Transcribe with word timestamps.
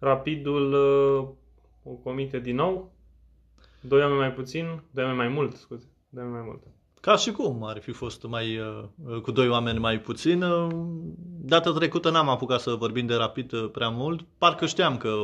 Rapidul 0.00 0.72
uh, 0.72 1.28
o 1.82 1.90
comite 1.90 2.38
din 2.38 2.54
nou. 2.54 2.92
Doi 3.80 4.00
oameni 4.00 4.18
mai 4.18 4.32
puțin, 4.32 4.82
doi 4.90 5.04
oameni 5.04 5.18
mai 5.18 5.28
mult, 5.28 5.56
scuze. 5.56 5.88
Doi 6.08 6.22
oameni 6.22 6.42
mai 6.42 6.48
mult. 6.48 6.62
Ca 7.00 7.16
și 7.16 7.30
cum 7.30 7.64
ar 7.64 7.80
fi 7.80 7.92
fost 7.92 8.22
mai, 8.22 8.58
uh, 8.58 9.20
cu 9.20 9.30
doi 9.30 9.48
oameni 9.48 9.78
mai 9.78 10.00
puțin. 10.00 10.42
Uh, 10.42 10.68
data 11.40 11.72
trecută 11.72 12.10
n-am 12.10 12.28
apucat 12.28 12.60
să 12.60 12.70
vorbim 12.74 13.06
de 13.06 13.14
rapid 13.14 13.52
uh, 13.52 13.68
prea 13.72 13.88
mult. 13.88 14.24
Parcă 14.38 14.66
știam 14.66 14.96
că 14.96 15.14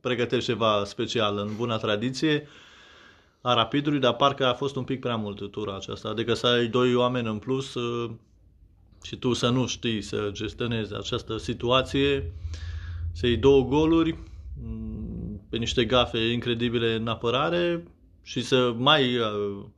pregătești 0.00 0.44
ceva 0.50 0.84
special 0.84 1.38
în 1.38 1.56
bună 1.56 1.76
tradiție 1.78 2.48
a 3.40 3.54
rapidului, 3.54 3.98
dar 3.98 4.14
parcă 4.14 4.46
a 4.46 4.54
fost 4.54 4.76
un 4.76 4.84
pic 4.84 5.00
prea 5.00 5.16
mult 5.16 5.50
tura 5.50 5.74
aceasta. 5.76 6.08
Adică 6.08 6.34
să 6.34 6.46
ai 6.46 6.66
doi 6.66 6.94
oameni 6.94 7.28
în 7.28 7.38
plus 7.38 7.76
și 9.02 9.16
tu 9.16 9.32
să 9.32 9.48
nu 9.48 9.66
știi 9.66 10.02
să 10.02 10.28
gestionezi 10.32 10.94
această 10.94 11.36
situație, 11.36 12.32
să 13.14 13.26
iei 13.26 13.36
două 13.36 13.64
goluri 13.64 14.18
mm, 14.62 15.46
pe 15.50 15.56
niște 15.56 15.84
gafe 15.84 16.18
incredibile 16.18 16.94
în 16.94 17.08
apărare, 17.08 17.82
și 18.24 18.42
să 18.42 18.74
mai 18.76 19.16
uh, 19.16 19.26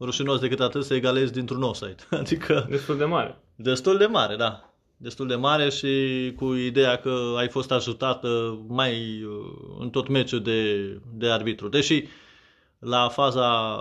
rușinos 0.00 0.40
decât 0.40 0.60
atât 0.60 0.84
să 0.84 0.94
egalezi 0.94 1.32
dintr-un 1.32 1.62
offside. 1.62 1.96
Adică... 2.20 2.66
Destul 2.70 2.96
de 2.96 3.04
mare. 3.04 3.38
Destul 3.56 3.96
de 3.96 4.06
mare, 4.06 4.36
da. 4.36 4.70
Destul 4.96 5.27
de 5.27 5.34
mare 5.34 5.70
și 5.70 5.88
cu 6.36 6.54
ideea 6.54 6.96
că 6.96 7.34
ai 7.36 7.48
fost 7.48 7.72
ajutată 7.72 8.58
mai 8.68 8.92
uh, 9.22 9.77
în 9.78 9.91
tot 9.91 10.08
meciul 10.08 10.42
de, 10.42 10.82
de 11.14 11.30
arbitru. 11.30 11.68
Deși 11.68 12.05
la 12.86 13.08
faza 13.08 13.76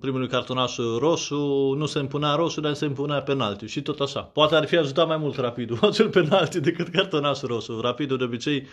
primului 0.00 0.28
cartonaș 0.28 0.76
roșu 0.98 1.74
nu 1.76 1.86
se 1.86 1.98
împunea 1.98 2.34
roșu, 2.34 2.60
dar 2.60 2.72
se 2.74 2.84
împunea 2.84 3.22
penalti 3.22 3.66
și 3.66 3.82
tot 3.82 4.00
așa. 4.00 4.20
Poate 4.20 4.54
ar 4.54 4.66
fi 4.66 4.76
ajutat 4.76 5.06
mai 5.06 5.16
mult 5.16 5.36
rapidul 5.36 5.78
acel 5.90 6.08
penalti 6.08 6.60
decât 6.60 6.88
cartonașul 6.88 7.48
roșu. 7.48 7.80
Rapidul 7.80 8.18
de 8.18 8.24
obicei 8.24 8.66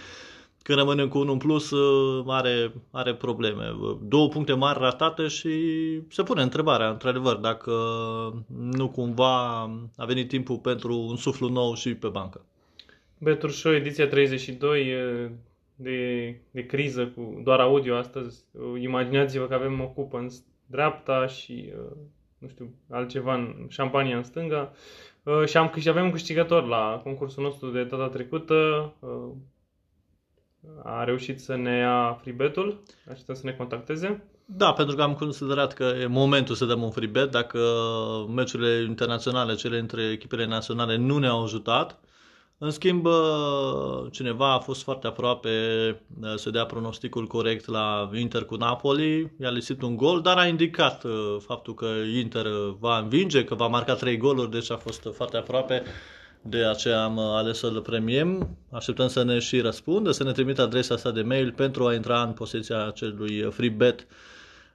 când 0.63 0.77
rămânem 0.77 1.07
cu 1.07 1.17
unul 1.17 1.31
în 1.31 1.37
plus, 1.37 1.71
uh, 1.71 2.23
are, 2.27 2.73
are 2.91 3.15
probleme. 3.15 3.75
Două 4.01 4.27
puncte 4.29 4.53
mari 4.53 4.79
ratate 4.79 5.27
și 5.27 5.49
se 6.09 6.23
pune 6.23 6.41
întrebarea, 6.41 6.89
într-adevăr, 6.89 7.35
dacă 7.35 7.71
nu 8.71 8.89
cumva 8.89 9.61
a 9.97 10.05
venit 10.05 10.27
timpul 10.27 10.57
pentru 10.57 10.99
un 10.99 11.15
suflu 11.15 11.49
nou 11.49 11.75
și 11.75 11.93
pe 11.93 12.07
bancă. 12.07 12.45
Betur 13.17 13.51
Show, 13.51 13.73
ediția 13.73 14.07
32 14.07 14.93
de, 15.81 16.35
de 16.51 16.65
criză 16.65 17.07
cu 17.07 17.41
doar 17.43 17.59
audio 17.59 17.95
astăzi. 17.95 18.45
Imaginați-vă 18.79 19.47
că 19.47 19.53
avem 19.53 19.81
o 19.81 19.87
cupă 19.87 20.17
în 20.17 20.27
dreapta 20.65 21.27
și 21.27 21.73
nu 22.37 22.47
știu, 22.47 22.73
altceva 22.89 23.33
în 23.33 23.65
șampania 23.69 24.17
în 24.17 24.23
stânga. 24.23 24.71
Și 25.45 25.57
am, 25.57 25.73
și 25.79 25.89
avem 25.89 26.03
un 26.03 26.11
câștigător 26.11 26.67
la 26.67 27.01
concursul 27.03 27.43
nostru 27.43 27.69
de 27.69 27.83
data 27.83 28.07
trecută 28.07 28.55
a 30.83 31.03
reușit 31.03 31.39
să 31.39 31.55
ne 31.55 31.77
ia 31.77 32.17
freebetul, 32.21 32.81
așteptăm 33.09 33.35
să 33.35 33.41
ne 33.45 33.51
contacteze. 33.51 34.23
Da, 34.45 34.73
pentru 34.73 34.95
că 34.95 35.01
am 35.01 35.13
considerat 35.13 35.73
că 35.73 35.83
e 35.83 36.05
momentul 36.05 36.55
să 36.55 36.65
dăm 36.65 36.81
un 36.81 36.91
freebet 36.91 37.31
dacă 37.31 37.59
meciurile 38.35 38.83
internaționale, 38.87 39.55
cele 39.55 39.79
între 39.79 40.03
echipele 40.03 40.45
naționale 40.45 40.95
nu 40.95 41.17
ne-au 41.17 41.43
ajutat. 41.43 41.99
În 42.63 42.71
schimb, 42.71 43.07
cineva 44.11 44.53
a 44.53 44.59
fost 44.59 44.83
foarte 44.83 45.07
aproape 45.07 45.49
să 46.35 46.49
dea 46.49 46.65
pronosticul 46.65 47.27
corect 47.27 47.67
la 47.67 48.09
Inter 48.13 48.43
cu 48.43 48.55
Napoli, 48.55 49.31
i-a 49.39 49.49
lipsit 49.49 49.81
un 49.81 49.95
gol, 49.95 50.21
dar 50.21 50.37
a 50.37 50.45
indicat 50.45 51.03
uh, 51.03 51.11
faptul 51.39 51.73
că 51.73 51.85
Inter 52.15 52.45
va 52.79 52.97
învinge, 52.97 53.43
că 53.43 53.55
va 53.55 53.67
marca 53.67 53.93
trei 53.93 54.17
goluri, 54.17 54.51
deci 54.51 54.71
a 54.71 54.77
fost 54.77 55.07
foarte 55.13 55.37
aproape 55.37 55.83
de 56.41 56.65
aceea 56.65 57.03
am 57.03 57.19
ales 57.19 57.57
să-l 57.57 57.81
premiem. 57.81 58.57
Așteptăm 58.71 59.07
să 59.07 59.23
ne 59.23 59.39
și 59.39 59.59
răspundă, 59.59 60.11
să 60.11 60.23
ne 60.23 60.31
trimită 60.31 60.61
adresa 60.61 60.97
sa 60.97 61.11
de 61.11 61.21
mail 61.21 61.51
pentru 61.51 61.85
a 61.85 61.93
intra 61.93 62.21
în 62.21 62.31
posesia 62.31 62.85
acelui 62.87 63.51
free 63.51 63.69
bet 63.69 64.07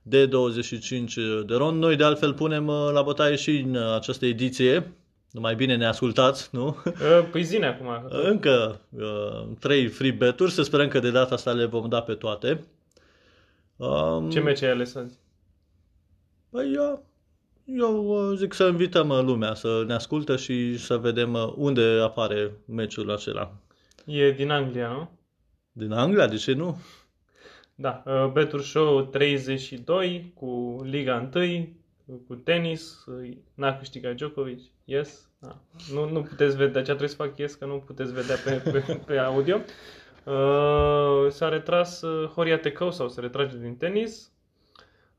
de 0.02 0.26
25 0.26 1.14
de 1.46 1.54
ron. 1.54 1.78
Noi 1.78 1.96
de 1.96 2.04
altfel 2.04 2.34
punem 2.34 2.66
uh, 2.66 2.90
la 2.92 3.02
bătaie 3.02 3.36
și 3.36 3.56
în 3.58 3.76
această 3.94 4.26
ediție, 4.26 4.92
mai 5.40 5.54
bine 5.54 5.76
ne 5.76 5.86
ascultați, 5.86 6.48
nu? 6.52 6.76
Uh, 6.86 7.28
păi 7.30 7.42
zine 7.42 7.66
acum. 7.66 7.86
Încă 8.08 8.80
uh, 8.90 9.56
trei 9.58 9.86
free 9.86 10.10
beturi, 10.10 10.50
să 10.50 10.62
sperăm 10.62 10.88
că 10.88 10.98
de 10.98 11.10
data 11.10 11.34
asta 11.34 11.52
le 11.52 11.64
vom 11.64 11.88
da 11.88 12.00
pe 12.02 12.14
toate. 12.14 12.64
Um, 13.76 14.30
Ce 14.30 14.40
meci 14.40 14.62
ai 14.62 14.70
ales 14.70 14.94
azi? 14.94 15.18
Păi 16.50 16.72
eu 16.74 17.06
eu 17.66 18.06
uh, 18.06 18.36
zic 18.36 18.52
să 18.52 18.64
invităm 18.66 19.08
uh, 19.08 19.20
lumea 19.22 19.54
să 19.54 19.84
ne 19.86 19.94
ascultă 19.94 20.36
și 20.36 20.78
să 20.78 20.96
vedem 20.96 21.32
uh, 21.32 21.52
unde 21.56 22.00
apare 22.02 22.52
meciul 22.66 23.10
acela. 23.10 23.52
E 24.04 24.30
din 24.30 24.50
Anglia, 24.50 24.88
nu? 24.88 25.10
Din 25.72 25.92
Anglia? 25.92 26.26
De 26.26 26.36
ce 26.36 26.52
nu? 26.52 26.78
Da, 27.74 28.02
Betur 28.32 28.62
Show 28.62 29.02
32 29.02 30.32
cu 30.34 30.80
Liga 30.84 31.30
1, 31.34 31.68
cu 32.26 32.34
tenis, 32.34 33.04
n-a 33.54 33.76
câștigat 33.76 34.14
Djokovic, 34.14 34.60
yes. 34.84 35.30
Da. 35.38 35.58
Nu, 35.92 36.10
nu 36.10 36.22
puteți 36.22 36.56
vedea, 36.56 36.80
ce 36.80 36.86
trebuie 36.86 37.08
să 37.08 37.16
fac 37.16 37.38
yes, 37.38 37.54
că 37.54 37.64
nu 37.64 37.78
puteți 37.78 38.12
vedea 38.12 38.36
pe, 38.44 38.70
pe, 38.70 39.02
pe 39.06 39.18
audio. 39.18 39.56
Uh, 40.24 41.30
s-a 41.30 41.48
retras 41.48 42.02
Horia 42.34 42.58
Tecău 42.58 42.90
sau 42.90 43.08
se 43.08 43.20
retrage 43.20 43.58
din 43.58 43.76
tenis. 43.76 44.32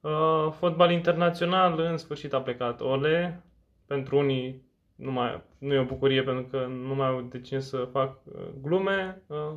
Uh, 0.02 0.52
fotbal 0.52 0.92
internațional, 0.92 1.80
în 1.80 1.98
sfârșit 1.98 2.34
a 2.34 2.42
plecat 2.42 2.82
Ole. 2.82 3.44
Pentru 3.86 4.18
unii 4.18 4.68
nu, 4.96 5.12
mai, 5.12 5.42
nu 5.58 5.74
e 5.74 5.80
o 5.80 5.86
bucurie 5.86 6.24
pentru 6.24 6.44
că 6.44 6.66
nu 6.66 6.96
mai 6.96 7.08
au 7.08 7.22
de 7.22 7.42
cine 7.42 7.60
să 7.60 7.88
fac 7.92 8.20
uh, 8.24 8.42
glume. 8.62 9.22
Uh, 9.28 9.54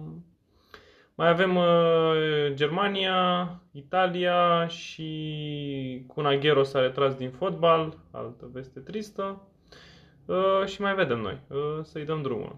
mai 1.20 1.28
avem 1.28 1.56
uh, 1.56 2.54
Germania, 2.54 3.60
Italia 3.72 4.66
și 4.66 6.04
Cunaghero 6.06 6.62
s-a 6.62 6.80
retras 6.80 7.14
din 7.14 7.30
fotbal, 7.30 7.98
altă 8.10 8.50
veste 8.52 8.80
tristă. 8.80 9.42
Uh, 10.24 10.66
și 10.66 10.80
mai 10.80 10.94
vedem 10.94 11.18
noi, 11.18 11.40
uh, 11.48 11.78
să-i 11.82 12.04
dăm 12.04 12.22
drumul. 12.22 12.56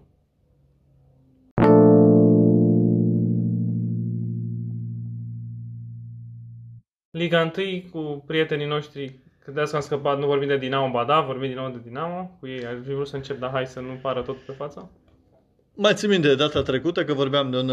Liga 7.11 7.51
1 7.57 7.81
cu 7.91 8.23
prietenii 8.25 8.67
noștri, 8.67 9.19
credeți 9.39 9.69
că 9.69 9.75
am 9.75 9.81
scăpat, 9.81 10.19
nu 10.19 10.25
vorbim 10.25 10.47
de 10.47 10.57
Dinamo, 10.57 10.91
ba 10.91 11.03
da, 11.03 11.21
vorbim 11.21 11.47
din 11.47 11.57
nou 11.57 11.69
de 11.69 11.79
Dinamo, 11.83 12.37
cu 12.39 12.47
ei, 12.47 12.65
aș 12.65 12.75
fi 12.85 12.93
vrut 12.93 13.07
să 13.07 13.15
încep, 13.15 13.39
dar 13.39 13.49
hai 13.49 13.67
să 13.67 13.79
nu 13.79 13.99
pară 14.01 14.21
tot 14.21 14.37
pe 14.37 14.51
față. 14.51 14.91
Mai 15.73 15.93
țin 15.93 16.09
minte 16.09 16.35
data 16.35 16.61
trecută 16.61 17.05
că 17.05 17.13
vorbeam 17.13 17.49
de 17.49 17.57
un 17.57 17.69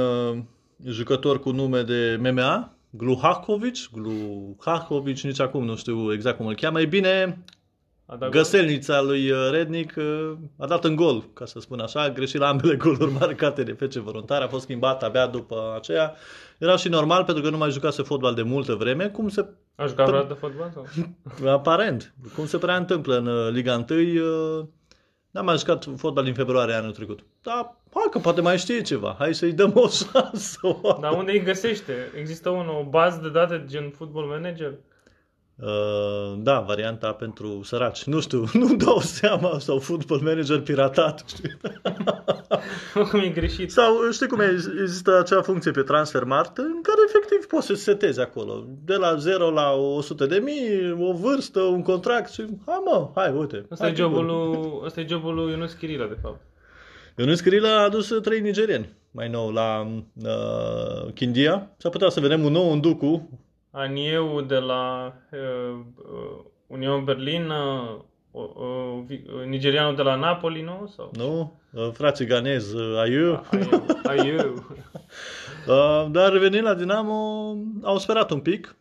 uh, 0.84 0.92
jucător 0.92 1.40
cu 1.40 1.50
nume 1.50 1.82
de 1.82 2.20
MMA, 2.22 2.74
Gluhakovic, 2.90 3.76
Gluhakovic, 3.92 5.20
nici 5.20 5.40
acum 5.40 5.64
nu 5.64 5.76
știu 5.76 6.12
exact 6.12 6.36
cum 6.36 6.46
îl 6.46 6.54
cheamă. 6.54 6.80
E 6.80 6.86
bine, 6.86 7.44
Găselnița 8.30 9.00
lui 9.00 9.30
uh, 9.30 9.48
Rednic 9.50 9.94
uh, 9.96 10.32
a 10.58 10.66
dat 10.66 10.84
în 10.84 10.96
gol, 10.96 11.24
ca 11.32 11.44
să 11.44 11.60
spun 11.60 11.80
așa, 11.80 12.02
a 12.02 12.10
greșit 12.10 12.40
la 12.40 12.48
ambele 12.48 12.76
goluri 12.84 13.12
marcate 13.12 13.62
de 13.62 13.72
FC 13.72 13.92
Voluntari, 13.92 14.44
a 14.44 14.48
fost 14.48 14.62
schimbat 14.62 15.02
abia 15.02 15.26
după 15.26 15.72
aceea. 15.76 16.14
Era 16.58 16.76
și 16.76 16.88
normal 16.88 17.24
pentru 17.24 17.42
că 17.42 17.50
nu 17.50 17.56
mai 17.56 17.70
jucase 17.70 18.02
fotbal 18.02 18.34
de 18.34 18.42
multă 18.42 18.74
vreme, 18.74 19.08
cum 19.08 19.28
se... 19.28 19.48
A 19.74 19.86
jucat 19.86 20.06
vreodată 20.06 20.34
fotbal? 20.34 20.70
Sau? 20.74 20.86
Aparent, 21.56 22.14
cum 22.34 22.46
se 22.46 22.58
prea 22.58 22.76
întâmplă 22.76 23.16
în 23.18 23.26
uh, 23.26 23.48
Liga 23.52 23.84
1, 23.90 24.70
N-am 25.30 25.44
mai 25.44 25.58
jucat 25.58 25.88
fotbal 25.96 26.24
din 26.24 26.34
februarie 26.34 26.74
anul 26.74 26.92
trecut. 26.92 27.24
Dar, 27.42 27.76
hai 27.94 28.06
că 28.10 28.18
poate 28.18 28.40
mai 28.40 28.58
știe 28.58 28.82
ceva. 28.82 29.14
Hai 29.18 29.34
să-i 29.34 29.52
dăm 29.52 29.72
o 29.74 29.88
șansă. 29.88 30.80
Dar 31.00 31.12
unde 31.12 31.32
îi 31.32 31.42
găsește? 31.42 31.92
Există 32.18 32.48
un, 32.48 32.68
o 32.68 32.84
bază 32.88 33.20
de 33.22 33.28
date 33.28 33.64
gen 33.66 33.90
Football 33.90 34.26
Manager? 34.26 34.72
Uh, 35.62 36.38
da, 36.38 36.60
varianta 36.60 37.12
pentru 37.12 37.62
săraci. 37.62 38.04
Nu 38.04 38.20
știu, 38.20 38.44
nu 38.62 38.74
dau 38.74 38.98
seama, 38.98 39.58
sau 39.58 39.78
football 39.78 40.20
manager 40.22 40.60
piratat, 40.60 41.24
știi? 41.26 41.56
Cum 43.10 43.20
e 43.20 43.28
greșit. 43.28 43.70
Sau 43.70 44.10
știi 44.10 44.26
cum 44.26 44.40
e, 44.40 44.50
există 44.80 45.18
acea 45.18 45.42
funcție 45.42 45.70
pe 45.70 45.82
Transfermarkt 45.82 46.58
în 46.58 46.80
care 46.82 46.98
efectiv 47.06 47.46
poți 47.46 47.66
să 47.66 47.74
setezi 47.74 48.20
acolo. 48.20 48.64
De 48.84 48.94
la 48.94 49.14
0 49.16 49.50
la 49.50 49.72
100 49.72 50.26
de 50.26 50.38
mii, 50.38 50.96
o 51.00 51.12
vârstă, 51.12 51.60
un 51.60 51.82
contract 51.82 52.32
și 52.32 52.44
hai 52.66 52.80
mă, 52.84 53.10
hai, 53.14 53.32
uite. 53.32 53.66
Asta 53.70 53.88
e 53.88 53.94
jobul 53.94 54.24
lui, 54.24 54.80
asta 54.84 55.00
e 55.00 55.06
jobul 55.08 55.34
lui 55.34 55.50
Ionuț 55.50 55.72
Chirila, 55.72 56.06
de 56.06 56.18
fapt. 56.22 56.40
Ionuț 57.20 57.40
Chirila 57.40 57.68
a 57.68 57.82
adus 57.82 58.08
trei 58.22 58.40
nigerieni 58.40 58.88
mai 59.10 59.28
nou 59.28 59.50
la 59.50 59.86
uh, 60.22 61.12
Chindia. 61.14 61.70
S-ar 61.76 61.90
putea 61.90 62.08
să 62.08 62.20
vedem 62.20 62.44
un 62.44 62.52
nou 62.52 62.70
Unducu, 62.70 63.38
Anieu 63.70 64.40
de 64.40 64.58
la 64.58 65.14
uh, 65.32 65.80
uh 65.96 66.44
Union 66.66 67.04
Berlin, 67.04 67.50
uh, 67.50 68.00
uh, 68.30 69.44
nigerianul 69.46 69.96
de 69.96 70.02
la 70.02 70.14
Napoli, 70.14 70.62
nu? 70.62 70.92
Sau? 70.96 71.10
Nu, 71.16 71.58
uh, 71.72 71.90
frații 71.92 72.26
ganez, 72.26 72.72
uh, 72.72 72.98
Aiu. 72.98 73.42
Aiu. 74.10 74.64
uh, 75.68 76.06
dar 76.10 76.32
revenind 76.32 76.64
la 76.64 76.74
Dinamo, 76.74 77.56
au 77.82 77.98
sperat 77.98 78.30
un 78.30 78.40
pic 78.40 78.76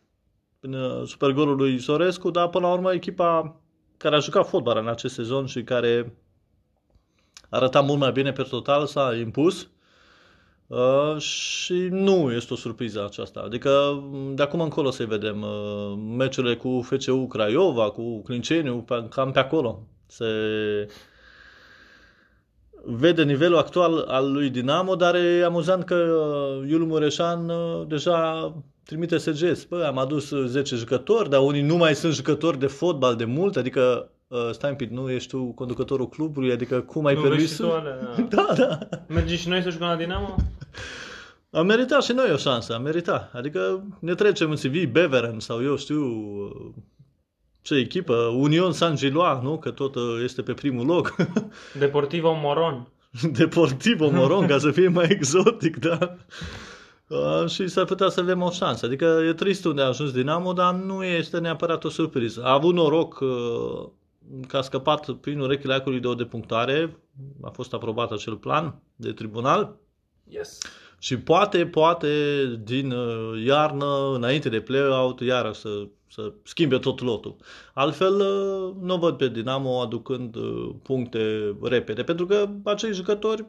prin 0.60 0.74
uh, 0.74 1.06
supergolul 1.06 1.56
lui 1.56 1.78
Sorescu, 1.78 2.30
dar 2.30 2.48
până 2.48 2.66
la 2.66 2.72
urmă 2.72 2.92
echipa 2.92 3.60
care 3.96 4.16
a 4.16 4.18
jucat 4.18 4.48
fotbal 4.48 4.76
în 4.78 4.88
acest 4.88 5.14
sezon 5.14 5.46
și 5.46 5.62
care 5.62 6.12
arăta 7.50 7.80
mult 7.80 7.98
mai 7.98 8.12
bine 8.12 8.32
pe 8.32 8.42
total 8.42 8.86
s-a 8.86 9.14
impus 9.14 9.68
Uh, 10.70 11.20
și 11.20 11.88
nu 11.90 12.32
este 12.32 12.52
o 12.52 12.56
surpriză 12.56 13.04
aceasta. 13.04 13.40
Adică 13.40 14.02
de 14.34 14.42
acum 14.42 14.60
încolo 14.60 14.90
să 14.90 15.04
vedem 15.04 15.42
uh, 15.42 15.98
meciurile 16.16 16.56
cu 16.56 16.80
FCU 16.82 17.26
Craiova, 17.26 17.90
cu 17.90 18.22
Clinceniu, 18.22 18.76
pe, 18.76 19.06
cam 19.08 19.32
pe 19.32 19.38
acolo. 19.38 19.82
Se 20.06 20.26
vede 22.84 23.22
nivelul 23.22 23.58
actual 23.58 23.98
al 23.98 24.32
lui 24.32 24.50
Dinamo, 24.50 24.94
dar 24.94 25.14
e 25.14 25.44
amuzant 25.44 25.84
că 25.84 25.94
uh, 25.94 26.68
Iul 26.70 26.86
Mureșan 26.86 27.48
uh, 27.48 27.86
deja 27.86 28.52
trimite 28.84 29.16
SGS. 29.16 29.64
Bă, 29.64 29.84
am 29.86 29.98
adus 29.98 30.28
10 30.28 30.76
jucători, 30.76 31.30
dar 31.30 31.40
unii 31.40 31.62
nu 31.62 31.76
mai 31.76 31.94
sunt 31.94 32.14
jucători 32.14 32.58
de 32.58 32.66
fotbal 32.66 33.16
de 33.16 33.24
mult, 33.24 33.56
adică 33.56 34.10
uh, 34.30 34.50
stai 34.50 34.70
un 34.70 34.76
pic, 34.76 34.90
nu 34.90 35.10
ești 35.10 35.28
tu 35.28 35.44
conducătorul 35.44 36.08
clubului, 36.08 36.52
adică 36.52 36.80
cum 36.80 37.06
ai 37.06 37.14
Nu 37.14 37.20
permis 37.20 37.40
vezi 37.40 37.54
și 37.54 37.60
tu 37.60 37.70
alea, 37.70 37.98
Da, 38.28 38.46
da. 38.56 38.78
Mergi 39.06 39.36
și 39.36 39.48
noi 39.48 39.62
să 39.62 39.70
jucăm 39.70 39.86
la 39.86 39.96
Dinamo? 39.96 40.34
Am 41.50 41.66
meritat 41.66 42.02
și 42.02 42.12
noi 42.12 42.30
o 42.32 42.36
șansă, 42.36 42.74
am 42.74 42.82
meritat. 42.82 43.30
Adică 43.34 43.84
ne 44.00 44.14
trecem 44.14 44.50
în 44.50 44.56
CV 44.56 44.84
Beveren 44.84 45.40
sau 45.40 45.62
eu 45.62 45.76
știu 45.76 46.02
uh, 46.04 46.72
ce 47.62 47.74
echipă, 47.74 48.14
Union 48.14 48.72
San 48.72 48.96
Giloa, 48.96 49.40
nu? 49.42 49.58
Că 49.58 49.70
tot 49.70 49.94
uh, 49.94 50.20
este 50.24 50.42
pe 50.42 50.52
primul 50.52 50.86
loc. 50.86 51.14
Deportivo 51.78 52.38
Moron. 52.42 52.88
Deportivo 53.38 54.10
Moron, 54.10 54.46
ca 54.46 54.58
să 54.58 54.70
fie 54.70 54.88
mai 54.88 55.06
exotic, 55.08 55.76
da? 55.76 56.16
Uh, 57.06 57.48
și 57.48 57.68
s-ar 57.68 57.84
putea 57.84 58.08
să 58.08 58.20
avem 58.20 58.42
o 58.42 58.50
șansă. 58.50 58.86
Adică 58.86 59.22
e 59.28 59.32
trist 59.32 59.64
unde 59.64 59.82
a 59.82 59.86
ajuns 59.86 60.12
Dinamo, 60.12 60.52
dar 60.52 60.74
nu 60.74 61.04
este 61.04 61.38
neapărat 61.38 61.84
o 61.84 61.88
surpriză. 61.88 62.42
A 62.44 62.52
avut 62.52 62.74
noroc 62.74 63.20
uh, 63.20 63.88
că 64.46 64.56
a 64.56 64.60
scăpat 64.60 65.10
prin 65.10 65.40
urechile 65.40 65.74
acului 65.74 66.00
de 66.00 66.06
o 66.06 66.14
depunctare. 66.14 66.96
A 67.42 67.48
fost 67.48 67.72
aprobat 67.72 68.10
acel 68.10 68.36
plan 68.36 68.82
de 68.96 69.12
tribunal. 69.12 69.76
Yes. 70.28 70.58
Și 70.98 71.18
poate, 71.18 71.66
poate 71.66 72.44
din 72.64 72.90
uh, 72.90 73.44
iarnă, 73.44 74.14
înainte 74.14 74.48
de 74.48 74.60
play-out, 74.60 75.20
iară 75.20 75.52
să, 75.52 75.88
să 76.08 76.32
schimbe 76.42 76.78
tot 76.78 77.00
lotul. 77.00 77.36
Altfel, 77.74 78.14
uh, 78.14 78.74
nu 78.80 78.96
văd 78.96 79.16
pe 79.16 79.28
Dinamo 79.28 79.80
aducând 79.80 80.34
uh, 80.34 80.70
puncte 80.82 81.56
repede, 81.62 82.02
pentru 82.02 82.26
că 82.26 82.48
acei 82.64 82.92
jucători 82.92 83.44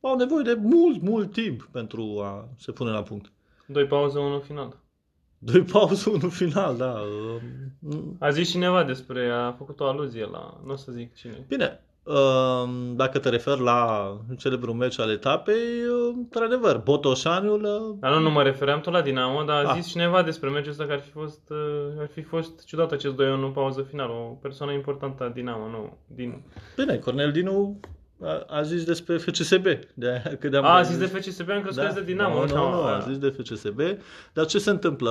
au 0.00 0.16
nevoie 0.16 0.42
de 0.42 0.54
mult, 0.62 1.02
mult 1.02 1.32
timp 1.32 1.68
pentru 1.72 2.20
a 2.22 2.48
se 2.58 2.72
pune 2.72 2.90
la 2.90 3.02
punct. 3.02 3.32
Doi 3.66 3.86
pauze, 3.86 4.18
unul 4.18 4.40
final. 4.40 4.83
Doi 5.44 5.62
pauză, 5.62 6.10
unul 6.10 6.30
final, 6.30 6.76
da. 6.76 6.94
Uh, 7.90 7.98
A 8.18 8.30
zis 8.30 8.50
cineva 8.50 8.84
despre, 8.84 9.30
a 9.30 9.52
făcut 9.52 9.80
o 9.80 9.84
aluzie 9.86 10.28
la, 10.32 10.60
nu 10.64 10.72
o 10.72 10.76
să 10.76 10.92
zic 10.92 11.14
cine. 11.14 11.44
Bine, 11.48 11.80
uh, 12.02 12.68
dacă 12.94 13.18
te 13.18 13.28
referi 13.28 13.60
la 13.60 14.10
celebrul 14.38 14.74
meci 14.74 14.98
al 15.00 15.10
etapei, 15.10 15.54
uh, 15.54 16.14
într-adevăr, 16.16 16.76
Botoșaniul 16.84 17.62
uh, 17.64 17.96
Dar 18.00 18.12
nu, 18.12 18.18
nu 18.20 18.30
mă 18.30 18.42
refeream 18.42 18.80
tot 18.80 18.92
la 18.92 19.00
Dinamo, 19.02 19.42
dar 19.42 19.64
a 19.64 19.68
Ah. 19.70 19.74
zis 19.80 19.90
cineva 19.90 20.22
despre 20.22 20.48
meciul 20.48 20.70
ăsta 20.70 20.84
că 20.86 20.92
ar 20.92 21.00
fi 21.00 21.10
fost, 21.10 21.50
uh, 21.50 22.00
ar 22.00 22.08
fi 22.12 22.22
fost 22.22 22.64
ciudat 22.64 22.92
acest 22.92 23.14
2-1 23.14 23.52
pauză 23.54 23.82
finală. 23.82 24.12
O 24.12 24.36
persoană 24.42 24.72
importantă 24.72 25.24
a 25.24 25.28
Dinamo, 25.28 25.68
nu, 25.68 25.96
din... 26.06 26.42
Bine, 26.76 26.96
Cornel 26.96 27.32
Dinu 27.32 27.80
a, 28.24 28.44
a 28.58 28.62
zis 28.62 28.84
despre 28.84 29.16
FCSB. 29.16 29.66
De 29.94 30.08
aia 30.08 30.36
credeam 30.40 30.64
A, 30.64 30.68
că- 30.72 30.78
a 30.78 30.82
zis 30.82 30.98
de 30.98 31.06
FCSB, 31.06 31.50
am 31.50 31.60
crezut 31.62 31.82
că 31.82 31.88
zis 31.88 31.98
de 31.98 32.04
Dinamo. 32.04 32.44
Da. 32.44 32.54
Nu, 32.54 32.70
nu, 32.70 32.76
nu, 32.76 32.82
Da. 32.82 32.94
a 32.96 32.98
zis 32.98 33.18
de 33.18 33.28
FCSB. 33.38 33.80
Dar 34.32 34.46
ce 34.46 34.58
se 34.58 34.70
întâmplă? 34.70 35.10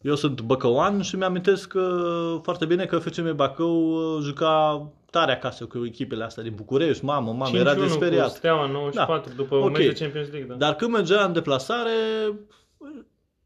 Eu 0.00 0.14
sunt 0.14 0.40
băcăuan 0.40 1.02
și 1.02 1.16
mi-amintesc 1.16 1.72
uh, 1.76 2.38
foarte 2.42 2.64
bine 2.64 2.84
că 2.84 2.98
FCM 2.98 3.36
Bacău 3.36 3.90
uh, 4.16 4.22
juca 4.22 4.86
tare 5.10 5.32
acasă 5.32 5.64
cu 5.64 5.84
echipele 5.86 6.24
astea 6.24 6.42
din 6.42 6.52
București. 6.56 7.04
Mamă, 7.04 7.32
mamă, 7.32 7.56
era 7.56 7.72
5-1 7.74 7.76
cu 7.76 7.82
disperiat. 7.82 8.30
Steaua 8.30 8.66
94 8.66 9.32
după 9.36 9.54
Ok. 9.54 9.64
un 9.64 9.70
meci 9.72 9.86
de 9.86 9.92
Champions 10.04 10.28
League, 10.30 10.48
da. 10.48 10.54
Dar 10.54 10.74
când 10.74 10.92
mergea 10.92 11.24
în 11.24 11.32
deplasare, 11.32 11.90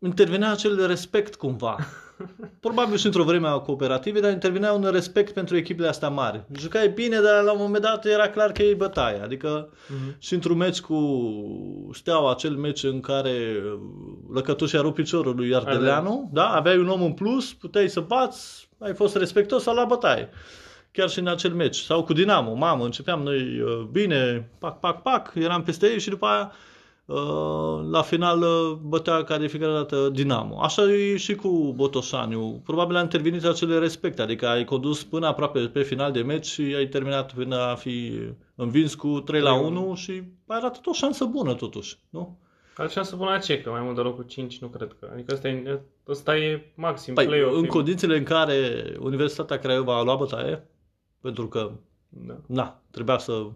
intervenea 0.05 0.51
acel 0.51 0.87
respect 0.87 1.35
cumva. 1.35 1.77
Probabil 2.61 2.97
și 2.97 3.07
într-o 3.07 3.25
vreme 3.25 3.49
a 3.49 3.59
cooperativei, 3.59 4.21
dar 4.21 4.31
intervenea 4.33 4.73
un 4.73 4.89
respect 4.93 5.35
pentru 5.35 5.57
echipele 5.57 5.89
astea 5.89 6.09
mari. 6.09 6.45
Jucai 6.59 6.89
bine, 6.89 7.21
dar 7.21 7.43
la 7.43 7.53
un 7.53 7.59
moment 7.61 7.83
dat 7.85 8.05
era 8.07 8.29
clar 8.29 8.53
că 8.53 8.63
e 8.63 8.75
bătaie. 8.75 9.21
Adică 9.23 9.69
Mhm. 9.89 10.17
și 10.19 10.35
într-un 10.35 10.57
meci 10.57 10.81
cu 10.81 10.99
Steaua, 11.93 12.31
acel 12.31 12.51
meci 12.51 12.83
în 12.83 13.01
care 13.01 13.31
uh, 13.31 13.81
Lăcătuș 14.35 14.73
a 14.73 14.81
rupt 14.81 14.95
piciorul 14.95 15.37
lui 15.37 15.55
Ardeleanu, 15.55 16.31
da? 16.33 16.49
aveai 16.49 16.79
un 16.79 16.89
om 16.89 17.03
în 17.03 17.13
plus, 17.13 17.53
puteai 17.55 17.89
să 17.89 18.01
bați, 18.01 18.69
ai 18.79 18.95
fost 18.95 19.17
respectos 19.17 19.63
sau 19.63 19.75
la 19.75 19.85
bătaie. 19.85 20.29
Chiar 20.93 21.09
și 21.09 21.19
în 21.19 21.27
acel 21.29 21.53
meci. 21.55 21.77
Sau 21.77 22.05
cu 22.05 22.13
Dinamo, 22.13 22.55
mamă, 22.55 22.85
începeam 22.85 23.23
noi 23.23 23.61
uh, 23.61 23.87
bine, 23.93 24.49
pac, 24.59 24.81
pac, 24.81 25.03
pac, 25.03 25.33
eram 25.35 25.63
peste 25.63 25.87
ei 25.87 26.01
și 26.01 26.09
după 26.09 26.27
aia 26.27 26.53
uh, 26.53 26.73
la 27.91 28.03
final 28.03 28.41
uh, 28.43 28.73
bătea 28.83 29.25
ca 29.25 29.39
de 29.39 29.47
fiecare 29.47 29.73
dată 29.73 30.09
Dinamo. 30.09 30.61
Așa 30.63 30.83
e 30.93 31.17
și 31.17 31.35
cu 31.35 31.73
Botoșaniu. 31.77 32.61
Probabil 32.65 32.97
a 32.97 33.01
intervenit 33.01 33.45
acele 33.45 33.79
respect, 33.79 34.19
adică 34.19 34.47
ai 34.49 34.65
condus 34.65 35.05
până 35.05 35.27
aproape 35.27 35.61
pe 35.61 35.83
final 35.83 36.13
de 36.13 36.23
meci 36.23 36.47
și 36.47 36.63
ai 36.77 36.87
terminat 36.87 37.33
până 37.35 37.57
a 37.57 37.75
fi 37.75 38.13
învins 38.55 38.95
cu 38.95 39.21
3 39.21 39.41
la 39.41 39.55
1 39.55 39.95
și 39.95 40.11
ai 40.47 40.57
arătat 40.57 40.87
o 40.87 40.93
șansă 40.93 41.25
bună 41.25 41.55
totuși, 41.55 41.99
nu? 42.11 42.39
Altceva 42.77 43.05
să 43.05 43.17
pun 43.17 43.27
la 43.27 43.39
ce, 43.39 43.61
că 43.61 43.71
mai 43.71 43.81
mult 43.83 43.95
de 43.95 44.01
locul 44.01 44.25
5 44.25 44.59
nu 44.59 44.67
cred 44.69 44.97
că. 45.01 45.09
Adică 45.13 45.33
ăsta 45.35 45.49
e, 45.49 45.81
ăsta 46.09 46.37
e 46.37 46.73
maxim 46.77 47.15
Păi, 47.15 47.27
play-off. 47.27 47.57
în 47.57 47.65
e- 47.65 47.67
condițiile 47.67 48.17
în 48.17 48.23
care 48.25 48.85
Universitatea 48.99 49.59
Craiova 49.59 49.99
a 49.99 50.03
luat 50.03 50.19
bătaie, 50.19 50.67
pentru 51.21 51.49
că 51.49 51.71
Da. 52.09 52.35
na, 52.47 52.83
trebuia 52.91 53.19
să 53.19 53.47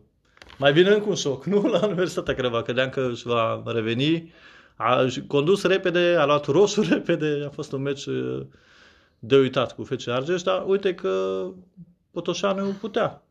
mai 0.58 0.72
vină 0.72 0.90
încă 0.94 1.08
un 1.08 1.14
șoc, 1.14 1.44
nu? 1.52 1.62
La 1.66 1.86
Universitatea 1.86 2.34
Craiova, 2.34 2.62
credeam 2.62 2.88
că 2.88 3.08
își 3.12 3.26
va 3.26 3.62
reveni. 3.66 4.32
A 4.76 5.06
și 5.08 5.22
condus 5.26 5.62
repede, 5.64 6.16
a 6.18 6.24
luat 6.26 6.44
roșu 6.46 6.82
repede, 6.90 7.42
a 7.46 7.50
fost 7.50 7.72
un 7.72 7.82
meci 7.82 8.04
uh, 8.06 8.40
de 9.18 9.36
uitat 9.36 9.74
cu 9.74 9.84
FC 9.84 10.08
Argeș, 10.08 10.42
dar 10.42 10.64
uite 10.66 10.94
că 10.94 11.44
Potoșanu 12.10 12.64
putea, 12.80 13.22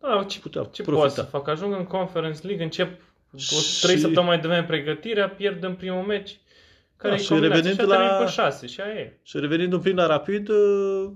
Da, 0.00 0.24
ce, 0.28 0.38
putea 0.38 0.62
ce 0.72 0.82
profita. 0.82 1.04
poate 1.06 1.14
să 1.20 1.22
fac? 1.22 1.48
Ajung 1.48 1.74
în 1.74 1.84
Conference 1.84 2.40
League, 2.46 2.64
încep 2.64 3.00
o 3.34 3.36
Și- 3.38 3.80
trei 3.82 3.98
săptămâni 3.98 4.28
mai 4.32 4.40
devreme 4.40 4.66
pregătirea, 4.66 5.28
pierd 5.28 5.64
în 5.64 5.74
primul 5.74 6.02
meci. 6.02 6.38
Care 6.96 7.14
Da, 7.14 7.20
e 7.20 7.22
și 7.22 7.28
combinația? 7.28 7.56
revenind 7.56 7.80
și 7.80 7.84
a 7.86 7.88
la- 7.88 7.96
terminat 7.96 8.24
pe 8.24 8.30
6 8.30 8.66
și 8.66 8.80
aia 8.80 8.94
e. 9.00 9.18
Și 9.22 9.38
revenind 9.38 9.72
un 9.72 9.80
pic 9.80 9.96
la 9.96 10.06
rapid, 10.06 10.48
uh, 10.48 11.10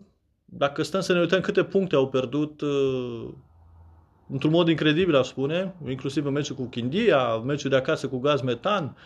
dacă 0.44 0.82
stăm 0.82 1.00
să 1.00 1.12
ne 1.12 1.20
uităm 1.20 1.41
câte 1.41 1.65
puncte 1.65 1.94
au 1.97 2.09
pierdut 2.09 2.60
uh, 2.60 3.29
într-un 4.32 4.51
mod 4.51 4.69
incredibil, 4.69 5.17
aș 5.17 5.27
spune, 5.27 5.75
inclusiv 5.89 6.27
în 6.27 6.32
meciul 6.32 6.56
cu 6.56 6.65
Chindia, 6.65 7.37
meciul 7.37 7.70
de 7.70 7.77
acasă 7.77 8.08
cu 8.08 8.19
gaz 8.19 8.41
metan, 8.41 8.97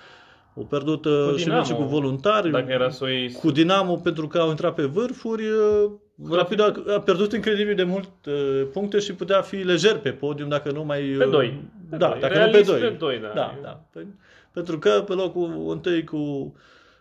au 0.57 0.63
pierdut 0.63 1.05
uh, 1.05 1.29
Cu 1.31 1.37
și 1.37 1.45
Dinamo, 1.45 1.61
meciul 1.61 1.77
cu 1.77 1.83
voluntari, 1.83 2.51
Dacă 2.51 2.73
era 2.73 2.91
să 2.91 3.05
o 3.05 3.09
iei... 3.09 3.33
cu 3.33 3.51
Dinamo 3.51 3.97
pentru 3.97 4.27
că 4.27 4.39
au 4.39 4.49
intrat 4.49 4.75
pe 4.75 4.83
vârfuri, 4.85 5.43
uh, 5.49 5.91
Rapid 6.31 6.61
a, 6.61 6.73
a 6.97 7.01
pierdut 7.01 7.33
incredibil 7.33 7.75
de 7.75 7.83
mult 7.83 8.09
uh, 8.27 8.67
puncte 8.73 8.99
și 8.99 9.15
putea 9.15 9.41
fi 9.41 9.57
lejer 9.57 9.99
pe 9.99 10.11
podium 10.11 10.49
dacă 10.49 10.71
nu 10.71 10.85
mai... 10.85 11.01
Pe 11.19 11.25
uh, 11.25 11.31
doi. 11.31 11.61
Pe 11.91 11.97
Da, 11.97 12.09
doi. 12.09 12.21
dacă 12.21 12.35
Realist 12.35 12.69
nu 12.69 12.75
pe 12.75 12.81
doi. 12.81 12.91
pe 12.91 12.97
doi, 12.97 13.19
da. 13.21 13.29
Da, 13.35 13.59
da. 13.63 13.81
Pe- 13.93 14.07
Pentru 14.53 14.79
că 14.79 14.91
pe 15.07 15.13
locul 15.13 15.67
întâi 15.71 16.05
cu 16.05 16.55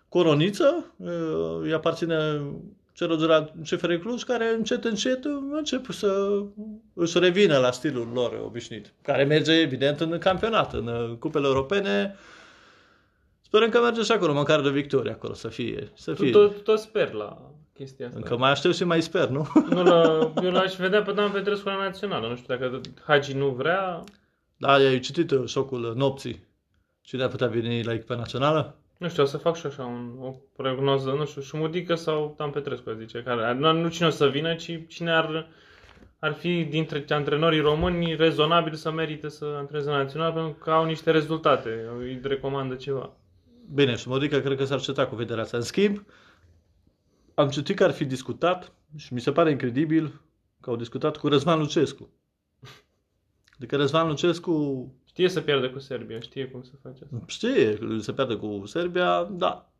Coroniță 0.10 0.94
uh, 0.98 1.10
îi 1.62 1.74
aparține 1.74 2.42
celor 2.93 3.17
de 3.17 3.25
la 3.25 3.51
CFR 3.63 3.93
Cluj, 3.93 4.24
care 4.24 4.53
încet, 4.57 4.83
încet 4.83 5.25
uh, 5.25 5.31
încep 5.51 5.91
să 5.91 6.41
își 6.93 7.19
revină 7.19 7.57
la 7.57 7.71
stilul 7.71 8.07
lor 8.13 8.41
obișnuit, 8.45 8.93
care 9.01 9.24
merge 9.24 9.51
evident 9.60 10.00
în 10.00 10.17
campionat, 10.17 10.74
în 10.74 10.88
uh, 10.88 11.15
cupele 11.19 11.48
europene. 11.48 12.15
Sperăm 13.41 13.69
că 13.69 13.79
merge 13.79 14.01
și 14.01 14.12
acolo, 14.12 14.33
măcar 14.33 14.62
de 14.62 14.69
victorie 14.69 15.12
acolo, 15.12 15.33
să 15.33 15.48
fie. 15.48 15.91
Să 15.93 16.13
Tu 16.13 16.21
fie. 16.21 16.31
tot, 16.31 16.63
tot 16.63 16.79
sper 16.79 17.12
la 17.12 17.51
chestia 17.74 18.05
asta. 18.07 18.19
Încă 18.19 18.38
mai 18.38 18.51
aștept 18.51 18.75
și 18.75 18.83
mai 18.83 19.01
sper, 19.01 19.27
nu? 19.27 19.48
Nu 19.69 19.83
la, 19.83 20.31
eu 20.43 20.51
l-aș 20.51 20.75
vedea 20.75 21.01
pe 21.01 21.12
Dan 21.12 21.31
Petrescu 21.31 21.67
la 21.67 21.75
națională. 21.83 22.27
Nu 22.27 22.36
știu 22.36 22.55
dacă 22.55 22.81
Hagi 23.05 23.33
nu 23.33 23.50
vrea. 23.50 24.03
Da, 24.57 24.71
ai 24.71 25.00
citit 25.00 25.31
uh, 25.31 25.48
șocul 25.48 25.93
nopții. 25.95 26.43
Cine 27.01 27.24
ar 27.24 27.29
putea 27.29 27.48
veni 27.48 27.83
la 27.83 27.93
echipa 27.93 28.15
națională? 28.15 28.75
Nu 29.01 29.10
știu, 29.10 29.24
o 29.24 29.25
să 29.25 29.38
fac 29.38 29.55
și 29.55 29.65
așa 29.65 29.84
un, 29.86 30.15
o 30.20 30.36
prognoză, 30.55 31.10
nu 31.12 31.25
știu, 31.25 31.41
Șumudică 31.41 31.96
sau 31.96 32.34
Dan 32.38 32.50
Petrescu, 32.50 32.89
aș 32.89 32.96
zice. 32.96 33.24
Care, 33.24 33.53
nu, 33.53 33.72
nu 33.72 33.89
cine 33.89 34.08
o 34.08 34.10
să 34.10 34.27
vină, 34.27 34.55
ci 34.55 34.79
cine 34.88 35.12
ar, 35.12 35.50
ar 36.20 36.34
fi 36.34 36.63
dintre 36.63 37.05
antrenorii 37.10 37.60
români 37.60 38.15
rezonabil 38.15 38.74
să 38.74 38.91
merite 38.91 39.29
să 39.29 39.55
antreneze 39.58 39.89
la 39.89 39.98
național 39.98 40.31
pentru 40.31 40.51
că 40.51 40.72
au 40.72 40.86
niște 40.86 41.12
rezultate. 41.12 41.89
Îi 42.00 42.20
recomandă 42.24 42.75
ceva. 42.75 43.13
Bine, 43.74 43.96
și 43.96 44.08
Modica 44.08 44.39
cred 44.39 44.58
că 44.58 44.65
s-ar 44.65 44.79
ceta 44.79 45.08
cu 45.08 45.15
federația. 45.15 45.58
În 45.58 45.63
schimb, 45.63 46.05
am 47.34 47.50
citit 47.50 47.75
că 47.75 47.84
ar 47.84 47.91
fi 47.91 48.05
discutat 48.05 48.72
și 48.98 49.13
mi 49.13 49.20
se 49.20 49.31
pare 49.31 49.51
incredibil 49.51 50.22
că 50.60 50.70
au 50.70 50.75
discutat 50.75 51.17
cu 51.17 51.27
Răzvan 51.27 51.60
Lucescu. 51.60 52.10
Adică 53.55 53.75
Răzvan 53.75 54.08
Lucescu 54.08 54.86
Știe 55.12 55.30
să 55.30 55.41
pierde 55.41 55.70
cu 55.70 55.80
Serbia, 55.80 56.20
știe 56.20 56.46
cum 56.48 56.63
să 56.63 56.72
face 56.84 57.03
asta. 57.03 57.24
știe 57.27 57.74
că 57.74 57.98
se 58.00 58.13
pierde 58.13 58.36
cu 58.36 58.62
Serbia, 58.65 59.24
da. 59.32 59.72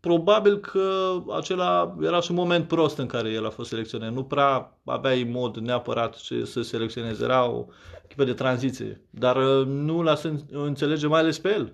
probabil 0.00 0.58
că 0.58 1.12
acela 1.30 1.96
era 2.00 2.20
și 2.20 2.30
un 2.30 2.36
moment 2.36 2.68
prost 2.68 2.98
în 2.98 3.06
care 3.06 3.30
el 3.30 3.46
a 3.46 3.50
fost 3.50 3.68
selecționat. 3.68 4.12
Nu 4.12 4.24
prea 4.24 4.78
avea 4.84 5.26
mod 5.26 5.56
neapărat 5.56 6.16
ce 6.16 6.44
să 6.44 6.62
selecționeze. 6.62 7.24
Era 7.24 7.48
o 7.48 7.66
echipă 8.04 8.24
de 8.24 8.32
tranziție. 8.32 9.06
Dar 9.10 9.36
uh, 9.36 9.66
nu 9.66 10.02
l-a 10.02 10.14
să 10.14 10.32
înțelege 10.50 11.06
mai 11.06 11.20
ales 11.20 11.38
pe 11.38 11.48
el. 11.48 11.72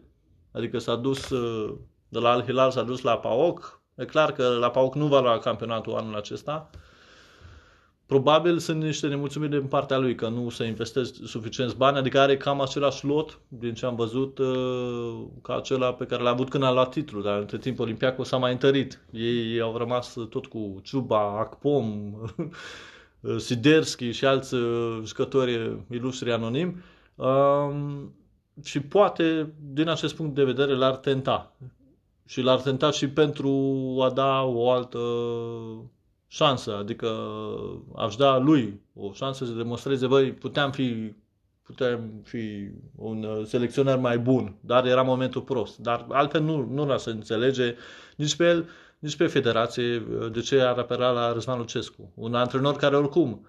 Adică 0.52 0.78
s-a 0.78 0.96
dus 0.96 1.30
uh, 1.30 1.74
de 2.08 2.18
la 2.18 2.30
Al-Hilal, 2.30 2.70
s-a 2.70 2.82
dus 2.82 3.00
la 3.00 3.18
PAOK. 3.18 3.82
E 3.94 4.04
clar 4.04 4.32
că 4.32 4.56
la 4.60 4.70
PAOK 4.70 4.94
nu 4.94 5.06
va 5.06 5.20
lua 5.20 5.38
campionatul 5.38 5.94
anul 5.94 6.16
acesta. 6.16 6.70
Probabil 8.08 8.58
sunt 8.58 8.82
niște 8.82 9.06
nemulțumiri 9.06 9.50
din 9.50 9.66
partea 9.66 9.98
lui 9.98 10.14
că 10.14 10.28
nu 10.28 10.48
se 10.48 10.64
investesc 10.64 11.14
suficienți 11.24 11.76
bani, 11.76 11.96
adică 11.96 12.20
are 12.20 12.36
cam 12.36 12.60
același 12.60 13.04
lot 13.04 13.38
din 13.48 13.74
ce 13.74 13.86
am 13.86 13.96
văzut 13.96 14.38
uh, 14.38 15.26
ca 15.42 15.56
acela 15.56 15.94
pe 15.94 16.04
care 16.04 16.22
l-a 16.22 16.30
avut 16.30 16.48
când 16.48 16.62
a 16.62 16.72
luat 16.72 16.90
titlul, 16.90 17.22
dar 17.22 17.38
între 17.38 17.58
timp 17.58 17.78
Olimpiacul 17.78 18.24
s-a 18.24 18.36
mai 18.36 18.52
întărit. 18.52 19.00
Ei 19.12 19.60
au 19.60 19.76
rămas 19.76 20.16
tot 20.30 20.46
cu 20.46 20.80
Ciuba, 20.82 21.38
Acpom, 21.38 22.14
Siderski 23.46 24.10
și 24.10 24.24
alți 24.24 24.54
uh, 24.54 25.00
jucători 25.04 25.84
ilustri 25.90 26.32
anonimi 26.32 26.82
um, 27.14 28.14
și 28.64 28.80
poate 28.80 29.54
din 29.72 29.88
acest 29.88 30.14
punct 30.14 30.34
de 30.34 30.44
vedere 30.44 30.74
l-ar 30.74 30.96
tenta 30.96 31.56
și 32.26 32.40
l-ar 32.40 32.60
tenta 32.60 32.90
și 32.90 33.08
pentru 33.08 33.50
a 34.02 34.10
da 34.10 34.42
o 34.42 34.70
altă 34.70 34.98
șansă, 36.28 36.76
adică 36.76 37.08
aș 37.96 38.16
da 38.16 38.38
lui 38.38 38.80
o 38.94 39.12
șansă 39.12 39.44
să 39.44 39.52
demonstreze, 39.52 40.06
băi, 40.06 40.32
puteam 40.32 40.70
fi, 40.70 41.14
puteam 41.62 42.10
fi 42.24 42.70
un 42.96 43.44
selecționer 43.44 43.98
mai 43.98 44.18
bun, 44.18 44.54
dar 44.60 44.86
era 44.86 45.02
momentul 45.02 45.40
prost. 45.40 45.78
Dar 45.78 46.06
altfel 46.08 46.42
nu, 46.42 46.68
nu 46.72 46.94
l 46.94 46.96
să 46.96 47.10
înțelege 47.10 47.74
nici 48.16 48.36
pe 48.36 48.44
el, 48.44 48.68
nici 48.98 49.16
pe 49.16 49.26
federație 49.26 49.98
de 50.32 50.40
ce 50.40 50.60
ar 50.60 50.78
apela 50.78 51.10
la 51.10 51.32
Răzvan 51.32 51.58
Lucescu. 51.58 52.12
Un 52.14 52.34
antrenor 52.34 52.76
care 52.76 52.96
oricum 52.96 53.46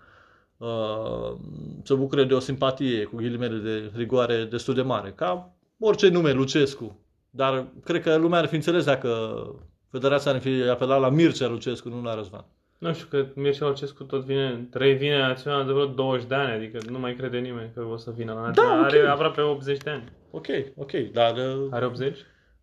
uh, 0.58 1.38
se 1.84 1.94
bucură 1.94 2.24
de 2.24 2.34
o 2.34 2.40
simpatie 2.40 3.04
cu 3.04 3.16
ghilimele 3.16 3.58
de 3.58 3.92
rigoare 3.96 4.44
destul 4.44 4.74
de 4.74 4.82
mare, 4.82 5.12
ca 5.12 5.54
orice 5.80 6.10
nume 6.10 6.32
Lucescu. 6.32 7.00
Dar 7.30 7.66
cred 7.84 8.02
că 8.02 8.16
lumea 8.16 8.40
ar 8.40 8.48
fi 8.48 8.56
înțeles 8.56 8.86
dacă 8.86 9.40
federația 9.92 10.32
ar 10.32 10.40
fi 10.40 10.50
apelat 10.50 11.00
la 11.00 11.10
Mircea 11.10 11.48
Lucescu, 11.48 11.90
nu 11.90 12.02
la 12.02 12.16
Răzvan. 12.16 12.46
Nu 12.80 12.94
știu, 12.94 13.08
că 13.10 13.26
Mircea 13.36 13.66
Olcescu 13.66 14.04
tot 14.04 14.26
vine, 14.26 14.68
trei 14.72 14.94
vine 14.94 15.18
național 15.18 15.66
de 15.66 15.72
vreo 15.72 15.86
20 15.86 16.28
de 16.28 16.36
ani, 16.36 16.52
adică 16.52 16.80
nu 16.90 17.00
mai 17.00 17.16
crede 17.16 17.38
nimeni 17.38 17.72
că 17.74 17.82
o 17.82 17.98
să 17.98 18.12
vină 18.12 18.34
la 18.34 18.42
național. 18.42 18.82
Da, 18.82 18.88
okay. 18.88 19.00
Are 19.00 19.10
aproape 19.10 19.42
80 19.42 19.78
de 19.78 19.90
ani. 19.90 20.04
Ok, 20.32 20.46
ok, 20.76 20.92
dar... 20.92 21.36
Uh, 21.36 21.68
Are 21.72 21.86
80? 21.86 22.18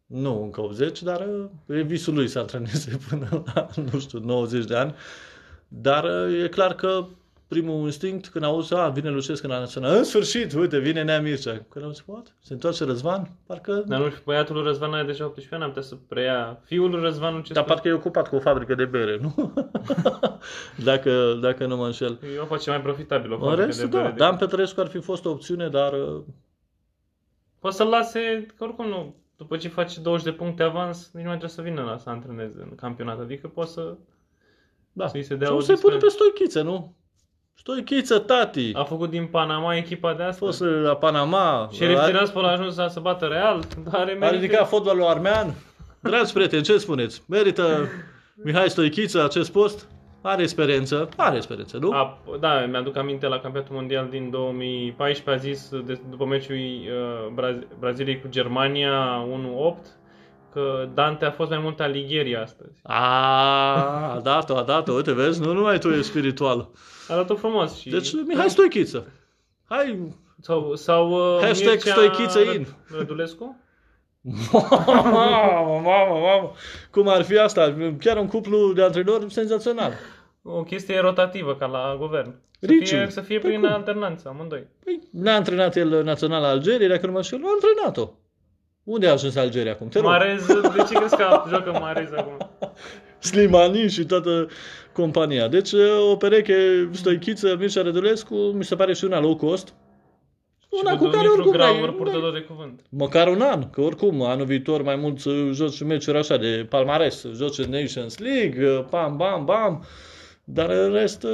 Nu, 0.06 0.42
încă 0.42 0.60
80, 0.60 1.02
dar 1.02 1.26
uh, 1.66 1.76
e 1.76 1.82
visul 1.82 2.14
lui 2.14 2.28
să 2.28 2.38
antreneze 2.38 2.98
până 3.08 3.42
la, 3.54 3.68
nu 3.92 3.98
știu, 3.98 4.18
90 4.18 4.64
de 4.64 4.76
ani. 4.76 4.94
Dar 5.68 6.04
uh, 6.04 6.42
e 6.42 6.48
clar 6.48 6.74
că 6.74 7.06
primul 7.48 7.84
instinct 7.84 8.28
când 8.28 8.44
auzi, 8.44 8.74
a, 8.74 8.88
vine 8.88 9.10
Lucescu 9.10 9.46
la 9.46 9.58
național, 9.58 9.96
în 9.96 10.04
sfârșit, 10.04 10.54
uite, 10.54 10.78
vine 10.78 11.02
Nea 11.02 11.20
Mircea. 11.20 11.64
Când 11.68 11.84
auzi, 11.84 12.02
what? 12.06 12.36
Se 12.42 12.52
întoarce 12.52 12.84
Răzvan? 12.84 13.30
Parcă... 13.46 13.84
Dar 13.86 14.00
nu 14.00 14.08
știu, 14.08 14.22
băiatul 14.24 14.54
lui 14.54 14.64
Răzvan 14.64 14.92
are 14.92 15.06
deja 15.06 15.24
18 15.24 15.54
ani, 15.54 15.62
am 15.62 15.68
putea 15.68 15.82
să 15.82 15.94
preia 16.08 16.60
fiul 16.64 16.90
lui 16.90 17.00
Răzvan 17.00 17.34
Lucescu. 17.34 17.54
Dar 17.54 17.64
parcă 17.64 17.88
e 17.88 17.92
ocupat 17.92 18.28
cu 18.28 18.36
o 18.36 18.40
fabrică 18.40 18.74
de 18.74 18.84
bere, 18.84 19.18
nu? 19.20 19.52
dacă, 20.84 21.38
dacă 21.40 21.66
nu 21.66 21.76
mă 21.76 21.86
înșel. 21.86 22.18
Eu 22.34 22.42
o 22.42 22.46
face 22.46 22.70
mai 22.70 22.80
profitabil 22.80 23.32
o 23.32 23.38
fabrică 23.38 23.64
rest, 23.64 23.80
de 23.80 23.86
bere. 23.86 24.02
Da, 24.02 24.10
de... 24.10 24.16
Dan 24.16 24.36
Petrescu 24.36 24.80
ar 24.80 24.86
fi 24.86 24.98
fost 24.98 25.24
o 25.24 25.30
opțiune, 25.30 25.68
dar... 25.68 25.92
Uh, 25.92 26.22
Poți 27.58 27.76
să-l 27.76 27.88
lase, 27.88 28.46
că 28.56 28.64
oricum 28.64 28.88
nu, 28.88 29.14
după 29.36 29.56
ce 29.56 29.68
face 29.68 30.00
20 30.00 30.24
de 30.24 30.32
puncte 30.32 30.62
avans, 30.62 31.10
nici 31.12 31.22
nu 31.22 31.28
mai 31.28 31.38
trebuie 31.38 31.50
să 31.50 31.62
vină 31.62 31.82
la 31.82 31.96
să 31.96 32.10
antreneze 32.10 32.66
în 32.70 32.74
campionat. 32.74 33.20
Adică 33.20 33.48
poți 33.48 33.72
să... 33.72 33.96
Da. 34.92 35.08
Să-i 35.08 35.22
se 35.22 35.34
dea 35.34 35.46
Sau 35.46 35.60
să-i 35.60 35.76
pune 35.76 35.96
pe 35.96 36.08
stoichiță, 36.08 36.62
nu? 36.62 36.94
Stoichiță, 37.58 38.18
tati. 38.18 38.70
A 38.74 38.82
făcut 38.84 39.10
din 39.10 39.26
Panama 39.26 39.76
echipa 39.76 40.14
de 40.14 40.22
asta. 40.22 40.44
Fost 40.46 40.60
la 40.82 40.96
Panama. 40.96 41.68
Și 41.72 41.78
Tiraspol 41.78 42.44
a 42.44 42.50
ajuns 42.50 42.74
să 42.74 42.98
bată 43.00 43.24
Real. 43.24 43.62
Dar 43.84 44.00
are 44.00 44.18
a 44.20 44.30
ridicat 44.30 44.68
fotbalul 44.68 45.02
armean. 45.06 45.54
Dragi 46.00 46.32
prieteni, 46.32 46.62
ce 46.62 46.78
spuneți? 46.78 47.22
Merită 47.28 47.88
Mihai 48.44 48.70
Stoichiță 48.70 49.24
acest 49.24 49.52
post? 49.52 49.86
Are 50.22 50.42
experiență, 50.42 51.08
are 51.16 51.36
experiență, 51.36 51.76
nu? 51.76 51.90
A, 51.92 52.18
da, 52.40 52.66
mi-aduc 52.70 52.96
aminte 52.96 53.26
la 53.26 53.38
campionatul 53.38 53.74
mondial 53.74 54.06
din 54.10 54.30
2014 54.30 55.30
a 55.46 55.50
zis 55.50 55.68
de, 55.86 56.00
după 56.10 56.24
meciul 56.24 56.56
uh, 56.56 57.32
Braz- 57.34 57.66
Braziliei 57.78 58.20
cu 58.20 58.28
Germania 58.28 59.24
1-8 59.80 59.86
că 60.52 60.88
Dante 60.94 61.24
a 61.24 61.30
fost 61.30 61.50
mai 61.50 61.58
mult 61.58 61.80
Alighieri 61.80 62.36
astăzi. 62.36 62.78
A, 62.82 62.94
a 64.14 64.20
dat-o, 64.22 64.56
a 64.56 64.62
dat-o, 64.62 64.92
uite, 64.92 65.12
vezi, 65.12 65.40
nu 65.40 65.52
numai 65.52 65.78
tu 65.78 65.88
e 65.88 66.00
spiritual. 66.02 66.68
A 67.08 67.14
dat-o 67.14 67.34
frumos. 67.34 67.78
Și... 67.78 67.90
Deci, 67.90 68.12
Mihai 68.26 68.50
Stoichiță. 68.50 69.12
Hai, 69.64 70.14
sau, 70.40 70.74
sau 70.74 71.10
uh, 71.10 71.40
Hashtag 71.42 71.72
Mircea 71.72 71.90
Stoichiță 71.90 72.40
in. 72.40 72.66
Rădulescu? 72.96 73.60
mamă, 75.02 75.80
mamă, 75.84 76.18
mamă. 76.20 76.52
Cum 76.90 77.08
ar 77.08 77.22
fi 77.22 77.38
asta? 77.38 77.74
Chiar 77.98 78.16
un 78.16 78.26
cuplu 78.26 78.72
de 78.72 78.82
antrenori 78.82 79.32
senzațional. 79.32 79.92
O 80.42 80.62
chestie 80.62 80.98
rotativă, 81.00 81.54
ca 81.54 81.66
la 81.66 81.96
guvern. 81.98 82.34
Să 82.60 82.66
Riciu. 82.66 82.96
fie, 82.96 83.06
să 83.10 83.20
fie 83.20 83.38
prin 83.38 83.64
alternanță, 83.64 84.28
amândoi. 84.28 84.66
Păi, 84.84 85.00
n-a 85.12 85.34
antrenat 85.34 85.76
el 85.76 86.02
naționala 86.04 86.48
Algeriei, 86.48 86.88
dacă 86.88 87.06
nu 87.06 87.12
mă 87.12 87.22
știu, 87.22 87.40
a 87.42 87.48
antrenat-o. 87.52 88.10
Unde 88.84 89.08
a 89.08 89.12
ajuns 89.12 89.36
Algeria 89.36 89.72
acum? 89.72 89.88
Te 89.88 89.98
rog. 89.98 90.08
Marez, 90.08 90.46
de 90.46 90.84
ce 90.88 90.94
crezi 90.94 91.16
că 91.16 91.42
joacă 91.48 91.70
Marez 91.70 92.12
acum? 92.16 92.36
Slimani 93.18 93.88
și 93.88 94.04
toată 94.04 94.48
compania. 94.96 95.48
Deci 95.48 95.72
o 96.10 96.16
pereche 96.16 96.88
stoichiță, 96.92 97.56
Mircea 97.58 97.82
Rădulescu, 97.82 98.34
mi 98.34 98.64
se 98.64 98.74
pare 98.74 98.92
și 98.94 99.04
una 99.04 99.20
low 99.20 99.36
cost. 99.36 99.74
Una 100.68 100.90
și 100.90 100.96
cu 100.96 101.06
care 101.06 101.28
oricum 101.28 101.52
Grauer, 101.52 101.90
purtător 101.90 102.32
de 102.32 102.40
cuvânt. 102.40 102.80
Măcar 102.88 103.28
un 103.28 103.40
an, 103.40 103.70
că 103.70 103.80
oricum 103.80 104.22
anul 104.22 104.46
viitor 104.46 104.82
mai 104.82 104.96
mult 104.96 105.20
joci 105.52 105.82
meciuri 105.82 106.18
așa 106.18 106.36
de 106.36 106.66
palmares, 106.68 107.26
joci 107.34 107.58
în 107.58 107.70
Nations 107.70 108.18
League, 108.18 108.86
pam, 108.90 109.16
bam, 109.16 109.44
bam, 109.44 109.84
dar 110.44 110.70
în 110.70 110.92
rest 110.92 111.26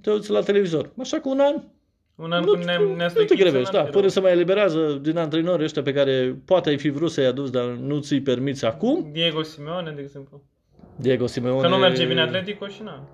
te 0.00 0.10
uiți 0.10 0.30
la 0.30 0.40
televizor. 0.40 0.90
Așa 0.98 1.20
cu 1.20 1.28
un 1.28 1.40
an, 1.40 1.54
un 2.14 2.32
an 2.32 2.44
nu, 2.44 2.52
când 2.52 2.64
ne, 2.64 2.76
ne 2.96 3.12
Nu 3.14 3.22
te 3.24 3.34
grevești, 3.34 3.72
da, 3.72 3.82
până 3.82 4.08
să 4.08 4.20
mai 4.20 4.32
eliberează 4.32 4.98
din 5.02 5.18
antrenorii 5.18 5.64
ăștia 5.64 5.82
pe 5.82 5.92
care 5.92 6.42
poate 6.44 6.68
ai 6.68 6.78
fi 6.78 6.88
vrut 6.88 7.10
să-i 7.10 7.26
adus, 7.26 7.50
dar 7.50 7.64
nu 7.64 8.00
ți-i 8.00 8.20
permiți 8.20 8.64
acum. 8.64 9.08
Diego 9.12 9.42
Simeone, 9.42 9.92
de 9.94 10.00
exemplu. 10.00 10.42
Diego 11.00 11.26
Simeone... 11.26 11.60
Că 11.60 11.68
nu 11.68 11.76
merge 11.76 12.04
bine 12.04 12.20
Atletico 12.20 12.66
și 12.66 12.82
na. 12.82 13.08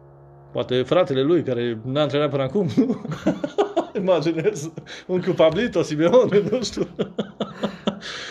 Poate 0.52 0.82
fratele 0.82 1.22
lui, 1.22 1.42
care 1.42 1.78
n-a 1.84 2.00
antrenat 2.00 2.30
până 2.30 2.42
acum, 2.42 2.68
nu? 2.76 3.04
Imaginez 4.00 4.72
un 5.06 5.22
Pablito, 5.36 5.82
Simeone, 5.82 6.42
nu 6.50 6.62
știu. 6.62 6.86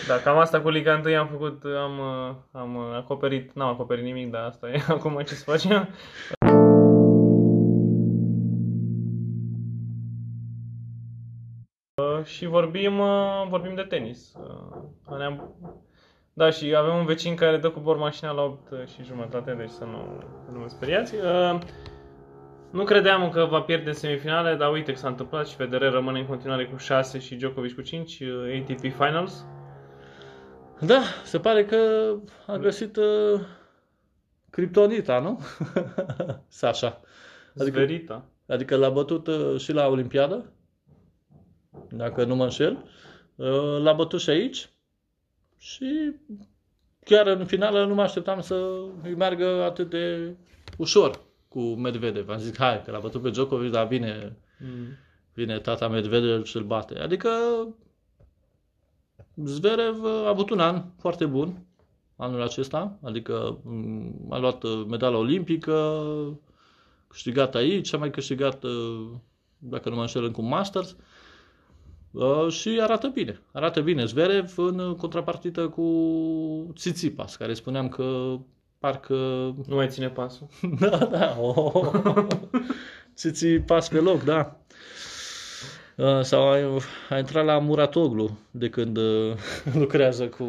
Da, 0.06 0.14
cam 0.14 0.38
asta 0.38 0.60
cu 0.60 0.68
Liga 0.68 1.02
1 1.04 1.16
am 1.16 1.26
făcut, 1.26 1.62
am, 1.64 2.00
am 2.52 2.78
acoperit, 2.78 3.52
n-am 3.54 3.68
acoperit 3.68 4.04
nimic, 4.04 4.30
dar 4.30 4.42
asta 4.42 4.68
e 4.68 4.82
acum 4.92 5.22
ce 5.26 5.34
să 5.34 5.44
facem. 5.44 5.88
și 12.24 12.46
vorbim, 12.46 13.00
vorbim 13.48 13.74
de 13.74 13.82
tenis. 13.82 14.32
Ne-am 15.18 15.54
da, 16.36 16.50
și 16.50 16.74
avem 16.76 16.96
un 16.96 17.04
vecin 17.04 17.34
care 17.34 17.56
dă 17.56 17.70
cu 17.70 17.80
bor 17.80 17.96
mașina 17.96 18.30
la 18.30 18.42
8 18.42 18.88
și 18.88 19.04
jumătate, 19.04 19.52
deci 19.52 19.70
să 19.70 19.84
nu, 19.84 20.22
să 20.44 20.50
nu 20.52 20.58
vă 20.58 20.68
speriați. 20.68 21.14
Uh, 21.14 21.58
nu 22.70 22.84
credeam 22.84 23.30
că 23.30 23.44
va 23.44 23.60
pierde 23.60 23.88
în 23.88 23.94
semifinale, 23.94 24.54
dar 24.54 24.72
uite 24.72 24.92
că 24.92 24.98
s-a 24.98 25.08
întâmplat 25.08 25.46
și 25.46 25.54
Federer 25.54 25.92
rămâne 25.92 26.18
în 26.18 26.26
continuare 26.26 26.66
cu 26.66 26.76
6 26.76 27.18
și 27.18 27.34
Djokovic 27.34 27.74
cu 27.74 27.80
5, 27.80 28.20
uh, 28.20 28.60
ATP 28.60 28.80
Finals. 28.80 29.44
Da, 30.80 31.00
se 31.24 31.38
pare 31.38 31.64
că 31.64 32.12
a 32.46 32.56
găsit 32.56 32.96
uh, 32.96 33.40
criptonita, 34.50 35.18
nu? 35.18 35.40
Sasha. 36.48 37.00
Adică, 37.58 37.76
Zverita. 37.76 38.24
Adică 38.46 38.76
l-a 38.76 38.90
bătut 38.90 39.26
uh, 39.26 39.60
și 39.60 39.72
la 39.72 39.86
Olimpiadă, 39.86 40.52
dacă 41.90 42.24
nu 42.24 42.34
mă 42.34 42.42
înșel. 42.42 42.84
Uh, 43.34 43.78
l-a 43.82 43.92
bătut 43.92 44.20
și 44.20 44.30
aici 44.30 44.68
și 45.64 46.14
chiar 47.04 47.26
în 47.26 47.46
finală 47.46 47.86
nu 47.86 47.94
mă 47.94 48.02
așteptam 48.02 48.40
să 48.40 48.84
îi 49.02 49.14
meargă 49.14 49.62
atât 49.62 49.90
de 49.90 50.34
ușor 50.78 51.20
cu 51.48 51.60
Medvedev. 51.60 52.28
Am 52.28 52.38
zis, 52.38 52.56
hai, 52.58 52.82
că 52.82 52.90
l-a 52.90 52.98
bătut 52.98 53.22
pe 53.22 53.30
Djokovic, 53.30 53.70
dar 53.70 53.86
vine, 53.86 54.36
mm. 54.58 54.86
vine 55.34 55.58
tata 55.58 55.88
Medvedev 55.88 56.44
și 56.44 56.56
îl 56.56 56.62
bate. 56.62 56.98
Adică 56.98 57.28
Zverev 59.34 60.04
a 60.04 60.28
avut 60.28 60.50
un 60.50 60.60
an 60.60 60.84
foarte 60.98 61.26
bun 61.26 61.66
anul 62.16 62.42
acesta, 62.42 62.98
adică 63.02 63.58
mm, 63.62 64.26
a 64.30 64.38
luat 64.38 64.86
medala 64.86 65.16
olimpică, 65.16 66.02
câștigat 67.08 67.54
aici, 67.54 67.94
a 67.94 67.96
mai 67.96 68.10
câștigat, 68.10 68.64
dacă 69.58 69.88
nu 69.88 69.94
mă 69.94 70.00
înșel, 70.00 70.30
cu 70.30 70.42
Masters. 70.42 70.90
Uh, 70.90 70.96
și 72.48 72.78
arată 72.80 73.08
bine. 73.08 73.40
Arată 73.52 73.80
bine 73.80 74.04
Zverev 74.04 74.52
în 74.56 74.94
contrapartidă 74.96 75.68
cu 75.68 76.70
Tsitsipas, 76.74 77.36
care 77.36 77.54
spuneam 77.54 77.88
că 77.88 78.36
parcă... 78.78 79.14
Nu 79.68 79.74
mai 79.74 79.88
ține 79.88 80.08
pasul. 80.08 80.46
da, 80.80 80.96
da, 80.96 81.36
oh. 81.40 82.26
ți 83.14 83.30
ții 83.30 83.60
pas 83.60 83.88
pe 83.88 83.98
loc, 83.98 84.22
da. 84.22 84.60
Uh, 85.96 86.20
sau 86.20 86.42
a, 86.42 86.56
a 87.10 87.18
intrat 87.18 87.44
la 87.44 87.58
Muratoglu 87.58 88.38
de 88.50 88.68
când 88.68 88.96
uh, 88.96 89.32
lucrează 89.74 90.28
cu 90.28 90.44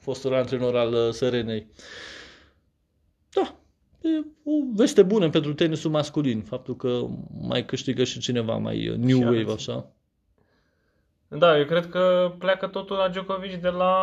fostul 0.00 0.34
antrenor 0.34 0.76
al 0.76 0.92
uh, 0.92 1.12
Serenei. 1.12 1.66
Da, 3.32 3.54
e 4.00 4.24
o 4.44 4.50
veste 4.74 5.02
bună 5.02 5.30
pentru 5.30 5.54
tenisul 5.54 5.90
masculin, 5.90 6.42
faptul 6.42 6.76
că 6.76 7.06
mai 7.40 7.64
câștigă 7.64 8.04
și 8.04 8.18
cineva 8.18 8.56
mai 8.56 8.88
uh, 8.88 8.96
new 8.96 9.18
Și 9.18 9.22
wave, 9.24 9.36
alții. 9.38 9.52
așa. 9.72 9.92
Da, 11.38 11.58
eu 11.58 11.64
cred 11.64 11.88
că 11.88 12.32
pleacă 12.38 12.66
totul 12.66 12.96
la 12.96 13.08
Djokovic 13.08 13.60
de 13.60 13.68
la 13.68 13.94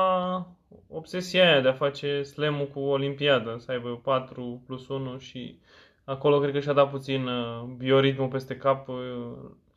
obsesia 0.90 1.50
aia 1.50 1.62
de 1.62 1.68
a 1.68 1.74
face 1.74 2.24
slam 2.24 2.70
cu 2.74 2.80
Olimpiadă, 2.80 3.56
să 3.60 3.72
aibă 3.72 4.00
4 4.04 4.62
plus 4.66 4.88
1 4.88 5.18
și 5.18 5.60
acolo 6.04 6.40
cred 6.40 6.54
că 6.54 6.60
și-a 6.60 6.74
dat 6.74 6.90
puțin 6.90 7.28
uh, 7.28 7.64
bioritmul 7.78 8.28
peste 8.28 8.56
cap 8.58 8.88
uh, 8.88 8.96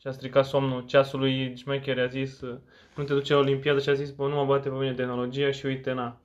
și 0.00 0.06
a 0.06 0.10
stricat 0.10 0.46
somnul 0.46 0.84
ceasului 0.86 1.56
șmecher, 1.56 1.98
a 1.98 2.06
zis 2.06 2.40
uh, 2.40 2.56
nu 2.96 3.04
te 3.04 3.12
duce 3.12 3.32
la 3.32 3.38
Olimpiadă 3.38 3.80
și 3.80 3.88
a 3.88 3.92
zis 3.92 4.10
bă, 4.10 4.28
nu 4.28 4.34
mă 4.34 4.44
bate 4.44 4.68
pe 4.68 4.74
mine 4.74 4.92
tehnologia 4.94 5.50
și 5.50 5.66
uite, 5.66 5.92
na. 5.92 6.20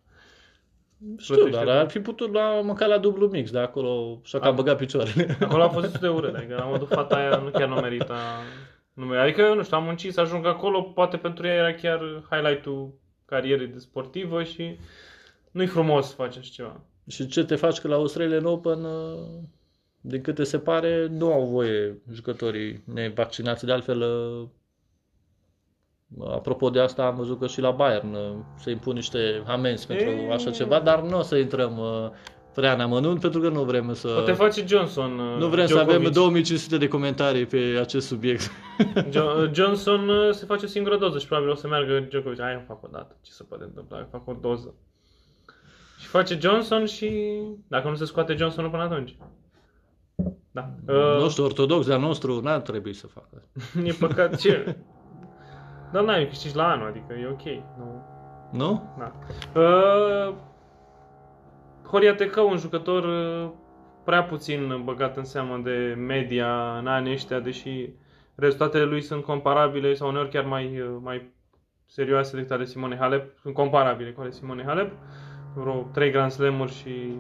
Știu, 1.18 1.36
Plătește 1.36 1.66
dar 1.66 1.78
ar 1.78 1.90
fi 1.90 2.00
putut 2.00 2.34
la 2.34 2.62
măcar 2.64 2.88
la 2.88 2.98
dublu 2.98 3.28
mix, 3.28 3.52
de 3.52 3.60
acolo 3.60 4.20
și-a 4.24 4.40
cam 4.40 4.50
Am- 4.50 4.56
băgat 4.56 4.78
picioarele. 4.78 5.38
Acolo 5.42 5.64
a 5.64 5.70
fost 5.70 5.86
destul 5.90 6.08
de 6.10 6.16
urât, 6.16 6.36
adică 6.36 6.56
la 6.56 6.66
modul 6.66 6.88
fata 6.88 7.16
aia 7.16 7.38
nu 7.38 7.50
chiar 7.50 7.68
nu 7.68 7.76
merita. 7.76 8.16
Nu 8.96 9.06
merita. 9.06 9.24
Adică, 9.24 9.54
nu 9.54 9.64
știu, 9.64 9.78
am 9.78 9.84
muncit 9.84 10.14
să 10.14 10.22
ajung 10.22 10.46
acolo, 10.46 10.82
poate 10.82 11.18
pentru 11.18 11.48
ea 11.48 11.54
era 11.54 11.74
chiar 11.74 12.24
highlight-ul 12.30 12.94
carierei 13.26 13.68
de 13.68 13.80
sportivă 13.80 14.44
și 14.44 14.78
nu-i 15.52 15.68
frumos 15.68 16.08
să 16.08 16.16
faci 16.16 16.38
așa 16.38 16.50
ceva. 16.52 16.82
Și 17.08 17.28
ce 17.28 17.46
te 17.46 17.56
faci 17.56 17.80
că 17.80 17.88
la 17.88 17.96
Australian 17.96 18.46
Open, 18.46 18.84
uh, 18.84 19.28
din 20.02 20.22
câte 20.22 20.44
se 20.44 20.60
pare, 20.60 21.08
nu 21.08 21.34
au 21.34 21.46
voie 21.46 22.02
jucătorii 22.12 22.84
nevaccinați. 22.94 23.66
De 23.66 23.72
altfel, 23.72 24.02
uh, 24.02 24.48
apropo 26.28 26.70
de 26.70 26.80
asta, 26.80 27.06
am 27.06 27.16
văzut 27.16 27.40
că 27.40 27.48
și 27.48 27.62
la 27.62 27.72
Bayern 27.72 28.14
uh, 28.14 28.36
se 28.58 28.72
impun 28.72 28.94
niște 28.94 29.44
amenzi 29.46 29.88
pentru 29.88 30.10
Ei. 30.10 30.30
așa 30.32 30.52
ceva, 30.52 30.80
dar 30.80 31.02
nu 31.02 31.18
o 31.18 31.22
să 31.22 31.36
intrăm 31.36 31.78
uh, 31.78 32.10
prea 32.56 32.74
în 32.74 32.80
amănunt 32.80 33.20
pentru 33.20 33.40
că 33.40 33.50
nu 33.50 33.64
vrem 33.64 33.94
să... 33.94 34.08
Poate 34.08 34.32
face 34.32 34.66
Johnson. 34.68 35.20
uh, 35.20 35.38
Nu 35.40 35.48
vrem 35.48 35.66
să 35.66 35.74
Djokovic. 35.74 35.96
avem 36.00 36.12
2500 36.12 36.78
de 36.78 36.88
comentarii 36.88 37.46
pe 37.46 37.78
acest 37.82 38.08
subiect. 38.08 38.52
Jo- 39.16 39.52
Johnson 39.54 40.10
uh, 40.10 40.32
se 40.34 40.46
face 40.46 40.66
o 40.66 40.68
singură 40.68 40.98
doză 40.98 41.20
și 41.20 41.28
probabil 41.28 41.50
o 41.50 41.56
să 41.56 41.68
meargă 41.68 42.00
Djokovic. 42.00 42.42
Hai, 42.42 42.54
îmi 42.54 42.64
fac 42.68 42.84
o 42.84 42.88
dată. 42.92 43.16
Ce 43.22 43.32
se 43.32 43.44
poate 43.44 43.64
întâmpla? 43.64 43.98
Îmi 43.98 44.08
fac 44.12 44.28
o 44.28 44.34
doză. 44.42 44.74
Și 46.00 46.08
face 46.08 46.38
Johnson 46.42 46.86
și... 46.86 47.40
Dacă 47.68 47.90
nu 47.90 47.96
se 47.96 48.06
scoate 48.06 48.36
Johnson 48.36 48.70
până 48.70 48.84
atunci. 48.84 49.18
Da. 50.52 50.70
Uh, 50.88 51.22
Nu 51.22 51.30
știu, 51.30 51.44
ortodox 51.44 51.86
de-al 51.86 52.00
nostru 52.00 52.42
n-ar 52.42 52.60
trebui 52.60 52.94
să 52.94 53.08
facă. 53.08 53.44
E 53.90 53.92
păcat 54.00 54.36
ce... 54.40 54.76
Dar 55.92 56.04
n-ai 56.04 56.28
câștigi 56.28 56.56
la 56.56 56.68
anul, 56.72 56.88
adică 56.88 57.14
e 57.22 57.28
ok. 57.32 57.46
Nu, 57.78 58.02
Nu? 58.52 58.96
na. 58.98 59.14
Uh, 59.62 60.34
Horia 61.88 62.16
Tecă, 62.16 62.42
un 62.42 62.58
jucător 62.58 63.04
uh, 63.04 63.52
prea 64.04 64.24
puțin 64.24 64.82
băgat 64.84 65.18
în 65.18 65.24
seamă 65.24 65.62
de 65.64 65.96
media 65.98 66.78
în 66.78 66.88
anii 66.88 67.12
ăștia, 67.12 67.40
deși 67.40 67.90
rezultatele 68.36 68.84
lui 68.84 69.02
sunt 69.02 69.24
comparabile 69.24 69.94
sau 69.94 70.10
uneori 70.10 70.30
chiar 70.30 70.46
mai, 70.46 70.80
uh, 70.80 70.98
mai 71.02 71.34
serioase 71.86 72.36
decât 72.36 72.52
ale 72.52 72.66
Simone 72.66 72.98
Halep. 72.98 73.38
Sunt 73.40 73.54
comparabile 73.54 74.12
cu 74.12 74.22
ale 74.22 74.32
Simone 74.32 74.64
Halep. 74.64 74.92
Vreo 75.56 75.90
3 75.94 76.12
Grand 76.12 76.32
Slam-uri 76.32 76.74
și 76.74 77.18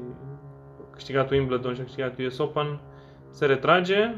a 0.81 0.93
câștigat 0.93 1.29
Wimbledon 1.29 1.73
și 1.73 1.81
a 1.81 1.83
câștigat 1.83 2.19
US 2.19 2.37
Open. 2.37 2.79
Se 3.29 3.45
retrage 3.45 4.15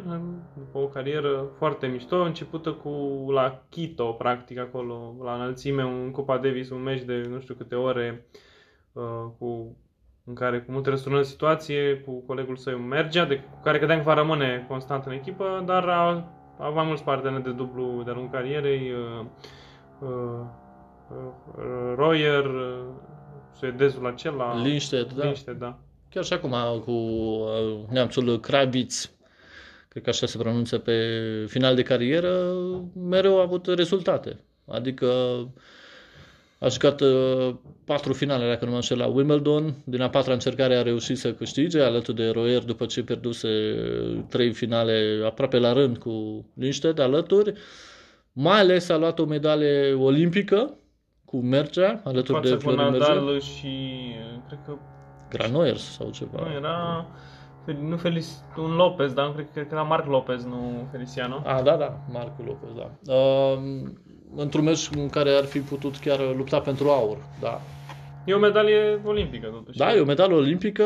după 0.54 0.78
o 0.78 0.88
carieră 0.88 1.50
foarte 1.58 1.88
mișto, 1.88 2.22
începută 2.22 2.72
cu 2.72 2.90
la 3.32 3.64
Quito, 3.72 4.12
practic, 4.12 4.60
acolo, 4.60 5.16
la 5.24 5.34
înălțime, 5.34 5.86
un 5.86 6.12
Copa 6.12 6.38
Davis, 6.38 6.70
un 6.70 6.82
meci 6.82 7.02
de 7.02 7.26
nu 7.30 7.40
știu 7.40 7.54
câte 7.54 7.76
ore, 7.76 8.26
uh, 8.94 9.04
cu, 9.38 9.78
în 10.28 10.34
care 10.34 10.60
cu 10.62 10.72
multe 10.72 10.90
răsturnări 10.90 11.24
de 11.24 11.30
situație, 11.30 11.96
cu 12.06 12.24
colegul 12.26 12.56
său 12.56 12.78
Mergea, 12.78 13.26
de, 13.26 13.36
cu 13.36 13.60
care 13.64 13.78
credeam 13.78 14.00
că 14.00 14.06
va 14.06 14.14
rămâne 14.14 14.66
constant 14.68 15.06
în 15.06 15.12
echipă, 15.12 15.64
dar 15.66 15.88
a, 15.88 16.08
a 16.58 16.66
avut 16.66 16.76
mai 16.76 16.86
mulți 16.86 17.04
parteneri 17.04 17.44
de 17.44 17.52
dublu 17.52 18.02
de-a 18.06 18.14
lungul 18.14 18.32
carierei, 18.32 18.92
uh, 18.92 19.26
uh, 20.00 20.10
uh, 21.10 21.94
Royer, 21.96 22.46
uh, 22.46 22.84
suedezul 23.60 24.08
acela, 24.08 24.62
Lindstedt, 24.62 25.14
da. 25.14 25.24
Lindstedt, 25.24 25.60
da. 25.60 25.78
Chiar 26.10 26.24
și 26.24 26.34
acum 26.34 26.54
cu 26.86 26.92
uh, 26.92 27.90
neamțul 27.90 28.40
Kravitz, 28.40 29.12
cred 29.88 30.04
că 30.04 30.10
așa 30.10 30.26
se 30.26 30.38
pronunță 30.38 30.78
pe 30.78 31.02
final 31.48 31.76
de 31.76 31.84
carieră, 31.84 32.54
mereu 33.10 33.40
a 33.40 33.42
avut 33.42 33.66
rezultate. 33.66 34.40
Adică 34.68 35.08
a 36.60 36.68
jucat 36.68 37.02
uh, 37.02 37.56
patru 37.86 38.14
finale, 38.14 38.48
dacă 38.48 38.66
nu 38.66 38.70
mă 38.70 38.76
înșel, 38.76 38.98
la 38.98 39.08
Wimbledon. 39.08 39.74
Din 39.86 40.02
a 40.02 40.10
patra 40.10 40.34
încercare 40.34 40.76
a 40.76 40.82
reușit 40.82 41.18
să 41.18 41.34
câștige, 41.34 41.82
alături 41.82 42.18
de 42.18 42.30
Royer, 42.30 42.64
după 42.64 42.86
ce 42.86 43.04
pierduse 43.04 43.48
uh, 43.48 44.20
trei 44.30 44.54
finale 44.54 45.22
aproape 45.26 45.58
la 45.58 45.74
rând 45.74 45.98
cu 45.98 46.46
Lindstedt 46.54 47.00
alături. 47.00 47.54
Mai 48.32 48.60
ales 48.60 48.90
a 48.90 48.98
luat 48.98 49.20
o 49.20 49.26
medalie 49.26 49.94
olimpică 49.94 50.78
cu 51.26 51.38
Mergea, 51.38 52.02
alături 52.04 52.42
de 52.42 52.48
Față 52.48 52.56
cu 52.56 52.62
Florin 52.62 52.92
Mergea. 52.92 53.14
Nadal 53.14 53.40
și 53.40 53.66
uh, 53.66 54.42
cred 54.48 54.60
că 54.66 54.78
Granollers 55.30 55.84
sau 55.92 56.10
ceva. 56.10 56.40
nu 56.44 56.54
era 56.56 57.06
nu 57.74 57.98
Felic, 57.98 58.24
un 58.58 58.76
Lopez, 58.76 59.14
dar 59.14 59.34
cred, 59.34 59.52
cred 59.54 59.68
că 59.68 59.74
era 59.74 59.84
Marc 59.84 60.08
Lopez, 60.08 60.46
nu 60.46 60.88
Feliciano. 60.92 61.42
A, 61.46 61.62
da, 61.62 61.76
da, 61.76 61.98
Marco 62.12 62.44
Lopez, 62.46 62.70
da. 62.76 63.14
Uh, 63.14 63.90
într-un 64.36 64.64
meci 64.64 64.90
în 64.96 65.10
care 65.10 65.30
ar 65.32 65.44
fi 65.46 65.60
putut 65.60 65.98
chiar 65.98 66.20
lupta 66.36 66.60
pentru 66.60 66.90
aur, 66.90 67.18
da. 67.42 67.62
E 68.26 68.34
o 68.34 68.40
medalie 68.40 69.00
olimpică, 69.06 69.48
totuși. 69.48 69.78
Da, 69.78 69.94
e 69.96 70.00
o 70.00 70.06
medalie 70.06 70.36
olimpică 70.36 70.84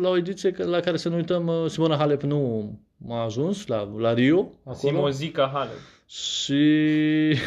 la 0.00 0.08
o 0.08 0.16
ediție 0.16 0.50
că- 0.50 0.64
la 0.66 0.80
care 0.80 0.96
să 0.96 1.08
nu 1.08 1.14
uităm, 1.16 1.46
uh, 1.46 1.70
Simona 1.70 1.96
Halep 1.96 2.22
nu 2.22 2.70
a 3.08 3.24
ajuns 3.24 3.66
la, 3.66 3.88
la 3.98 4.14
Rio, 4.14 4.48
acolo. 4.64 4.74
Simozica 4.76 5.50
Halep. 5.54 5.78
Și 6.06 6.62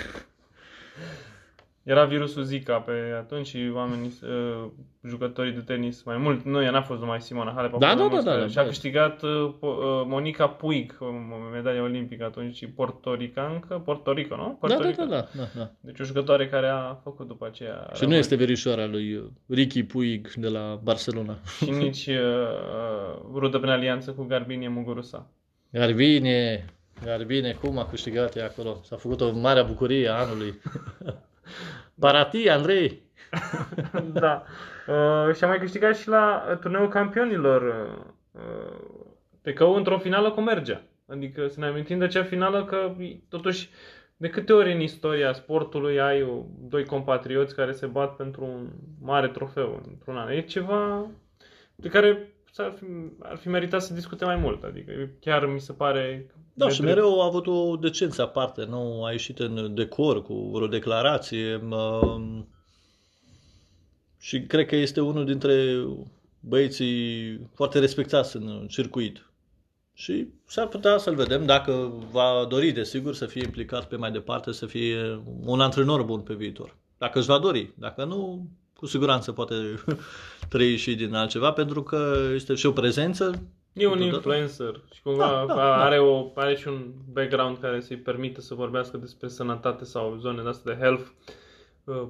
Era 1.88 2.06
virusul 2.06 2.44
Zika 2.44 2.80
pe 2.80 2.92
atunci 3.18 3.48
și 3.48 3.72
oamenii, 3.74 4.14
uh, 4.24 4.66
jucătorii 5.08 5.52
de 5.52 5.60
tenis 5.60 6.04
mai 6.04 6.18
mult. 6.18 6.44
Nu, 6.46 6.62
ea 6.64 6.72
n-a 6.72 6.82
fost 6.82 7.00
numai 7.00 7.22
Simona 7.22 7.52
Halep. 7.56 7.74
a 7.74 7.78
Da, 7.78 7.88
fost 7.88 7.98
da, 7.98 8.04
mai 8.04 8.08
da, 8.08 8.12
mulți 8.14 8.26
da, 8.26 8.32
care- 8.32 8.44
da, 8.44 8.50
Și 8.52 8.58
a 8.58 8.62
da. 8.62 8.68
câștigat 8.68 9.22
uh, 9.22 9.54
Po- 9.58 9.62
uh, 9.62 10.04
Monica 10.06 10.48
Puig, 10.48 10.96
o 11.00 11.06
medalie 11.54 11.80
olimpică 11.80 12.24
atunci 12.24 12.56
și 12.56 12.68
portoricancă, 12.68 13.82
Porto 13.86 14.12
Rico, 14.14 14.36
nu? 14.36 14.44
da, 14.44 14.50
Porto 14.60 14.78
da, 14.84 14.90
Rico. 14.90 15.04
da, 15.04 15.10
da, 15.16 15.28
da, 15.38 15.44
da. 15.58 15.72
Deci 15.80 16.00
o 16.00 16.04
jucătoare 16.04 16.48
care 16.48 16.68
a 16.68 16.94
făcut 17.04 17.28
după 17.28 17.46
aceea. 17.46 17.90
Și 17.94 18.06
nu 18.06 18.14
este 18.16 18.36
verișoara 18.36 18.86
lui 18.86 19.14
uh, 19.14 19.24
Ricky 19.50 19.84
Puig 19.84 20.34
de 20.34 20.48
la 20.48 20.80
Barcelona. 20.84 21.38
Și 21.64 21.70
nici 21.70 22.08
uh, 22.08 22.16
uh, 22.16 23.22
rudă 23.34 23.58
prin 23.60 23.72
alianță 23.72 24.12
cu 24.12 24.24
Garbinie 24.24 24.68
Muguruza. 24.68 25.28
Garbine, 25.72 26.66
Garbine, 27.04 27.52
cum 27.62 27.78
a 27.78 27.86
câștigat 27.86 28.36
ea 28.36 28.46
acolo? 28.46 28.80
S-a 28.84 28.96
făcut 28.96 29.22
o 29.22 29.32
mare 29.40 29.64
bucurie 29.64 30.08
a 30.10 30.14
anului. 30.20 30.54
Parati, 32.00 32.50
Andrei! 32.50 33.02
da. 34.22 34.44
Uh, 34.88 35.36
și 35.36 35.44
a 35.44 35.48
mai 35.48 35.60
câștigat 35.60 35.98
și 35.98 36.08
la 36.08 36.46
uh, 36.50 36.58
turneul 36.58 36.90
campionilor. 36.90 37.62
Uh, 37.62 38.42
uh, 38.42 38.96
Tecău 39.42 39.74
într-o 39.76 39.98
finală 39.98 40.32
cu 40.32 40.42
Mergea. 40.42 40.82
Adică 41.08 41.48
să 41.48 41.60
ne 41.60 41.66
amintim 41.66 41.98
de 41.98 42.06
acea 42.06 42.24
finală 42.24 42.66
că 42.66 42.96
totuși 43.30 43.70
de 44.18 44.30
câte 44.30 44.54
ori 44.54 44.74
în 44.74 44.80
istoria 44.80 45.34
sportului 45.34 46.00
ai 46.00 46.22
o, 46.22 46.44
doi 46.60 46.86
compatrioți 46.86 47.56
care 47.56 47.72
se 47.72 47.86
bat 47.86 48.16
pentru 48.16 48.44
un 48.44 48.68
mare 49.02 49.28
trofeu 49.28 49.84
într-un 49.88 50.18
an. 50.18 50.32
E 50.32 50.42
ceva 50.42 51.08
de 51.76 51.90
care 51.90 52.28
ar 52.56 52.74
fi, 52.80 52.86
ar 53.20 53.38
fi 53.38 53.48
meritat 53.50 53.82
să 53.82 53.94
discute 53.94 54.26
mai 54.26 54.36
mult. 54.36 54.64
Adică 54.64 54.92
chiar 55.20 55.46
mi 55.46 55.60
se 55.60 55.74
pare 55.74 56.32
Da, 56.54 56.66
de 56.66 56.72
și 56.72 56.82
drept. 56.82 56.96
mereu 56.96 57.22
a 57.22 57.26
avut 57.26 57.48
o 57.48 57.76
decență 57.76 58.22
aparte, 58.22 58.66
nu 58.66 59.04
a 59.04 59.12
ieșit 59.12 59.40
în 59.40 59.76
decor 59.76 60.22
cu 60.24 60.34
vreo 60.54 60.68
declarație. 60.68 61.56
um, 61.56 62.48
Și 64.20 64.42
cred 64.42 64.66
că 64.66 64.76
este 64.76 65.02
unul 65.02 65.26
dintre 65.26 65.86
băieții 66.40 67.40
foarte 67.54 67.80
respectați 67.80 68.36
în 68.36 68.66
circuit. 68.70 69.22
Și 69.94 70.28
s-ar 70.46 70.68
putea 70.68 70.98
să-l 70.98 71.16
vedem, 71.16 71.46
dacă 71.46 71.94
va 72.12 72.46
dori, 72.50 72.72
desigur, 72.72 73.14
să 73.14 73.26
fie 73.26 73.44
implicat 73.44 73.88
pe 73.88 73.96
mai 73.96 74.12
departe, 74.12 74.52
să 74.52 74.66
fie 74.66 75.22
un 75.44 75.60
antrenor 75.62 76.04
bun 76.04 76.20
pe 76.22 76.34
viitor. 76.34 76.76
Dacă 76.98 77.20
își 77.20 77.28
va 77.28 77.38
dori. 77.40 77.74
Dacă 77.76 78.04
nu, 78.06 78.48
cu 78.74 78.86
siguranță 78.86 79.32
poate 79.32 79.56
trăi 80.50 80.76
și 80.76 80.96
din 80.96 81.14
altceva, 81.14 81.52
pentru 81.52 81.84
că 81.84 82.16
este 82.34 82.56
și 82.56 82.66
o 82.66 82.72
prezență 82.72 83.42
E 83.74 83.86
un 83.88 83.92
Totodată. 83.92 84.16
influencer 84.16 84.82
și 84.94 85.02
cumva 85.02 85.28
Da, 85.28 85.46
da, 85.48 85.54
da. 85.56 85.84
are, 85.84 86.00
o, 86.00 86.32
are 86.36 86.56
și 86.56 86.68
un 86.68 86.86
background 87.14 87.58
care 87.58 87.82
să-i 87.82 87.98
permită 87.98 88.42
să 88.42 88.54
vorbească 88.54 88.98
despre 88.98 89.28
sănătate 89.28 89.84
sau 89.86 90.18
zone 90.20 90.42
de 90.42 90.48
astea 90.50 90.74
de 90.74 90.80
health, 90.82 91.08
uh, 91.84 92.04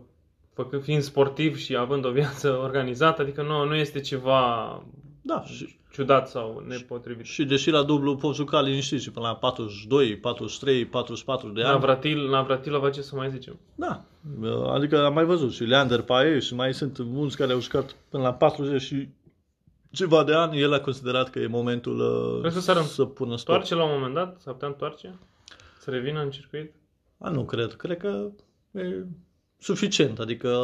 făcând, 0.53 0.83
fiind 0.83 1.01
sportiv 1.01 1.57
și 1.57 1.75
având 1.75 2.05
o 2.05 2.11
viață 2.11 2.49
organizată, 2.63 3.21
adică 3.21 3.41
nu, 3.41 3.65
nu 3.65 3.75
este 3.75 3.99
ceva 3.99 4.83
Da, 5.21 5.43
și, 5.43 5.79
ciudat 5.97 6.29
sau 6.29 6.63
nepotrivit. 6.67 7.25
și 7.25 7.45
deși 7.45 7.69
la 7.69 7.83
dublu 7.83 8.15
poți 8.15 8.35
juca 8.35 8.61
liniștit 8.61 9.01
și 9.01 9.11
până 9.11 9.27
la 9.27 9.35
42, 9.35 10.17
43, 10.17 10.85
44 10.85 11.49
de 11.49 11.61
ani. 11.61 11.71
Navratil, 11.71 12.29
Navratilova, 12.29 12.89
ce 12.89 13.01
să 13.01 13.15
mai 13.15 13.29
zicem? 13.29 13.59
Da, 13.75 14.03
adică 14.73 15.05
am 15.05 15.13
mai 15.13 15.25
văzut 15.25 15.53
și 15.53 15.63
Leander 15.63 16.01
Pae 16.01 16.39
și 16.39 16.53
mai 16.53 16.73
sunt 16.73 16.99
mulți 16.99 17.37
care 17.37 17.51
au 17.51 17.59
jucat 17.59 17.95
până 18.09 18.23
la 18.23 18.33
40 18.33 18.81
și 18.81 19.07
ceva 19.91 20.23
de 20.23 20.33
ani, 20.33 20.61
el 20.61 20.73
a 20.73 20.79
considerat 20.79 21.29
că 21.29 21.39
e 21.39 21.47
momentul 21.47 21.99
uh, 21.99 22.39
Crezi 22.39 22.55
că 22.55 22.61
s-ar 22.61 22.81
să 22.81 23.05
pună 23.05 23.37
stop. 23.37 23.55
Întoarce 23.55 23.75
la 23.75 23.83
un 23.83 23.91
moment 23.93 24.13
dat? 24.13 24.39
S-ar 24.39 24.53
putea 24.53 24.67
întoarce? 24.67 25.19
Să 25.79 25.89
revină 25.89 26.21
în 26.21 26.29
circuit? 26.29 26.73
A, 27.17 27.29
nu 27.29 27.45
cred. 27.45 27.73
Cred 27.73 27.97
că 27.97 28.29
e 28.71 29.05
suficient. 29.59 30.19
Adică 30.19 30.59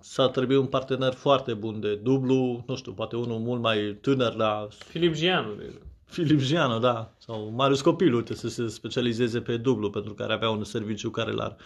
s-a 0.00 0.28
trebuit 0.28 0.58
un 0.58 0.66
partener 0.66 1.12
foarte 1.12 1.54
bun 1.54 1.80
de 1.80 1.94
dublu, 1.94 2.64
nu 2.66 2.76
știu, 2.76 2.92
poate 2.92 3.16
unul 3.16 3.38
mult 3.38 3.60
mai 3.60 3.98
tânăr 4.00 4.34
la 4.34 4.68
Filip 4.70 5.14
Gianu, 5.14 5.54
de 5.54 5.64
exemplu. 5.64 5.86
Filip 6.04 6.40
Gianu, 6.40 6.78
da, 6.78 7.14
sau 7.18 7.50
Marius 7.50 7.80
Copil, 7.80 8.14
uite, 8.14 8.34
să 8.34 8.48
se 8.48 8.66
specializeze 8.66 9.40
pe 9.40 9.56
dublu, 9.56 9.90
pentru 9.90 10.14
care 10.14 10.32
avea 10.32 10.50
un 10.50 10.64
serviciu 10.64 11.10
care 11.10 11.32
l-ar 11.32 11.56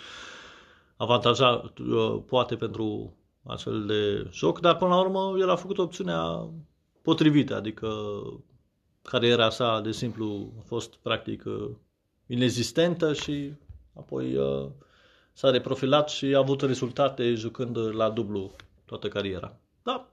avantaja, 0.97 1.73
uh, 1.79 2.23
poate, 2.27 2.57
pentru 2.57 3.17
astfel 3.45 3.87
de 3.87 4.29
joc, 4.33 4.61
dar 4.61 4.77
până 4.77 4.91
la 4.91 5.01
urmă 5.01 5.35
el 5.39 5.51
a 5.51 5.57
făcut 5.57 5.79
opțiunea 5.79 6.49
potrivită, 7.03 7.57
adică 7.57 7.89
cariera 9.03 9.51
sa, 9.51 9.81
de 9.81 9.93
simplu, 9.93 10.53
a 10.59 10.63
fost 10.67 10.95
practic 10.95 11.45
uh, 11.47 11.71
inexistentă 12.27 13.13
și 13.13 13.53
apoi 13.95 14.37
uh, 14.37 14.69
s-a 15.33 15.51
reprofilat 15.51 16.09
și 16.09 16.35
a 16.35 16.39
avut 16.39 16.61
rezultate 16.61 17.35
jucând 17.35 17.79
la 17.95 18.11
dublu 18.11 18.51
toată 18.85 19.09
cariera. 19.09 19.57
Da, 19.83 20.09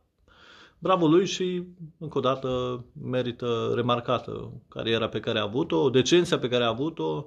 bravo 0.80 1.08
lui 1.08 1.26
și 1.26 1.64
încă 1.98 2.18
o 2.18 2.22
dată 2.22 2.84
merită 3.02 3.72
remarcată 3.76 4.52
cariera 4.68 5.10
pe 5.10 5.20
care 5.20 5.40
a 5.40 5.44
avut-o, 5.44 5.90
decența 5.90 6.40
pe 6.40 6.50
care 6.50 6.64
a 6.64 6.68
avut-o, 6.68 7.26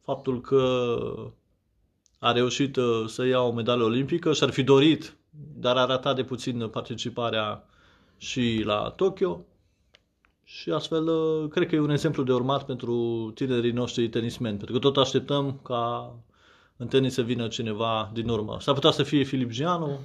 faptul 0.00 0.40
că 0.40 0.64
a 2.18 2.32
reușit 2.32 2.76
uh, 2.76 3.04
să 3.06 3.24
ia 3.24 3.40
o 3.40 3.52
medalie 3.52 3.84
olimpică 3.84 4.32
și 4.32 4.42
ar 4.42 4.50
fi 4.50 4.62
dorit, 4.62 5.16
dar 5.54 5.76
a 5.76 5.84
ratat 5.84 6.16
de 6.16 6.24
puțin 6.24 6.68
participarea 6.68 7.64
și 8.16 8.62
la 8.64 8.92
Tokyo. 8.96 9.44
Și 10.44 10.70
astfel, 10.70 11.08
uh, 11.08 11.48
cred 11.50 11.68
că 11.68 11.74
e 11.74 11.80
un 11.80 11.90
exemplu 11.90 12.22
de 12.22 12.32
urmat 12.32 12.66
pentru 12.66 13.30
tinerii 13.34 13.70
noștri 13.70 14.08
tenismeni, 14.08 14.56
pentru 14.56 14.74
că 14.74 14.80
tot 14.80 14.96
așteptăm 14.96 15.60
ca 15.62 16.14
în 16.76 16.86
tenis 16.88 17.12
să 17.12 17.22
vină 17.22 17.48
cineva 17.48 18.10
din 18.12 18.28
urmă. 18.28 18.56
S-ar 18.60 18.74
putea 18.74 18.90
să 18.90 19.02
fie 19.02 19.22
Filip 19.22 19.50
Gianu, 19.50 19.98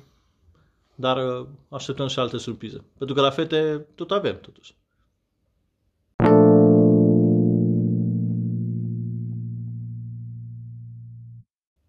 dar 0.96 1.40
uh, 1.40 1.48
așteptăm 1.70 2.08
și 2.08 2.20
alte 2.20 2.38
surprize. 2.38 2.84
Pentru 2.98 3.16
că 3.16 3.22
la 3.22 3.30
fete 3.30 3.86
tot 3.96 4.12
avem, 4.12 4.40
totuși. 4.40 4.76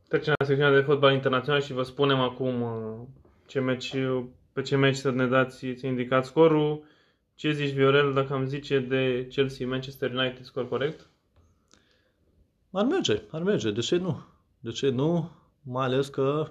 Trecem 0.08 0.34
la 0.38 0.44
secțiunea 0.44 0.74
de 0.74 0.80
fotbal 0.80 1.12
internațional 1.12 1.60
și 1.60 1.72
vă 1.72 1.82
spunem 1.82 2.18
acum 2.18 2.62
uh, 2.62 3.06
ce 3.46 3.60
meci, 3.60 3.94
pe 4.52 4.62
ce 4.62 4.76
meci 4.76 4.96
să 4.96 5.10
ne 5.10 5.26
dați, 5.26 5.72
ți 5.74 5.86
indicat 5.86 6.24
scorul. 6.24 6.84
Ce 7.34 7.52
zici, 7.52 7.72
Viorel, 7.72 8.12
dacă 8.12 8.32
am 8.32 8.44
zice 8.44 8.78
de 8.78 9.26
Chelsea-Manchester 9.30 10.10
United, 10.10 10.44
scor 10.44 10.68
corect? 10.68 11.08
Ar 12.70 12.84
merge, 12.84 13.22
ar 13.30 13.42
merge. 13.42 13.70
De 13.70 13.80
ce 13.80 13.96
nu? 13.96 14.20
De 14.60 14.70
ce 14.70 14.88
nu? 14.88 15.30
Mai 15.62 15.84
ales 15.84 16.08
că 16.08 16.48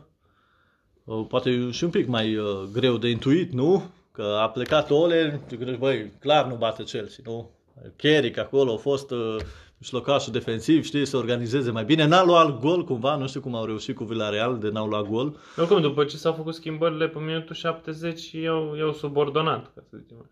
uh, 1.04 1.26
poate 1.28 1.50
e 1.50 1.72
și 1.72 1.84
un 1.84 1.90
pic 1.90 2.08
mai 2.08 2.36
uh, 2.36 2.46
greu 2.74 2.98
de 2.98 3.10
intuit, 3.10 3.52
nu? 3.52 3.84
Că 4.12 4.38
a 4.42 4.50
plecat 4.50 4.90
Ole, 4.90 5.42
tu 5.48 5.56
crezi, 5.56 5.78
băi, 5.78 6.12
clar 6.20 6.46
nu 6.46 6.56
bate 6.56 6.84
Chelsea, 6.84 7.24
nu? 7.28 7.52
Carrick 7.96 8.38
acolo 8.38 8.74
a 8.74 8.78
fost 8.78 9.12
uh, 9.12 9.36
mijlocașul 9.78 10.34
defensiv, 10.34 10.84
știi, 10.84 11.06
să 11.06 11.18
organizeze 11.18 11.72
mai 11.72 11.86
bine. 11.86 12.06
N-a 12.06 12.24
luat 12.24 12.60
gol 12.60 12.84
cumva, 12.84 13.16
nu 13.16 13.28
știu 13.28 13.42
cum 13.42 13.56
au 13.56 13.66
reușit 13.66 13.96
cu 13.96 14.04
Villarreal 14.04 14.58
de 14.58 14.70
n-au 14.70 14.88
luat 14.88 15.08
gol. 15.08 15.38
Oricum, 15.58 15.82
după 15.82 16.04
ce 16.04 16.18
s-au 16.18 16.34
făcut 16.34 16.54
schimbările 16.54 17.08
pe 17.08 17.20
minutul 17.20 17.56
70, 17.56 18.32
i-au, 18.32 18.76
i-au 18.76 18.94
subordonat, 18.94 19.72
ca 19.76 19.82
să 19.90 19.98
zicem. 19.98 20.30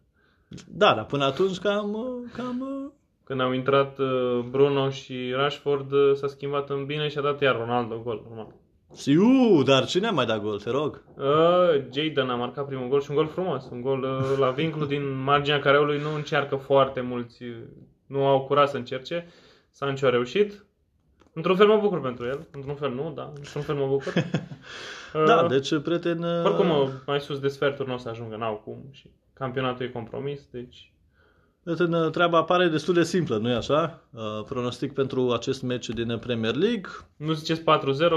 Da, 0.68 0.94
dar 0.94 1.06
până 1.06 1.24
atunci 1.24 1.58
cam, 1.58 1.94
uh, 1.94 2.32
cam 2.34 2.60
uh, 2.60 2.92
Când 3.26 3.42
au 3.42 3.52
intrat 3.52 3.98
uh, 4.00 4.40
Bruno 4.50 4.90
și 4.90 5.32
Rashford, 5.36 5.92
uh, 5.92 6.14
s-a 6.16 6.28
schimbat 6.28 6.70
în 6.70 6.86
bine 6.86 7.08
și 7.08 7.18
a 7.18 7.22
dat 7.22 7.42
iar 7.42 7.56
Ronaldo 7.56 8.02
gol, 8.04 8.24
normal. 8.28 8.54
Siu, 8.92 9.64
dar 9.64 9.86
cine 9.86 10.08
a 10.08 10.12
mai 10.12 10.26
dat 10.26 10.42
gol, 10.42 10.60
te 10.60 10.70
rog? 10.70 11.04
Uh, 11.18 11.84
Jadon 11.94 12.30
a 12.30 12.36
marcat 12.36 12.66
primul 12.66 12.88
gol 12.88 13.02
și 13.02 13.10
un 13.10 13.16
gol 13.16 13.28
frumos, 13.28 13.70
un 13.72 13.82
gol 13.82 14.04
uh, 14.04 14.38
la 14.40 14.50
vinclu 14.50 14.86
din 14.94 15.18
marginea 15.24 15.60
careului, 15.60 16.00
nu 16.02 16.16
încearcă 16.16 16.56
foarte 16.56 17.02
mulți, 17.02 17.44
uh, 17.44 17.56
nu 18.06 18.26
au 18.26 18.42
curaj 18.42 18.70
să 18.70 18.78
încerce. 18.78 19.28
Sancho 19.70 20.06
a 20.08 20.10
reușit. 20.10 20.66
Într-un 21.34 21.56
fel 21.56 21.68
mă 21.68 21.78
bucur 21.82 22.02
pentru 22.02 22.26
el, 22.26 22.48
într-un 22.52 22.76
fel 22.76 22.94
nu, 22.94 23.12
da, 23.16 23.32
într-un 23.36 23.62
fel 23.62 23.76
mă 23.76 23.88
bucur. 23.88 24.14
Uh, 25.14 25.24
Da, 25.26 25.48
deci, 25.48 25.80
prieten... 25.82 26.24
uh, 26.24 26.46
Oricum, 26.46 26.70
uh, 26.70 26.88
mai 27.06 27.20
sus 27.20 27.40
de 27.40 27.48
sferturi 27.48 27.88
nu 27.88 27.94
o 27.94 27.98
să 27.98 28.10
ajungă, 28.10 28.36
n-au 28.36 28.62
cum 28.64 28.78
și 28.92 29.10
campionatul 29.34 29.86
e 29.86 29.90
compromis, 29.90 30.48
deci 30.52 30.94
Prieten, 31.66 31.94
uh, 31.94 32.10
treaba 32.12 32.44
pare 32.44 32.68
destul 32.68 32.94
de 32.94 33.04
simplă, 33.04 33.38
nu-i 33.38 33.54
așa? 33.54 34.02
Uh, 34.12 34.22
pronostic 34.46 34.94
pentru 34.94 35.32
acest 35.32 35.62
meci 35.62 35.90
din 35.90 36.18
Premier 36.20 36.56
League. 36.56 36.90
nu 37.16 37.34
ziceți 37.34 37.62
4-0 37.62 37.64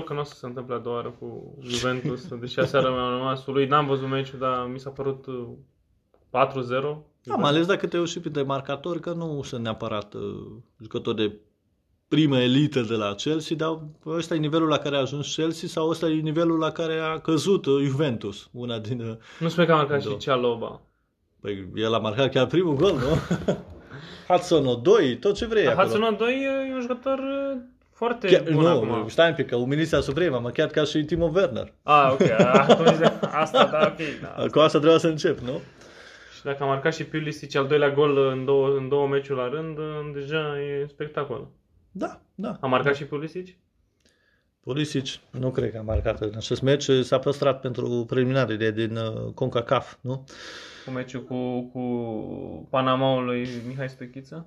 că 0.05 0.13
nu 0.13 0.21
o 0.21 0.25
să 0.25 0.35
se 0.35 0.47
întâmple 0.47 0.75
a 0.75 0.79
doua 0.79 0.95
oară 0.97 1.15
cu 1.19 1.59
Juventus, 1.63 2.29
deși 2.41 2.59
aseară 2.61 2.91
mi-am 2.91 3.11
rămas 3.11 3.47
lui, 3.47 3.67
n-am 3.67 3.87
văzut 3.87 4.09
meciul, 4.09 4.39
dar 4.39 4.69
mi 4.73 4.79
s-a 4.81 4.91
părut 4.91 5.27
uh, 5.27 5.47
4-0. 6.29 6.97
Da, 7.23 7.35
mai 7.35 7.51
ales 7.51 7.67
dacă 7.67 7.87
te 7.87 7.99
uiți 7.99 8.13
și 8.13 8.21
printre 8.21 8.43
marcatori, 8.43 9.01
că 9.01 9.13
nu 9.13 9.43
sunt 9.43 9.63
neapărat 9.63 10.15
uh, 10.15 10.23
jucători 10.83 11.17
de 11.17 11.37
primă 12.09 12.39
elită 12.39 12.81
de 12.81 12.95
la 12.95 13.15
Chelsea, 13.15 13.57
dar 13.57 13.79
ăsta 14.07 14.35
e 14.35 14.39
nivelul 14.39 14.69
la 14.69 14.79
care 14.79 14.97
a 14.97 15.01
ajuns 15.01 15.35
Chelsea 15.35 15.69
sau 15.69 15.89
ăsta 15.89 16.09
e 16.09 16.15
nivelul 16.21 16.59
la 16.59 16.71
care 16.71 16.99
a 16.99 17.21
căzut 17.21 17.67
uh, 17.67 17.83
Juventus, 17.85 18.49
una 18.53 18.79
din... 18.79 19.01
uh, 19.01 19.17
Nu 19.41 19.49
spune 19.49 19.67
că 19.67 19.73
a 19.73 19.77
marcat 19.77 20.05
Da. 20.05 20.11
și 20.11 20.17
Cealoba. 20.17 20.81
Păi 21.41 21.69
el 21.75 21.95
a 21.95 21.99
marcat 21.99 22.31
chiar 22.31 22.47
primul 22.47 22.75
gol, 22.75 22.93
nu? 22.93 23.19
Hudson 24.29 24.83
2, 24.83 25.19
tot 25.19 25.35
ce 25.35 25.47
vrei 25.47 25.67
acolo. 25.67 25.89
Hudson 25.89 26.17
2 26.19 26.43
e 26.69 26.75
un 26.75 26.81
jucător 26.81 27.19
uh, 27.19 27.61
foarte 27.93 28.27
Chiar, 28.27 28.43
bun 28.43 28.63
nu, 28.63 28.69
acum. 28.69 29.09
stai 29.09 29.29
un 29.29 29.35
pic, 29.35 29.47
că 29.47 29.57
umiliția 29.57 30.01
supremă, 30.01 30.39
mă 30.39 30.51
chiar 30.51 30.69
ca 30.69 30.85
și 30.85 31.05
Timo 31.05 31.31
Werner. 31.35 31.73
Ah, 31.83 32.11
ok, 32.13 32.31
atunci 32.69 33.11
asta, 33.21 33.65
da, 33.65 33.93
ok. 33.93 34.07
Da. 34.23 34.47
Cu 34.51 34.59
asta 34.59 34.79
trebuia 34.79 34.99
să 34.99 35.09
încep, 35.09 35.39
nu? 35.39 35.61
Și 36.37 36.45
dacă 36.45 36.63
a 36.63 36.67
marcat 36.67 36.95
și 36.95 37.05
Pulisic 37.05 37.57
al 37.57 37.67
doilea 37.67 37.91
gol 37.91 38.19
în 38.19 38.45
două, 38.45 38.69
în 38.77 38.89
două 38.89 39.07
meciuri 39.07 39.39
la 39.39 39.49
rând, 39.49 39.79
uh, 39.79 39.85
deja 40.15 40.57
e 40.61 40.87
spectacol. 40.89 41.49
Da, 41.91 42.21
da. 42.35 42.57
A 42.61 42.67
marcat 42.67 42.97
și 42.97 43.05
Pulisic? 43.05 43.57
Pulisic, 44.61 45.05
nu 45.31 45.51
cred 45.51 45.71
că 45.73 45.79
a 45.79 45.83
marcat 45.83 46.21
în 46.21 46.33
acest 46.37 46.63
meci, 46.63 46.91
s-a 47.03 47.19
păstrat 47.19 47.61
pentru 47.61 48.05
preliminarele 48.07 48.71
din 48.71 48.97
uh, 48.97 49.33
CONCACAF, 49.35 49.95
nu? 50.01 50.25
Cu 50.89 50.95
meciul 50.95 51.25
cu, 51.25 51.63
cu 51.63 51.83
Panamaul 52.71 53.25
lui 53.25 53.49
Mihai 53.67 53.89
Stoichiță? 53.89 54.47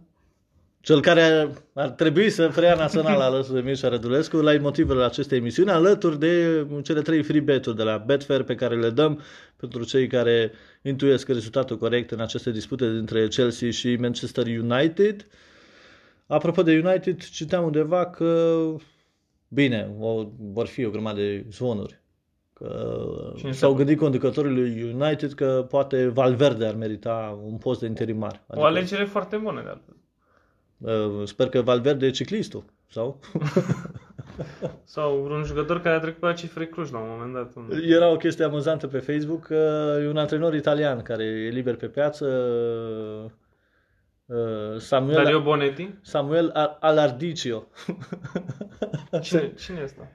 Cel 0.79 1.01
care 1.01 1.49
ar 1.73 1.89
trebui 1.89 2.29
să 2.29 2.51
preia 2.55 2.75
național 2.75 3.19
alături 3.19 3.53
de 3.53 3.69
Mircea 3.69 3.87
Rădulescu 3.87 4.37
la 4.37 4.59
motivele 4.59 5.03
acestei 5.03 5.37
emisiuni, 5.37 5.69
alături 5.69 6.19
de 6.19 6.67
cele 6.83 7.01
trei 7.01 7.23
free 7.23 7.39
bet-uri 7.39 7.75
de 7.75 7.83
la 7.83 7.97
Betfair 7.97 8.43
pe 8.43 8.55
care 8.55 8.75
le 8.75 8.89
dăm 8.89 9.21
pentru 9.55 9.83
cei 9.83 10.07
care 10.07 10.51
intuiesc 10.81 11.27
rezultatul 11.27 11.77
corect 11.77 12.11
în 12.11 12.19
aceste 12.19 12.51
dispute 12.51 12.91
dintre 12.93 13.27
Chelsea 13.27 13.71
și 13.71 13.95
Manchester 13.95 14.45
United. 14.45 15.27
Apropo 16.27 16.63
de 16.63 16.81
United, 16.85 17.23
citeam 17.23 17.63
undeva 17.63 18.05
că, 18.05 18.61
bine, 19.47 19.95
o, 19.99 20.27
vor 20.37 20.67
fi 20.67 20.85
o 20.85 20.89
grămadă 20.89 21.19
de 21.19 21.45
zvonuri. 21.51 22.00
Că 22.61 23.33
Cine 23.37 23.51
s-au 23.51 23.71
se- 23.71 23.77
gândit 23.77 23.97
conducătorii 23.97 24.51
lui 24.51 24.93
United 24.93 25.33
că 25.33 25.65
poate 25.69 26.07
Valverde 26.07 26.65
ar 26.65 26.75
merita 26.75 27.39
un 27.43 27.57
post 27.57 27.79
de 27.79 27.85
interimar. 27.85 28.43
O 28.47 28.63
alegere 28.63 29.03
foarte 29.05 29.37
bună, 29.37 29.61
de 29.63 29.69
altfel. 29.69 29.95
Uh, 30.77 31.27
Sper 31.27 31.49
că 31.49 31.61
Valverde 31.61 32.05
e 32.05 32.09
ciclistul, 32.09 32.63
sau? 32.89 33.19
Sau 34.83 35.15
vreun 35.17 35.43
jucător 35.43 35.81
care 35.81 35.95
a 35.95 35.99
trecut 35.99 36.21
la 36.23 36.33
cifre 36.33 36.65
Cluj 36.67 36.91
la 36.91 36.97
un 36.99 37.07
moment 37.09 37.33
dat. 37.33 37.55
Un... 37.55 37.69
Era 37.89 38.09
o 38.11 38.15
chestie 38.17 38.45
amuzantă 38.45 38.87
pe 38.87 38.97
Facebook, 38.97 39.41
că 39.45 39.97
e 40.03 40.07
un 40.07 40.17
antrenor 40.17 40.53
italian 40.53 41.01
care 41.01 41.23
e 41.23 41.49
liber 41.49 41.75
pe 41.75 41.87
piață, 41.87 42.25
uh, 44.25 44.77
Samuel, 44.77 45.15
Dario 45.23 45.41
Bonetti? 45.41 45.93
Samuel 46.01 46.49
Al- 46.53 46.77
Alardicio. 46.79 47.67
Cine, 49.21 49.53
cine 49.53 49.79
e 49.79 49.83
ăsta? 49.83 50.07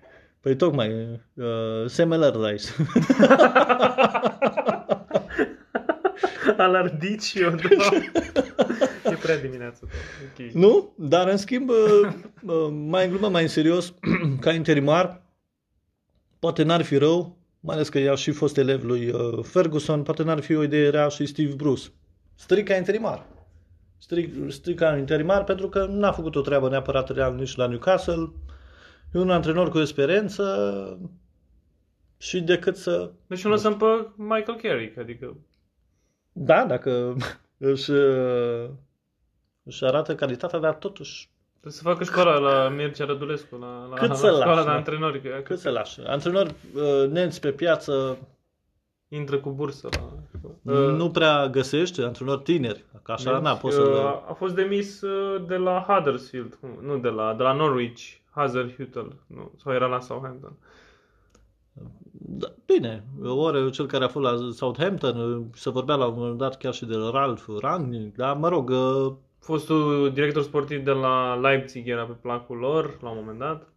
Păi 0.46 0.56
tocmai, 0.56 1.20
uh, 1.34 1.46
Semeler 1.86 2.34
Rice. 2.34 2.68
Alardicio, 6.56 7.50
da. 7.50 7.96
e 9.10 9.14
prea 9.22 9.38
dimineață. 9.38 9.88
Ok. 10.24 10.52
nu? 10.52 10.94
Dar 10.96 11.28
în 11.28 11.36
schimb, 11.36 11.68
uh, 11.68 11.76
uh, 12.42 12.68
mai 12.70 13.04
în 13.04 13.10
glumă, 13.10 13.28
mai 13.28 13.42
în 13.42 13.48
serios, 13.48 13.94
ca 14.40 14.52
interimar, 14.52 15.22
poate 16.38 16.62
n-ar 16.62 16.82
fi 16.82 16.96
rău, 16.96 17.38
mai 17.60 17.74
ales 17.74 17.88
că 17.88 17.98
ea 17.98 18.14
și 18.14 18.30
fost 18.30 18.56
elev 18.56 18.84
lui 18.84 19.08
uh, 19.08 19.38
Ferguson, 19.42 20.02
poate 20.02 20.22
n-ar 20.22 20.40
fi 20.40 20.54
o 20.54 20.62
idee 20.62 20.90
rea 20.90 21.08
și 21.08 21.26
Steve 21.26 21.54
Bruce. 21.54 21.88
strict 22.34 22.68
ca 22.68 22.76
interimar. 22.76 23.26
Strict, 23.98 24.52
strict 24.52 24.78
ca 24.78 24.96
interimar 24.96 25.44
pentru 25.44 25.68
că 25.68 25.86
n-a 25.90 26.12
făcut 26.12 26.36
o 26.36 26.40
treabă 26.40 26.68
neapărat 26.68 27.10
real 27.10 27.34
nici 27.34 27.56
la 27.56 27.66
Newcastle. 27.66 28.32
E 29.12 29.18
un 29.18 29.30
antrenor 29.30 29.70
cu 29.70 29.78
experiență 29.78 30.98
și 32.18 32.40
decât 32.40 32.76
să... 32.76 33.10
Deci 33.26 33.44
o 33.44 33.48
lăsăm 33.48 33.76
pe 33.76 34.08
Michael 34.16 34.58
Carrick, 34.62 34.98
adică... 34.98 35.36
Da, 36.32 36.64
dacă 36.64 37.16
își, 37.58 37.90
își 39.62 39.84
arată 39.84 40.14
calitatea, 40.14 40.58
dar 40.58 40.74
totuși 40.74 41.30
Trebuie 41.66 41.72
să 41.72 41.82
facă 41.82 42.04
școala 42.04 42.38
la 42.38 42.68
Mircea 42.68 43.04
Rădulescu, 43.04 43.56
la, 43.56 43.86
la, 43.90 43.94
Cât 43.96 44.08
la 44.08 44.14
să 44.14 44.26
școala 44.26 44.44
lași, 44.44 44.64
de 44.64 44.70
da? 44.70 44.76
antrenori. 44.76 45.20
Că, 45.20 45.40
cât 45.44 45.58
să 45.58 45.70
lași. 45.70 46.00
Antrenori 46.00 46.54
uh, 46.74 47.08
nenți 47.10 47.40
pe 47.40 47.52
piață 47.52 48.18
Intră 49.08 49.38
cu 49.38 49.50
bursă 49.50 49.88
la... 50.62 50.82
nu 50.90 51.10
prea 51.10 51.48
găsești, 51.48 52.00
antrenori 52.00 52.42
tineri. 52.42 52.84
Că 53.02 53.12
așa, 53.12 53.32
Deci, 53.32 53.42
na, 53.42 53.52
poți 53.54 53.74
să... 53.74 53.82
uh, 53.82 54.30
A 54.30 54.32
fost 54.32 54.54
demis 54.54 55.00
uh, 55.00 55.44
de 55.46 55.56
la 55.56 55.84
Huddersfield, 55.88 56.58
nu 56.82 56.98
de 56.98 57.08
la, 57.08 57.34
de 57.34 57.42
la 57.42 57.52
Norwich, 57.52 58.02
Hazelhüttel, 58.36 59.06
nu, 59.26 59.52
sau 59.56 59.72
era 59.72 59.86
la 59.86 60.00
Southampton. 60.00 60.52
Da, 62.12 62.46
bine, 62.66 63.04
ori 63.22 63.70
cel 63.70 63.86
care 63.86 64.04
a 64.04 64.08
fost 64.08 64.24
la 64.24 64.50
Southampton, 64.52 65.44
se 65.54 65.70
vorbea 65.70 65.94
la 65.94 66.06
un 66.06 66.14
moment 66.16 66.38
dat 66.38 66.58
chiar 66.58 66.74
și 66.74 66.84
de 66.84 66.94
Ralph 67.12 67.44
Rangnick, 67.60 68.16
dar 68.16 68.36
mă 68.36 68.48
rog, 68.48 68.68
uh, 68.70 69.12
Fostul 69.38 70.10
director 70.14 70.42
sportiv 70.42 70.84
de 70.84 70.90
la 70.90 71.34
Leipzig 71.34 71.88
era 71.88 72.04
pe 72.04 72.12
placul 72.12 72.56
lor 72.56 72.98
la 73.02 73.08
un 73.08 73.16
moment 73.18 73.38
dat. 73.38 73.68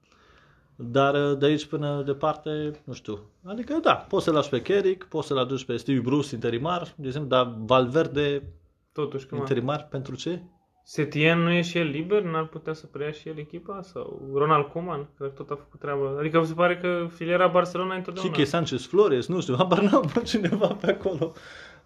Dar 0.82 1.14
uh, 1.14 1.38
de 1.38 1.46
aici 1.46 1.66
până 1.66 2.04
departe, 2.06 2.72
nu 2.84 2.94
știu. 2.94 3.20
Adică 3.46 3.80
da, 3.82 3.94
poți 3.94 4.24
să-l 4.24 4.34
lași 4.34 4.50
pe 4.50 4.62
Carrick, 4.62 5.08
poți 5.08 5.28
să-l 5.28 5.38
aduci 5.38 5.66
pe 5.66 5.78
Steve 5.78 6.00
Bruce 6.00 6.36
interimar, 6.36 6.94
de 6.96 7.08
exemplu, 7.08 7.30
dar 7.30 7.54
Valverde 7.58 8.44
Totuși, 8.92 9.28
cum 9.28 9.38
interimar 9.38 9.88
pentru 9.90 10.16
ce? 10.16 10.42
Setien 10.84 11.40
nu 11.40 11.52
e 11.52 11.62
și 11.62 11.78
el 11.78 11.88
liber? 11.88 12.22
N-ar 12.22 12.46
putea 12.46 12.74
să 12.74 12.86
preia 12.86 13.12
și 13.12 13.30
el 13.30 13.38
echipa? 13.38 13.82
Sau 13.82 14.32
Ronald 14.34 14.66
Koeman, 14.66 15.10
care 15.18 15.30
tot 15.30 15.50
a 15.50 15.56
făcut 15.56 15.80
treaba. 15.80 16.16
Adică 16.20 16.44
se 16.44 16.54
pare 16.54 16.78
că 16.78 17.08
filiera 17.16 17.48
Barcelona 17.48 17.90
e 17.90 17.92
Și 17.92 17.98
întotdeauna. 17.98 18.34
Che 18.34 18.44
Sanchez 18.44 18.86
Flores, 18.86 19.28
nu 19.28 19.42
știu, 19.42 19.56
habar 19.56 19.80
n-am 19.80 20.12
pe 20.14 20.22
cineva 20.22 20.68
pe 20.68 20.92
acolo. 20.92 21.34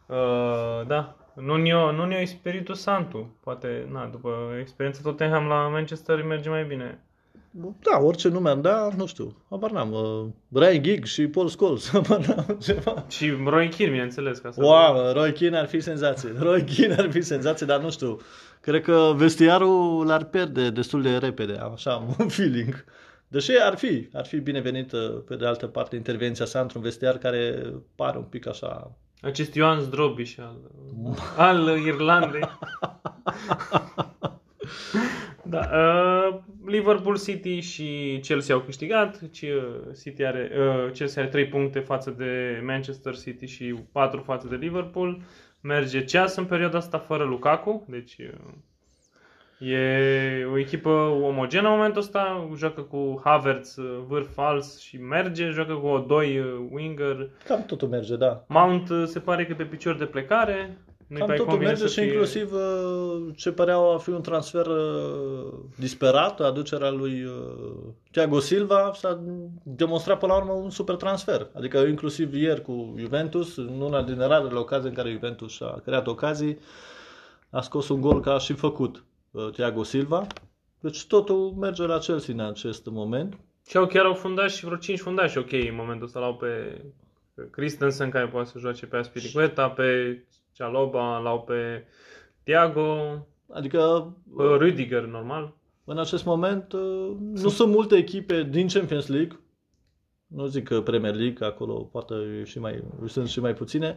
Uh, 0.05 0.87
da. 0.87 1.15
Nuno, 1.35 1.91
Nuno 1.91 2.15
Espiritu 2.15 2.73
Santu. 2.73 3.37
Poate, 3.43 3.87
na, 3.91 4.05
după 4.05 4.55
experiența 4.59 5.01
Tottenham 5.03 5.47
la 5.47 5.67
Manchester 5.67 6.17
îi 6.17 6.25
merge 6.25 6.49
mai 6.49 6.65
bine. 6.65 7.03
Da, 7.55 7.99
orice 7.99 8.27
nume 8.27 8.49
am 8.49 8.61
da, 8.61 8.89
nu 8.97 9.05
știu, 9.05 9.35
habar 9.49 9.71
n-am. 9.71 9.91
Uh, 9.91 10.61
Ryan 10.61 10.83
Giggs 10.83 11.11
și 11.11 11.27
Paul 11.27 11.47
Scholes, 11.47 11.89
habar 11.93 12.25
n-am 12.25 12.57
ceva. 12.61 13.05
Și 13.09 13.29
Roy 13.45 13.69
Keane, 13.69 13.91
bineînțeles. 13.91 14.39
Ca 14.39 14.51
să 14.51 14.63
Wow, 14.63 15.11
Roy 15.13 15.33
Keane 15.33 15.57
ar 15.57 15.67
fi 15.67 15.79
senzație. 15.79 16.29
Roy 16.45 16.63
Keane 16.63 16.93
ar 16.93 17.11
fi 17.11 17.21
senzație, 17.21 17.65
dar 17.65 17.81
nu 17.81 17.91
știu. 17.91 18.19
Cred 18.61 18.81
că 18.81 19.13
vestiarul 19.15 20.05
l-ar 20.05 20.23
pierde 20.23 20.69
destul 20.69 21.01
de 21.01 21.17
repede, 21.17 21.53
am 21.53 21.71
așa 21.71 21.91
am 21.91 22.15
un 22.19 22.27
feeling. 22.37 22.85
Deși 23.27 23.51
ar 23.51 23.77
fi, 23.77 24.09
ar 24.13 24.25
fi 24.25 24.37
binevenită 24.39 24.97
pe 25.27 25.35
de 25.35 25.45
altă 25.45 25.67
parte 25.67 25.95
intervenția 25.95 26.45
sa 26.45 26.59
într-un 26.59 26.81
vestiar 26.81 27.17
care 27.17 27.73
pare 27.95 28.17
un 28.17 28.23
pic 28.23 28.47
așa... 28.47 28.91
Acest 29.21 29.53
Ioan 29.53 29.79
Zdrobiș 29.79 30.37
al, 30.37 30.57
al 31.37 31.77
Irlandei. 31.85 32.41
da, 35.53 35.69
uh, 35.73 36.39
Liverpool 36.65 37.17
City 37.17 37.59
și 37.59 38.19
Chelsea 38.21 38.55
au 38.55 38.61
câștigat. 38.61 39.29
Ci, 39.31 39.41
uh, 39.41 39.95
City 40.01 40.23
are, 40.23 40.51
uh, 40.57 40.91
Chelsea 40.91 41.21
are 41.21 41.31
3 41.31 41.47
puncte 41.47 41.79
față 41.79 42.09
de 42.09 42.61
Manchester 42.65 43.15
City 43.17 43.45
și 43.45 43.75
4 43.91 44.21
față 44.21 44.47
de 44.47 44.55
Liverpool. 44.55 45.21
Merge 45.61 46.03
ceas 46.03 46.35
în 46.35 46.45
perioada 46.45 46.77
asta 46.77 46.97
fără 46.97 47.23
Lukaku, 47.23 47.85
deci 47.87 48.17
uh, 48.17 49.69
e 49.69 50.45
o 50.51 50.57
echipă 50.57 50.89
omogenă 51.21 51.67
în 51.67 51.73
momentul 51.73 52.01
ăsta. 52.01 52.49
Joacă 52.57 52.81
cu 52.81 53.21
Havertz 53.23 53.75
uh, 53.75 54.03
vârf 54.07 54.33
fals 54.33 54.79
și 54.79 54.97
merge, 54.97 55.49
joacă 55.49 55.73
cu 55.73 55.85
o 55.85 55.99
2 55.99 56.39
winger. 56.71 57.29
Cam 57.45 57.65
totul 57.65 57.87
merge, 57.87 58.15
da. 58.15 58.43
Mount 58.47 58.89
uh, 58.89 59.03
se 59.05 59.19
pare 59.19 59.45
că 59.45 59.53
pe 59.53 59.63
picior 59.63 59.95
de 59.95 60.05
plecare. 60.05 60.77
Nu-i 61.13 61.21
Cam 61.21 61.27
prea 61.27 61.37
totul 61.37 61.51
convine 61.51 61.71
merge 61.71 61.87
să 61.87 61.93
și 61.93 61.99
fie- 61.99 62.09
inclusiv 62.09 62.53
uh, 62.53 63.33
ce 63.35 63.51
păreau 63.51 63.93
a 63.93 63.97
fi 63.97 64.09
un 64.09 64.21
transfer 64.21 64.65
uh, 64.65 65.53
disperat, 65.77 66.39
aducerea 66.39 66.89
lui 66.89 67.23
uh, 67.23 67.33
Thiago 68.11 68.39
Silva 68.39 68.91
s-a 68.95 69.19
demonstrat 69.63 70.19
până 70.19 70.33
la 70.33 70.39
urmă 70.39 70.51
un 70.51 70.69
super 70.69 70.95
transfer. 70.95 71.47
Adică 71.53 71.77
inclusiv 71.77 72.33
ieri 72.33 72.61
cu 72.61 72.93
Juventus, 72.97 73.57
în 73.57 73.81
una 73.81 74.01
din 74.01 74.17
rarele 74.17 74.57
ocazii 74.57 74.89
în 74.89 74.95
care 74.95 75.11
Juventus 75.11 75.61
a 75.61 75.81
creat 75.85 76.07
ocazii, 76.07 76.57
a 77.49 77.61
scos 77.61 77.89
un 77.89 78.01
gol 78.01 78.21
ca 78.21 78.37
și 78.37 78.53
făcut 78.53 79.03
uh, 79.31 79.49
Thiago 79.51 79.83
Silva. 79.83 80.27
Deci 80.79 81.05
totul 81.05 81.51
merge 81.59 81.85
la 81.85 81.97
Chelsea 81.97 82.33
în 82.33 82.39
acest 82.39 82.85
moment. 82.85 83.37
Și 83.67 83.77
au 83.77 83.85
chiar 83.85 84.05
au 84.05 84.13
fundași, 84.13 84.65
vreo 84.65 84.77
5 84.77 84.99
fundași 84.99 85.37
ok 85.37 85.51
în 85.51 85.75
momentul 85.75 86.05
ăsta. 86.05 86.19
L-au 86.19 86.35
pe 86.35 86.81
pe 87.35 87.47
Christensen 87.51 88.09
care 88.09 88.27
poate 88.27 88.49
să 88.49 88.59
joace 88.59 88.85
pe 88.85 88.97
Aspiricueta, 88.97 89.69
pe 89.69 90.19
Cialoba, 90.53 91.17
l-au 91.17 91.41
pe 91.41 91.85
Thiago, 92.43 93.25
Adică 93.53 94.13
pe 94.37 94.43
Rüdiger, 94.59 95.03
normal. 95.11 95.55
În 95.83 95.97
acest 95.99 96.25
moment 96.25 96.73
uh, 96.73 97.15
nu 97.33 97.49
sunt 97.49 97.71
multe 97.71 97.95
echipe 97.95 98.43
din 98.43 98.67
Champions 98.67 99.07
League, 99.07 99.39
nu 100.27 100.45
zic 100.45 100.63
că 100.67 100.81
Premier 100.81 101.15
League, 101.15 101.47
acolo 101.47 101.73
poate 101.73 102.13
e 102.39 102.43
și 102.43 102.59
mai, 102.59 102.83
sunt 103.05 103.27
și 103.27 103.39
mai 103.39 103.53
puține, 103.53 103.95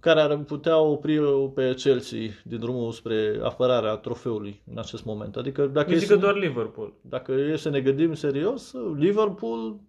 care 0.00 0.20
ar 0.20 0.36
putea 0.36 0.78
opri 0.78 1.20
pe 1.54 1.74
Chelsea 1.74 2.28
din 2.44 2.58
drumul 2.58 2.92
spre 2.92 3.40
apărarea 3.42 3.94
trofeului 3.94 4.62
în 4.70 4.78
acest 4.78 5.04
moment. 5.04 5.36
Adică 5.36 5.66
dacă 5.66 5.90
Eu 5.90 5.96
e, 5.96 5.98
zic 5.98 6.08
că 6.08 6.14
să, 6.14 6.20
doar 6.20 6.36
Liverpool. 6.36 6.92
dacă 7.00 7.32
e 7.32 7.56
să 7.56 7.68
ne 7.68 7.80
gândim 7.80 8.14
serios, 8.14 8.74
Liverpool, 8.96 9.80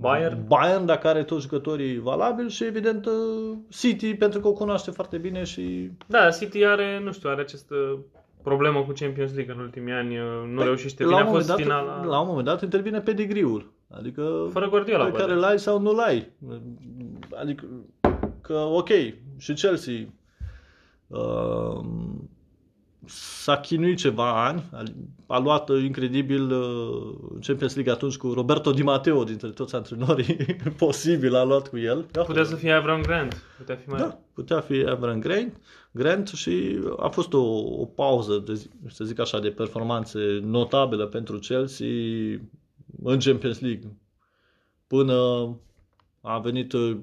Bayern. 0.00 0.44
Bayern 0.46 0.86
dacă 0.86 1.08
are 1.08 1.22
toți 1.24 1.42
jucătorii 1.42 1.98
valabili 1.98 2.50
și 2.50 2.64
evident 2.64 3.06
uh, 3.06 3.12
City 3.68 4.14
pentru 4.14 4.40
că 4.40 4.48
o 4.48 4.52
cunoaște 4.52 4.90
foarte 4.90 5.18
bine 5.18 5.44
și 5.44 5.90
Da, 6.06 6.30
City 6.30 6.64
are, 6.64 7.00
nu 7.04 7.12
știu, 7.12 7.30
are 7.30 7.40
această 7.40 7.74
problemă 8.42 8.80
cu 8.82 8.92
Champions 8.94 9.34
League 9.34 9.54
în 9.54 9.60
ultimii 9.60 9.92
ani. 9.92 10.16
Nu 10.50 10.56
Păi, 10.56 10.64
reușește 10.64 11.04
la 11.04 11.08
bine. 11.08 11.20
un 11.20 11.26
A 11.26 11.30
moment 11.30 11.44
fost 11.46 11.56
dat, 11.56 11.66
finala 11.66 12.04
la 12.04 12.20
un 12.20 12.26
moment 12.26 12.46
dat 12.46 12.62
intervine 12.62 13.00
pedigriul. 13.00 13.72
Adică 13.90 14.48
fără 14.52 14.68
Guardiola. 14.68 15.04
pe 15.04 15.10
poate. 15.10 15.24
care 15.24 15.38
l-ai 15.38 15.58
sau 15.58 15.80
nu 15.80 15.92
l-ai. 15.92 16.30
Adică 17.40 17.64
că 18.40 18.54
ok, 18.54 18.88
și 19.36 19.52
Chelsea 19.52 19.94
uh, 21.06 21.80
s-a 23.06 23.56
chinuit 23.56 23.98
ceva 23.98 24.46
ani, 24.46 24.64
a, 24.72 24.82
a 25.26 25.38
luat 25.38 25.68
uh, 25.68 25.82
incredibil 25.82 26.50
uh, 26.50 27.40
Champions 27.40 27.74
League 27.74 27.92
atunci 27.92 28.16
cu 28.16 28.32
Roberto 28.32 28.70
Di 28.70 28.82
Matteo 28.82 29.24
dintre 29.24 29.48
toți 29.48 29.74
antrenorii 29.74 30.36
posibil 30.76 31.34
a 31.34 31.42
luat 31.42 31.68
cu 31.68 31.78
el. 31.78 32.02
Putea 32.26 32.44
să 32.44 32.56
fie 32.56 32.72
Avram 32.72 33.02
Grant. 33.02 33.42
Putea 33.56 33.76
fi 33.76 33.88
mai... 33.88 34.00
Da, 34.00 34.18
putea 34.32 34.60
fi 34.60 34.84
Avram 34.88 35.20
Grant, 35.20 35.60
Grant 35.90 36.28
și 36.28 36.78
a 36.96 37.08
fost 37.08 37.32
o, 37.32 37.42
o 37.80 37.84
pauză, 37.84 38.42
de, 38.46 38.54
zi- 38.54 38.70
să 38.88 39.04
zic 39.04 39.18
așa, 39.18 39.38
de 39.40 39.50
performanțe 39.50 40.40
notabilă 40.42 41.06
pentru 41.06 41.38
Chelsea 41.38 41.86
în 43.02 43.18
Champions 43.18 43.60
League. 43.60 43.96
Până 44.86 45.14
a 46.20 46.38
venit 46.38 46.72
uh, 46.72 46.96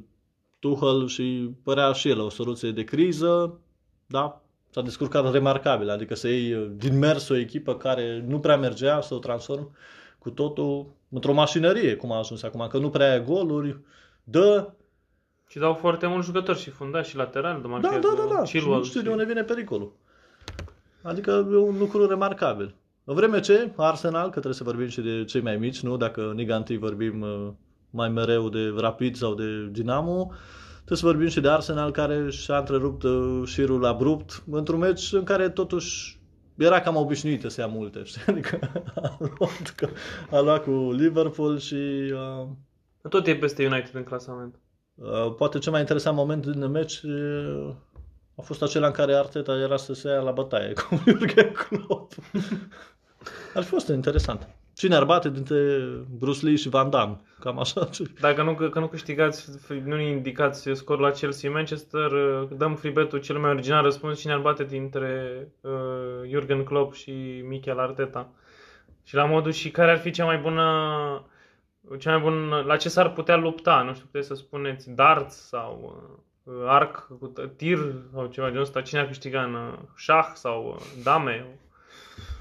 Tuchel 0.60 1.08
și 1.08 1.50
părea 1.64 1.92
și 1.92 2.10
el 2.10 2.20
o 2.20 2.30
soluție 2.30 2.72
de 2.72 2.84
criză, 2.84 3.60
da, 4.06 4.42
s-a 4.78 4.84
descurcat 4.84 5.32
remarcabil, 5.32 5.90
adică 5.90 6.16
să 6.16 6.28
iei 6.28 6.54
uh, 6.54 6.70
din 6.76 6.98
mers 6.98 7.30
o 7.30 7.36
echipă 7.36 7.76
care 7.76 8.24
nu 8.28 8.40
prea 8.40 8.58
mergea, 8.58 9.02
să 9.02 9.14
o 9.14 9.18
transform 9.18 9.76
cu 10.20 10.30
totul 10.30 10.86
într-o 11.10 11.34
mașinărie, 11.34 11.96
cum 11.96 12.12
a 12.12 12.18
ajuns 12.18 12.44
acum, 12.44 12.68
că 12.68 12.78
nu 12.78 12.90
prea 12.90 13.12
ai 13.12 13.24
goluri, 13.24 13.80
dă, 14.24 14.70
Și 15.48 15.58
dau 15.58 15.74
foarte 15.74 16.08
mulți 16.08 16.26
jucători 16.26 16.60
și 16.60 16.70
fundași 16.70 17.10
și 17.10 17.16
laterali. 17.16 17.62
De 17.62 17.68
da, 17.68 18.00
da, 18.02 18.14
da, 18.18 18.36
da. 18.36 18.44
Și 18.44 18.58
nu 18.58 18.84
știu 18.84 19.02
de 19.02 19.10
unde 19.10 19.26
vine 19.26 19.44
pericolul. 19.44 19.92
Adică 21.02 21.48
e 21.52 21.56
un 21.56 21.78
lucru 21.78 22.08
remarcabil. 22.08 22.76
În 23.04 23.16
vreme 23.16 23.40
ce 23.40 23.72
Arsenal, 23.76 24.26
că 24.26 24.30
trebuie 24.30 24.54
să 24.54 24.64
vorbim 24.64 24.88
și 24.88 25.02
de 25.02 25.24
cei 25.24 25.42
mai 25.42 25.58
mici, 25.58 25.80
nu? 25.82 25.98
Dacă 25.98 26.30
în 26.30 26.36
Liga 26.36 26.64
1 26.70 26.80
vorbim 26.80 27.22
uh, 27.22 27.50
mai 27.90 28.10
mereu 28.10 28.50
de 28.50 28.74
Rapid 28.78 29.16
sau 29.16 29.34
de 29.34 29.68
Dinamo, 29.72 30.32
trebuie 30.88 30.98
să 30.98 31.06
vorbim 31.06 31.28
și 31.28 31.40
de 31.42 31.50
Arsenal 31.50 31.92
care 31.92 32.30
și-a 32.30 32.58
întrerupt 32.58 33.04
uh, 33.04 33.42
șirul 33.46 33.86
abrupt 33.86 34.44
într-un 34.52 34.80
meci 34.80 35.14
în 35.14 35.24
care 35.24 35.50
totuși 35.50 36.20
era 36.58 36.82
cam 36.82 36.96
obișnuită 36.96 37.48
să 37.48 37.62
ia 37.62 37.68
multe, 37.68 38.04
știi? 38.04 38.22
Adică 38.28 38.60
a 38.96 39.18
luat, 39.20 39.74
că- 39.76 39.90
a 40.32 40.40
luat 40.40 40.64
cu 40.64 40.92
Liverpool 40.92 41.58
și 41.60 41.76
uh, 42.14 42.48
Tot 43.10 43.28
e 43.28 43.36
peste 43.36 43.66
United 43.66 43.96
în 43.96 44.04
clasament. 44.04 44.56
Uh, 44.96 45.34
Poate 45.38 45.60
cel 45.60 45.72
mai 45.72 45.82
interesant 45.82 46.16
moment 46.16 46.46
din 46.46 46.68
meci 46.72 47.02
uh, 47.02 47.74
a 48.36 48.42
fost 48.42 48.62
acela 48.62 48.88
în 48.88 48.94
care 48.94 49.14
Arteta 49.16 49.54
era 49.58 49.78
să 49.78 49.94
se 49.94 50.08
ia 50.10 50.20
la 50.20 50.32
bătaie 50.32 50.74
cu 50.90 51.02
Jurgen 51.06 51.52
Klopp. 51.52 52.14
Ar 53.54 53.64
fi 53.64 53.70
fost 53.70 53.88
interesant. 53.88 54.48
Cine 54.78 54.96
ar 54.96 55.06
bate 55.06 55.30
dintre 55.30 55.80
Bruce 56.18 56.46
Lee 56.46 56.56
și 56.56 56.70
Van 56.70 56.90
Damme? 56.90 57.22
Cam 57.40 57.60
așa. 57.60 57.90
Dacă 58.20 58.44
nu, 58.44 58.54
că 58.70 58.80
nu 58.80 58.88
câștigați, 58.88 59.50
nu 59.84 60.00
indicați 60.00 60.70
scorul 60.74 61.04
la 61.04 61.12
Chelsea-Manchester, 61.12 62.12
dăm 62.58 62.76
freebetul 62.76 63.20
cel 63.20 63.38
mai 63.38 63.50
original 63.50 63.84
răspuns 63.84 64.20
cine 64.20 64.34
ar 64.34 64.40
bate 64.40 64.64
dintre 64.64 65.42
uh, 65.62 65.72
Jurgen 66.30 66.64
Klopp 66.64 66.94
și 66.94 67.44
Mikel 67.48 67.80
Arteta. 67.80 68.30
Și 69.04 69.16
la 69.16 69.26
modul 69.26 69.52
și 69.52 69.72
care 69.72 69.92
ar 69.92 69.98
fi 69.98 70.12
cea 70.12 70.26
mai 70.26 70.38
bună 70.38 70.64
cea 72.00 72.18
mai 72.18 72.20
bună, 72.20 72.64
la 72.66 72.78
ce 72.78 72.90
s-ar 72.90 73.12
putea 73.12 73.36
lupta, 73.36 73.82
nu 73.82 73.94
știu, 73.94 74.06
puteți 74.06 74.28
să 74.28 74.34
spuneți 74.34 74.90
darts 74.92 75.48
sau 75.48 76.02
uh, 76.44 76.54
arc, 76.66 77.08
tir 77.56 77.78
sau 78.14 78.26
ceva 78.26 78.48
genul 78.48 78.62
ăsta, 78.62 78.82
cine 78.82 79.00
ar 79.00 79.06
câștiga 79.06 79.44
în 79.44 79.54
uh, 79.54 79.74
șah 79.96 80.32
sau 80.34 80.68
uh, 80.68 81.04
dame, 81.04 81.60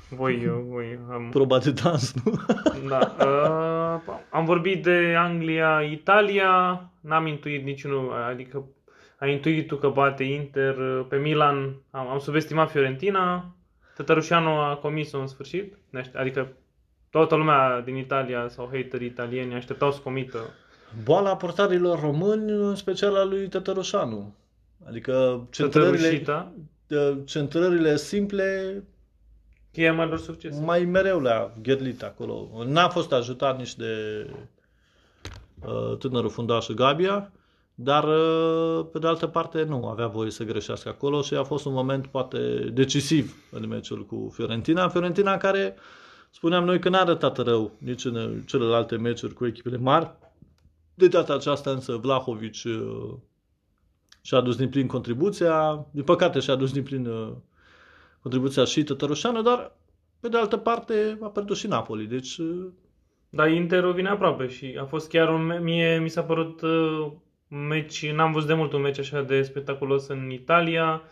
voi, 0.09 0.51
voi 0.69 0.99
am... 1.11 1.29
Proba 1.31 1.59
de 1.59 1.71
dans, 1.71 2.15
nu? 2.25 2.33
Da. 2.89 3.17
Uh, 3.21 4.15
am 4.31 4.45
vorbit 4.45 4.83
de 4.83 5.15
Anglia, 5.19 5.81
Italia, 5.81 6.85
n-am 7.01 7.27
intuit 7.27 7.65
niciunul, 7.65 8.13
adică 8.13 8.65
ai 9.19 9.33
intuit 9.33 9.67
tu 9.67 9.77
că 9.77 9.89
bate 9.89 10.25
Inter, 10.25 10.75
pe 11.09 11.17
Milan 11.17 11.75
am, 11.91 12.09
am 12.09 12.19
subestimat 12.19 12.71
Fiorentina, 12.71 13.55
Tătărușanu 13.95 14.51
a 14.51 14.77
comis-o 14.77 15.19
în 15.19 15.27
sfârșit, 15.27 15.77
adică 16.15 16.49
toată 17.11 17.35
lumea 17.35 17.81
din 17.81 17.97
Italia 17.97 18.49
sau 18.49 18.71
haterii 18.73 19.07
italieni 19.07 19.55
așteptau 19.55 19.93
să 19.93 20.01
comită. 20.03 20.39
Boala 21.05 21.37
portarilor 21.37 22.01
români, 22.01 22.51
în 22.51 22.75
special 22.75 23.17
a 23.17 23.25
lui 23.25 23.49
Tătărușanu. 23.49 24.35
Adică 24.89 25.47
centrările, 25.51 26.23
centrările 27.25 27.97
simple 27.97 28.83
Cheia 29.77 29.93
mai 29.93 30.19
succes. 30.19 30.59
Mai 30.59 30.85
mereu 30.85 31.21
le-a 31.21 31.53
gherlit 31.63 32.03
acolo. 32.03 32.49
N-a 32.67 32.89
fost 32.89 33.13
ajutat 33.13 33.59
nici 33.59 33.75
de 33.75 34.27
uh, 35.67 35.97
tânărul 35.99 36.31
fundaș 36.31 36.67
Gabia, 36.67 37.33
dar 37.75 38.05
uh, 38.05 38.87
pe 38.93 38.99
de 38.99 39.07
altă 39.07 39.27
parte 39.27 39.63
nu 39.63 39.87
avea 39.87 40.07
voie 40.07 40.31
să 40.31 40.45
greșească 40.45 40.89
acolo 40.89 41.23
și 41.23 41.35
a 41.35 41.43
fost 41.43 41.65
un 41.65 41.73
moment 41.73 42.07
poate 42.07 42.39
decisiv 42.73 43.37
în 43.51 43.69
meciul 43.69 44.07
cu 44.07 44.31
Fiorentina. 44.35 44.89
Fiorentina 44.89 45.37
care 45.37 45.77
spuneam 46.31 46.65
noi 46.65 46.79
că 46.79 46.89
n-a 46.89 47.01
arătat 47.01 47.39
rău 47.39 47.71
nici 47.79 48.05
în 48.05 48.43
celelalte 48.47 48.97
meciuri 48.97 49.35
cu 49.35 49.47
echipele 49.47 49.77
mari. 49.77 50.11
De 50.95 51.09
data 51.09 51.35
aceasta 51.35 51.71
însă 51.71 51.97
Vlahovic 51.97 52.55
uh, 52.65 53.15
și-a 54.21 54.41
dus 54.41 54.57
din 54.57 54.69
plin 54.69 54.87
contribuția. 54.87 55.87
Din 55.91 56.03
păcate 56.03 56.39
și-a 56.39 56.55
dus 56.55 56.73
din 56.73 56.83
plin 56.83 57.07
uh, 57.07 57.33
contribuția 58.27 58.65
și 58.65 58.85
Tătărușană, 58.85 59.43
dar 59.43 59.73
pe 60.21 60.29
de 60.29 60.37
altă 60.37 60.57
parte 60.57 61.19
a 61.23 61.27
pierdut 61.27 61.57
și 61.57 61.67
Napoli, 61.67 62.07
deci... 62.07 62.37
Uh, 62.37 62.67
da, 63.31 63.49
Inter 63.49 63.85
vine 63.85 64.09
aproape 64.09 64.47
și 64.49 64.77
a 64.81 64.85
fost 64.85 65.09
chiar 65.09 65.29
un... 65.29 65.63
Mie 65.63 65.99
mi 65.99 66.09
s-a 66.09 66.23
părut 66.23 66.61
uh, 66.61 67.13
un 67.51 67.67
meci, 67.67 68.11
n-am 68.13 68.33
văzut 68.33 68.49
de 68.49 68.55
mult 68.55 68.73
un 68.73 68.81
meci 68.81 68.99
așa 68.99 69.23
de 69.23 69.43
spectaculos 69.43 70.09
în 70.09 70.31
Italia. 70.31 71.03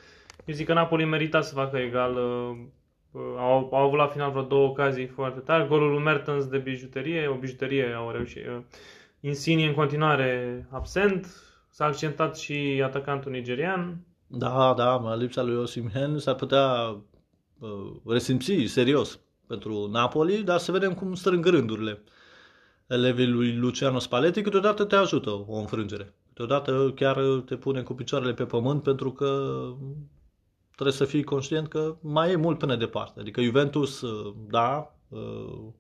Eu 0.45 0.55
zic 0.55 0.67
că 0.67 0.73
Napoli 0.73 1.05
merita 1.05 1.41
să 1.41 1.55
facă 1.55 1.77
egal. 1.77 2.15
Uh, 2.15 3.21
au, 3.39 3.69
au 3.73 3.87
avut 3.87 3.99
la 3.99 4.07
final 4.07 4.31
vreo 4.31 4.43
două 4.43 4.69
ocazii 4.69 5.07
foarte 5.07 5.41
tari. 5.41 5.69
Golul 5.69 5.91
lui 5.91 6.03
Mertens 6.03 6.47
de 6.47 6.59
bijuterie, 6.59 7.27
o 7.27 7.35
bijuterie 7.35 7.93
au 7.93 8.11
reușit. 8.11 8.45
Insigne 9.21 9.67
în 9.67 9.75
continuare 9.75 10.67
absent. 10.71 11.27
S-a 11.71 11.85
accentat 11.85 12.37
și 12.37 12.83
atacantul 12.85 13.33
nigerian. 13.33 13.99
Da, 14.37 14.75
da, 14.77 15.15
lipsa 15.15 15.43
lui 15.43 15.57
Osimhen 15.57 16.19
s-ar 16.19 16.35
putea 16.35 16.97
uh, 17.59 17.93
resimți 18.07 18.65
serios 18.67 19.21
pentru 19.47 19.89
Napoli, 19.91 20.43
dar 20.43 20.59
să 20.59 20.73
vedem 20.73 20.95
cum 20.95 21.15
strâng 21.15 21.47
rândurile. 21.47 22.03
Elevii 22.87 23.27
lui 23.27 23.57
Luciano 23.57 23.99
Spalletti 23.99 24.43
câteodată 24.43 24.85
te 24.85 24.97
ajută 24.97 25.31
o 25.31 25.57
înfrângere. 25.57 26.15
Câteodată 26.27 26.93
chiar 26.95 27.19
te 27.45 27.57
pune 27.57 27.83
cu 27.83 27.95
picioarele 27.95 28.35
pe 28.35 28.45
pământ 28.45 28.83
pentru 28.83 29.13
că 29.13 29.61
trebuie 30.75 30.95
să 30.95 31.05
fii 31.05 31.25
conștient 31.25 31.69
că 31.69 31.97
mai 32.01 32.31
e 32.31 32.37
mult 32.37 32.59
până 32.59 32.77
departe. 32.77 33.21
Adică 33.21 33.43
Juventus, 33.43 34.01
uh, 34.01 34.35
da, 34.49 34.95
uh, 35.09 35.73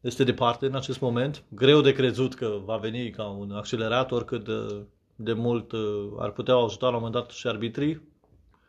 este 0.00 0.24
departe 0.24 0.66
în 0.66 0.74
acest 0.74 1.00
moment. 1.00 1.44
Greu 1.48 1.80
de 1.80 1.92
crezut 1.92 2.34
că 2.34 2.60
va 2.64 2.76
veni 2.76 3.10
ca 3.10 3.24
un 3.24 3.50
accelerator 3.50 4.24
cât 4.24 4.46
uh, 4.46 4.80
de 5.20 5.32
mult 5.32 5.72
uh, 5.72 6.12
ar 6.18 6.30
putea 6.30 6.54
ajuta 6.54 6.86
la 6.86 6.96
un 6.96 7.02
moment 7.02 7.14
dat 7.14 7.30
și 7.30 7.46
arbitrii, 7.46 8.08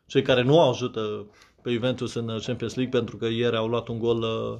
cei 0.05 0.21
care 0.21 0.41
nu 0.41 0.59
ajută 0.61 1.25
pe 1.61 1.71
Juventus 1.71 2.13
în 2.13 2.39
Champions 2.45 2.75
League 2.75 2.99
pentru 2.99 3.17
că 3.17 3.25
ieri 3.25 3.55
au 3.55 3.67
luat 3.67 3.87
un 3.87 3.99
gol 3.99 4.21
uh, 4.21 4.59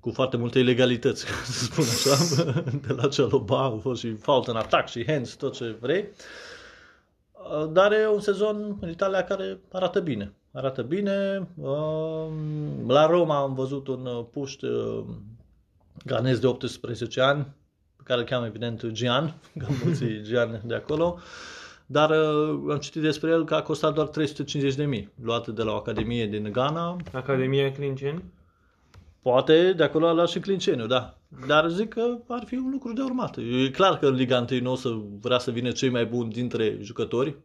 cu 0.00 0.10
foarte 0.10 0.36
multe 0.36 0.58
ilegalități, 0.58 1.24
să 1.44 1.64
spun 1.64 1.84
așa, 1.84 2.44
de 2.86 2.92
la 2.92 3.08
Celoba, 3.08 3.62
au 3.62 3.78
fost 3.78 4.00
și 4.00 4.14
fault 4.14 4.46
în 4.46 4.56
atac 4.56 4.88
și 4.88 5.06
hands, 5.06 5.34
tot 5.34 5.54
ce 5.54 5.76
vrei. 5.80 6.08
Uh, 7.32 7.68
dar 7.72 7.92
e 7.92 8.08
un 8.08 8.20
sezon 8.20 8.78
în 8.80 8.88
Italia 8.88 9.24
care 9.24 9.60
arată 9.72 10.00
bine. 10.00 10.34
Arată 10.52 10.82
bine. 10.82 11.48
La 12.86 13.06
Roma 13.06 13.40
am 13.40 13.54
văzut 13.54 13.86
un 13.86 14.24
puști 14.30 14.66
ganez 16.04 16.38
de 16.38 16.46
18 16.46 17.20
ani, 17.20 17.46
care 18.04 18.20
îl 18.20 18.26
cheamă 18.26 18.46
evident 18.46 18.86
Gian, 18.86 19.34
că 19.58 19.66
mulți 19.84 20.04
Gian 20.28 20.60
de 20.64 20.74
acolo, 20.74 21.18
dar 21.86 22.10
uh, 22.10 22.70
am 22.70 22.78
citit 22.80 23.02
despre 23.02 23.30
el 23.30 23.44
că 23.44 23.54
a 23.54 23.62
costat 23.62 23.94
doar 23.94 24.06
350 24.06 24.76
de 24.76 24.84
mii, 24.84 25.12
luat 25.22 25.48
de 25.48 25.62
la 25.62 25.72
o 25.72 25.76
academie 25.76 26.26
din 26.26 26.52
Ghana. 26.52 26.96
Academia 27.12 27.72
Clinceni? 27.72 28.24
Poate, 29.22 29.72
de 29.72 29.82
acolo 29.82 30.06
a 30.06 30.12
luat 30.12 30.28
și 30.28 30.40
Clinceniu, 30.40 30.86
da. 30.86 31.18
Dar 31.46 31.68
zic 31.68 31.88
că 31.88 32.18
ar 32.28 32.44
fi 32.46 32.54
un 32.54 32.70
lucru 32.70 32.92
de 32.92 33.02
urmat. 33.02 33.36
E 33.36 33.70
clar 33.70 33.98
că 33.98 34.06
în 34.06 34.14
Liga 34.14 34.46
1 34.50 34.60
nu 34.60 34.70
o 34.70 34.74
să 34.74 34.88
vrea 35.20 35.38
să 35.38 35.50
vină 35.50 35.70
cei 35.70 35.88
mai 35.88 36.06
buni 36.06 36.32
dintre 36.32 36.78
jucători, 36.80 37.36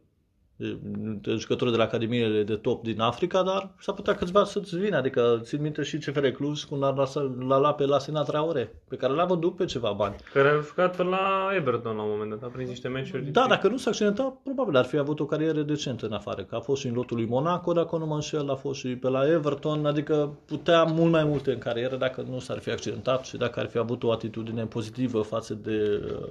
jucători 1.36 1.70
de 1.70 1.76
la 1.76 1.82
Academiile 1.82 2.42
de 2.42 2.54
top 2.54 2.82
din 2.82 3.00
Africa, 3.00 3.42
dar 3.42 3.70
s-ar 3.80 3.94
putea 3.94 4.14
câțiva 4.14 4.44
să-ți 4.44 4.76
vină. 4.76 4.96
Adică 4.96 5.40
țin 5.42 5.62
minte 5.62 5.82
și 5.82 5.98
CFR 5.98 6.26
Cluj 6.26 6.62
cu 6.62 6.74
l-a 6.74 7.58
luat 7.58 7.76
pe 7.76 7.84
la 7.84 7.98
Sinatra 7.98 8.44
Ore, 8.44 8.74
pe 8.88 8.96
care 8.96 9.12
l-a 9.12 9.24
vândut 9.24 9.56
pe 9.56 9.64
ceva 9.64 9.92
bani. 9.92 10.16
Care 10.32 10.48
a 10.48 10.60
jucat 10.60 11.08
la 11.08 11.48
Everton 11.54 11.96
la 11.96 12.02
un 12.02 12.10
moment 12.10 12.30
dat, 12.30 12.42
a 12.42 12.46
prins 12.52 12.68
niște 12.68 12.88
meciuri. 12.88 13.24
Da, 13.24 13.46
dacă 13.48 13.68
nu 13.68 13.76
s-a 13.76 13.90
accidentat, 13.90 14.36
probabil 14.42 14.76
ar 14.76 14.84
fi 14.84 14.96
avut 14.96 15.20
o 15.20 15.26
carieră 15.26 15.62
decentă 15.62 16.06
în 16.06 16.12
afară. 16.12 16.42
Că 16.42 16.54
a 16.54 16.60
fost 16.60 16.80
și 16.80 16.86
în 16.86 16.94
lotul 16.94 17.16
lui 17.16 17.26
Monaco, 17.26 17.72
dacă 17.72 17.96
nu 17.96 18.06
mă 18.06 18.14
înșel, 18.14 18.50
a 18.50 18.54
fost 18.54 18.78
și 18.78 18.88
pe 18.88 19.08
la 19.08 19.30
Everton, 19.30 19.86
adică 19.86 20.38
putea 20.46 20.82
mult 20.82 21.10
mai 21.10 21.24
multe 21.24 21.52
în 21.52 21.58
carieră 21.58 21.96
dacă 21.96 22.24
nu 22.30 22.38
s-ar 22.38 22.58
fi 22.58 22.70
accidentat 22.70 23.24
și 23.24 23.36
dacă 23.36 23.60
ar 23.60 23.66
fi 23.66 23.78
avut 23.78 24.02
o 24.02 24.12
atitudine 24.12 24.64
pozitivă 24.64 25.20
față 25.20 25.54
de 25.54 26.02
uh, 26.04 26.28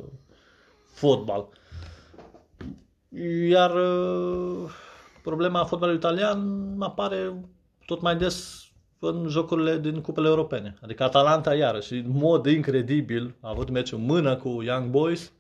fotbal. 0.85 1.47
Iar 3.49 3.75
uh, 3.75 4.69
problema 5.21 5.63
fotbalului 5.65 5.99
italian 5.99 6.75
apare 6.79 7.33
tot 7.85 8.01
mai 8.01 8.15
des 8.15 8.65
în 8.99 9.27
jocurile 9.29 9.79
din 9.79 10.01
cupele 10.01 10.27
europene. 10.27 10.77
Adică 10.81 11.03
Atalanta 11.03 11.55
iarăși, 11.55 11.93
în 11.93 12.09
mod 12.09 12.45
incredibil, 12.45 13.35
a 13.41 13.49
avut 13.49 13.69
meciul 13.69 13.99
mână 13.99 14.35
cu 14.35 14.61
Young 14.63 14.89
Boys 14.89 15.31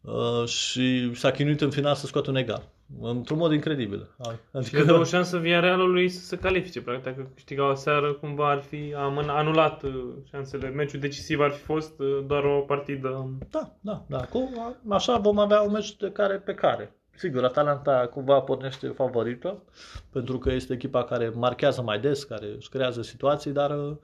uh, 0.00 0.46
și 0.46 1.14
s-a 1.14 1.30
chinuit 1.30 1.60
în 1.60 1.70
final 1.70 1.94
să 1.94 2.06
scoată 2.06 2.30
un 2.30 2.36
egal. 2.36 2.71
Într-un 3.00 3.38
mod 3.38 3.52
incredibil. 3.52 4.08
Adică... 4.52 4.78
Și 4.78 4.84
dă 4.84 4.92
o 4.92 5.04
șansă 5.04 5.38
Realului 5.38 6.08
să 6.08 6.24
se 6.24 6.36
califice. 6.36 6.82
Practic, 6.82 7.04
dacă 7.04 7.30
câștiga 7.34 7.70
o 7.70 7.74
seară, 7.74 8.12
cumva 8.12 8.50
ar 8.50 8.60
fi 8.60 8.94
am 8.96 9.18
anulat 9.28 9.82
uh, 9.82 9.92
șansele. 10.30 10.68
Meciul 10.68 11.00
decisiv 11.00 11.40
ar 11.40 11.50
fi 11.50 11.62
fost 11.62 12.00
uh, 12.00 12.24
doar 12.26 12.44
o 12.44 12.60
partidă. 12.60 13.30
Da, 13.50 13.72
da, 13.80 14.04
da. 14.06 14.18
Acum, 14.18 14.76
așa 14.88 15.16
vom 15.16 15.38
avea 15.38 15.60
un 15.60 15.70
meci 15.70 15.96
de 15.96 16.10
care 16.10 16.36
pe 16.36 16.54
care. 16.54 16.96
Sigur, 17.16 17.44
Atalanta 17.44 18.08
cumva 18.12 18.40
pornește 18.40 18.88
favorită, 18.88 19.62
pentru 20.10 20.38
că 20.38 20.52
este 20.52 20.72
echipa 20.72 21.04
care 21.04 21.32
marchează 21.34 21.82
mai 21.82 22.00
des, 22.00 22.24
care 22.24 22.46
își 22.56 22.68
creează 22.68 23.02
situații, 23.02 23.50
dar 23.50 23.70
uh, 23.70 23.96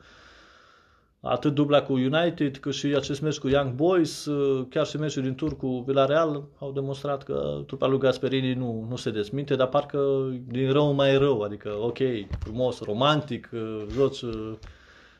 atât 1.21 1.55
dubla 1.55 1.83
cu 1.83 1.93
United, 1.93 2.57
cât 2.57 2.75
și 2.75 2.87
acest 2.87 3.21
meci 3.21 3.39
cu 3.39 3.49
Young 3.49 3.73
Boys, 3.73 4.25
uh, 4.25 4.67
chiar 4.71 4.87
și 4.87 4.97
meciul 4.97 5.23
din 5.23 5.35
tur 5.35 5.57
cu 5.57 5.83
Villarreal 5.87 6.45
au 6.59 6.73
demonstrat 6.73 7.23
că 7.23 7.63
trupa 7.67 7.87
lui 7.87 7.99
Gasperini 7.99 8.53
nu, 8.55 8.87
nu 8.89 8.97
se 8.97 9.11
desminte, 9.11 9.55
dar 9.55 9.69
parcă 9.69 9.99
din 10.47 10.73
rău 10.73 10.93
mai 10.93 11.13
e 11.13 11.17
rău, 11.17 11.41
adică 11.41 11.77
ok, 11.81 11.99
frumos, 12.39 12.81
romantic, 12.81 13.51
uh, 13.53 13.85
joci 13.93 14.21
uh, 14.21 14.53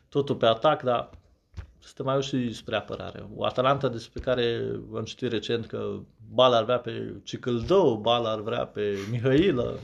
totul 0.09 0.35
pe 0.35 0.47
atac, 0.47 0.83
dar 0.83 1.11
să 1.79 2.03
mai 2.03 2.23
și 2.23 2.53
spre 2.53 2.77
apărare. 2.77 3.27
O 3.37 3.45
Atalanta 3.45 3.89
despre 3.89 4.21
care 4.21 4.61
am 4.95 5.05
citit 5.05 5.31
recent 5.31 5.67
că 5.67 5.99
Bala 6.33 6.57
ar 6.57 6.65
vrea 6.65 6.79
pe 6.79 7.15
Cicâldău, 7.23 7.97
Bala 7.97 8.31
ar 8.31 8.41
vrea 8.41 8.67
pe 8.67 8.97
Mihailă, 9.11 9.79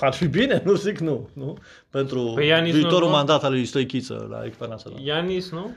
ar 0.00 0.12
fi 0.12 0.26
bine, 0.26 0.62
nu 0.64 0.74
zic 0.74 0.98
nu, 0.98 1.28
nu? 1.32 1.56
Pentru 1.90 2.32
păi 2.34 2.46
Ianis 2.46 2.74
viitorul 2.74 3.08
nu, 3.08 3.14
mandat 3.14 3.44
al 3.44 3.52
lui 3.52 3.64
Stoichiță 3.64 4.26
la 4.30 4.44
echipa 4.44 4.66
națională. 4.66 5.02
Ianis, 5.04 5.50
nu? 5.50 5.70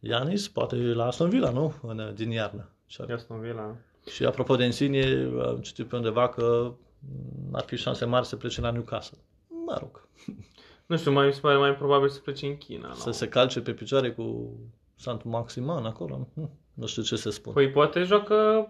Ianis, 0.00 0.48
poate 0.48 0.76
la 0.76 1.06
Aston 1.06 1.28
Villa, 1.28 1.50
nu? 1.50 1.74
În, 1.82 2.12
din 2.14 2.30
iarnă. 2.30 2.68
Aston 3.14 3.40
Villa. 3.40 3.76
Și 4.10 4.24
apropo 4.24 4.56
de 4.56 4.64
Insigne, 4.64 5.28
am 5.46 5.58
citit 5.60 5.86
pe 5.86 5.96
undeva 5.96 6.28
că 6.28 6.72
ar 7.52 7.62
fi 7.62 7.76
șanse 7.76 8.04
mari 8.04 8.26
să 8.26 8.36
plece 8.36 8.60
la 8.60 8.70
Newcastle. 8.70 9.18
Mă 9.66 9.76
rog, 9.80 10.08
Nu 10.86 10.96
știu, 10.96 11.12
mai 11.12 11.26
mi 11.26 11.32
se 11.32 11.40
pare 11.40 11.56
mai 11.56 11.74
probabil 11.74 12.08
să 12.08 12.20
plece 12.20 12.46
în 12.46 12.56
China. 12.56 12.94
să 12.94 13.02
nu? 13.06 13.12
se 13.12 13.28
calce 13.28 13.60
pe 13.60 13.72
picioare 13.72 14.12
cu 14.12 14.56
Sant 14.94 15.24
Maximan 15.24 15.84
acolo. 15.84 16.28
Hm, 16.34 16.50
Nu 16.74 16.86
știu 16.86 17.02
ce 17.02 17.16
să 17.16 17.30
spun. 17.30 17.52
Păi 17.52 17.70
poate 17.70 18.02
joacă, 18.02 18.68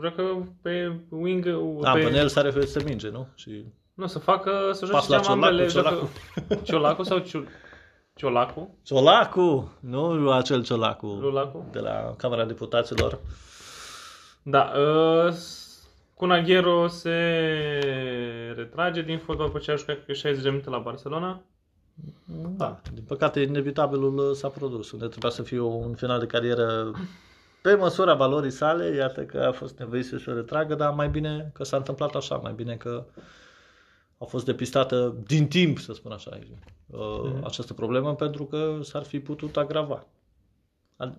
joacă 0.00 0.48
pe 0.62 0.92
wing, 1.08 1.48
da, 1.80 1.92
pe, 1.92 1.98
pe 2.00 2.16
el 2.16 2.28
s-are 2.28 2.50
ferit 2.50 2.68
să 2.68 2.80
minge, 2.84 3.08
nu? 3.08 3.26
Și 3.34 3.64
nu, 3.94 4.06
să 4.06 4.18
facă, 4.18 4.70
să 4.72 4.86
Pas 4.86 5.06
joace 5.06 5.10
la 5.10 5.20
geam 5.20 5.32
ambele. 5.44 5.66
Ciolacu, 5.66 6.08
joacă- 6.34 6.62
Ciolacu 6.64 7.02
sau 7.02 7.18
Ciu, 7.18 7.44
Ciolacu? 8.14 8.78
Ciolacu! 8.82 9.72
Nu 9.80 10.30
acel 10.30 10.62
Ciolacu 10.64 11.06
Lulacu? 11.06 11.66
de 11.72 11.78
la 11.78 12.14
Camera 12.16 12.44
Deputaților. 12.44 13.18
Da, 14.42 14.72
uh, 15.26 15.34
Cunaghero 16.14 16.86
se 16.86 17.14
retrage 18.56 19.02
din 19.02 19.18
fotbal 19.18 19.46
după 19.46 19.58
ce 19.58 19.70
a 19.70 19.74
jucat 19.76 19.94
cred 19.94 20.06
că 20.06 20.12
60 20.12 20.42
de 20.42 20.48
minute 20.50 20.70
la 20.70 20.78
Barcelona. 20.78 21.40
Da, 22.56 22.80
din 22.94 23.02
păcate 23.06 23.40
inevitabilul 23.40 24.18
uh, 24.18 24.34
s-a 24.36 24.48
produs, 24.48 24.90
unde 24.90 25.06
trebuia 25.06 25.30
să 25.30 25.42
fie 25.42 25.60
un 25.60 25.94
final 25.94 26.18
de 26.18 26.26
carieră 26.26 26.90
pe 27.62 27.74
măsura 27.74 28.14
valorii 28.14 28.50
sale, 28.50 28.94
iată 28.94 29.24
că 29.24 29.38
a 29.38 29.52
fost 29.52 29.78
nevoit 29.78 30.04
să 30.04 30.16
se 30.18 30.30
retragă, 30.30 30.74
dar 30.74 30.92
mai 30.94 31.08
bine 31.08 31.50
că 31.54 31.64
s-a 31.64 31.76
întâmplat 31.76 32.14
așa, 32.14 32.36
mai 32.36 32.52
bine 32.52 32.76
că 32.76 33.04
a 34.18 34.24
fost 34.24 34.44
depistată 34.44 35.16
din 35.26 35.48
timp, 35.48 35.78
să 35.78 35.92
spun 35.92 36.12
așa, 36.12 36.38
uh, 36.86 36.98
Mhm. 37.24 37.44
această 37.44 37.74
problemă, 37.74 38.14
pentru 38.14 38.44
că 38.44 38.78
s-ar 38.82 39.02
fi 39.02 39.20
putut 39.20 39.56
agrava. 39.56 40.06
Ad- 41.04 41.16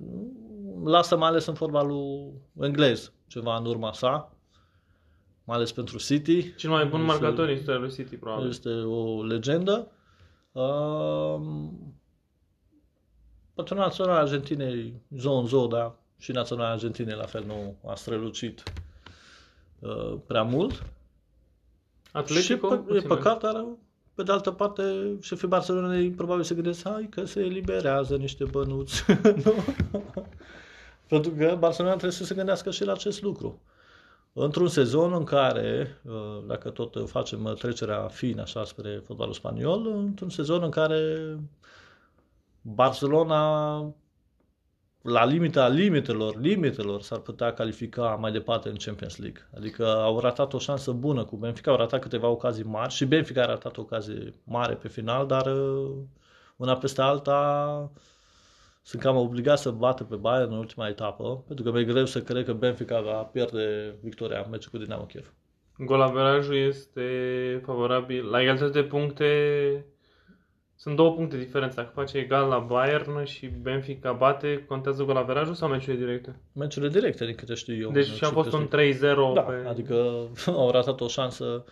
Lasă 0.84 1.18
mai 1.18 1.28
ales 1.28 1.46
în 1.46 1.54
fotbalul 1.54 2.34
englez, 2.62 3.12
ceva 3.28 3.56
în 3.58 3.66
urma 3.66 3.92
sa, 3.94 4.34
mai 5.44 5.56
ales 5.56 5.72
pentru 5.72 5.98
City. 5.98 6.56
Cel 6.56 6.70
mai 6.70 6.86
bun 6.86 7.00
Este- 7.00 7.12
marcator 7.12 7.48
în 7.48 7.54
istoria 7.54 7.80
lui 7.80 7.92
City, 7.92 8.16
probabil. 8.18 8.48
este 8.50 8.70
o 8.70 9.24
legendă. 9.24 9.88
Um, 10.52 11.94
Patrionul 13.54 13.86
național 13.86 14.16
Argentinei, 14.18 15.02
Zon 15.18 15.46
Zoda 15.46 15.96
și 16.20 16.32
național 16.32 16.72
Argentinei 16.72 17.16
la 17.16 17.26
fel 17.26 17.44
nu 17.46 17.76
a 17.88 17.96
strălucit 17.96 18.64
uh, 19.80 20.18
prea 20.28 20.44
mult. 20.44 20.84
Atletico, 22.12 22.68
și 22.70 22.76
pă- 22.76 22.80
e 22.80 22.84
puțin 22.84 23.08
mai- 23.08 23.18
păcat, 23.18 23.40
dar 23.42 23.66
pe 24.14 24.24
de 24.24 24.32
altă 24.32 24.52
parte 24.52 24.84
șefii 25.22 25.48
Barcelonei 25.48 26.10
probabil 26.12 26.44
se 26.44 26.54
gândesc, 26.54 26.84
hai 26.84 27.08
că 27.10 27.26
se 27.26 27.40
eliberează 27.40 28.16
niște 28.16 28.44
bănuți. 28.44 29.04
nu? 29.44 29.54
Pentru 31.08 31.32
că 31.32 31.56
Barcelona 31.60 31.94
trebuie 31.94 32.18
să 32.18 32.24
se 32.24 32.36
gândească 32.36 32.72
și 32.72 32.84
la 32.84 32.92
acest 32.92 33.22
lucru. 33.22 33.62
Într-un 34.34 34.68
sezon 34.68 35.14
în 35.14 35.24
care, 35.24 36.00
uh, 36.04 36.44
dacă 36.48 36.70
tot 36.70 37.10
facem 37.10 37.56
trecerea 37.60 38.08
fină 38.08 38.42
așa 38.42 38.64
spre 38.64 39.02
fotbalul 39.06 39.34
spaniol, 39.34 39.88
într-un 39.88 40.30
sezon 40.30 40.64
în 40.64 40.70
care 40.70 41.36
Barcelona 42.62 43.78
la 45.02 45.26
limita 45.26 45.68
limitelor, 45.68 46.40
limitelor 46.40 47.02
s-ar 47.02 47.20
putea 47.20 47.54
califica 47.54 48.18
mai 48.20 48.32
departe 48.32 48.70
în 48.70 48.76
Champions 48.76 49.18
League. 49.18 49.48
Adică 49.58 49.86
au 49.86 50.20
ratat 50.20 50.54
o 50.54 50.60
șansă 50.60 50.92
bună 50.92 51.26
cu 51.26 51.36
Benfica, 51.36 51.72
au 51.72 51.78
ratat 51.78 52.02
câteva 52.02 52.28
ocazii 52.28 52.64
mari 52.64 52.94
și 52.94 53.06
Benfica 53.06 53.42
a 53.42 53.46
ratat 53.46 53.78
o 53.78 53.82
ocazie 53.82 54.34
mare 54.44 54.74
pe 54.74 54.88
final, 54.88 55.28
dar 55.28 55.46
uh, 55.46 55.92
una 56.56 56.78
peste 56.78 57.02
alta 57.02 57.92
sunt 58.82 59.02
cam 59.02 59.16
obligat 59.16 59.60
să 59.60 59.72
bată 59.72 60.04
pe 60.04 60.16
Bayern 60.16 60.52
în 60.52 60.58
ultima 60.58 60.88
etapă, 60.88 61.44
pentru 61.48 61.66
că 61.66 61.72
mi-e 61.72 61.84
greu 61.84 62.06
să 62.06 62.22
cred 62.22 62.46
că 62.46 62.54
Benfica 62.54 63.02
va 63.02 63.24
pierde 63.24 63.96
victoria 64.02 64.42
în 64.44 64.50
meciul 64.50 64.72
cu 64.72 64.78
Dinamo 64.78 65.04
Kiev. 65.04 65.34
Golaverajul 65.78 66.56
este 66.56 67.62
favorabil. 67.66 68.30
La 68.30 68.42
egalitate 68.42 68.82
de 68.82 68.84
puncte 68.84 69.26
sunt 70.82 70.96
două 70.96 71.14
puncte 71.14 71.38
diferență. 71.38 71.76
Dacă 71.76 71.92
face 71.94 72.18
egal 72.18 72.48
la 72.48 72.60
Bayern 72.60 73.24
și 73.24 73.48
Benfica 73.48 74.12
bate, 74.12 74.66
contează 74.68 75.04
golaverajul 75.04 75.54
sau 75.54 75.70
meciurile 75.70 76.06
directe? 76.06 76.40
Meciurile 76.54 76.92
directe, 76.92 77.26
din 77.26 77.36
câte 77.36 77.54
știu 77.54 77.76
eu. 77.76 77.92
Deci 77.92 78.08
în 78.08 78.14
și 78.14 78.24
a 78.24 78.30
fost 78.30 78.54
un 78.54 78.68
Champions 78.68 78.98
3-0 78.98 79.02
League. 79.02 79.34
Da, 79.34 79.42
pe... 79.42 79.68
adică 79.68 80.28
au 80.62 80.72
ratat 80.72 81.02
o 81.02 81.08
șansă 81.08 81.66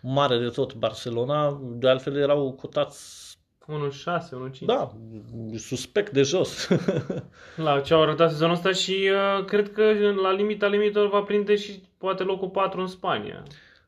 mare 0.00 0.38
de 0.38 0.48
tot 0.48 0.74
Barcelona, 0.74 1.60
de 1.62 1.88
altfel 1.88 2.16
erau 2.16 2.52
cotați 2.52 3.36
1-6, 3.66 3.70
1-5. 4.50 4.58
Da, 4.60 4.92
suspect 5.56 6.12
de 6.12 6.22
jos. 6.22 6.68
La 7.56 7.80
ce 7.80 7.94
au 7.94 8.02
arătat 8.02 8.30
sezonul 8.30 8.54
ăsta 8.54 8.72
și 8.72 9.10
uh, 9.10 9.44
cred 9.44 9.72
că 9.72 9.82
la 10.22 10.32
limita 10.32 10.66
limitelor 10.66 11.08
va 11.08 11.20
prinde 11.20 11.56
și 11.56 11.82
poate 11.98 12.22
locul 12.22 12.48
4 12.48 12.80
în 12.80 12.86
Spania. 12.86 13.42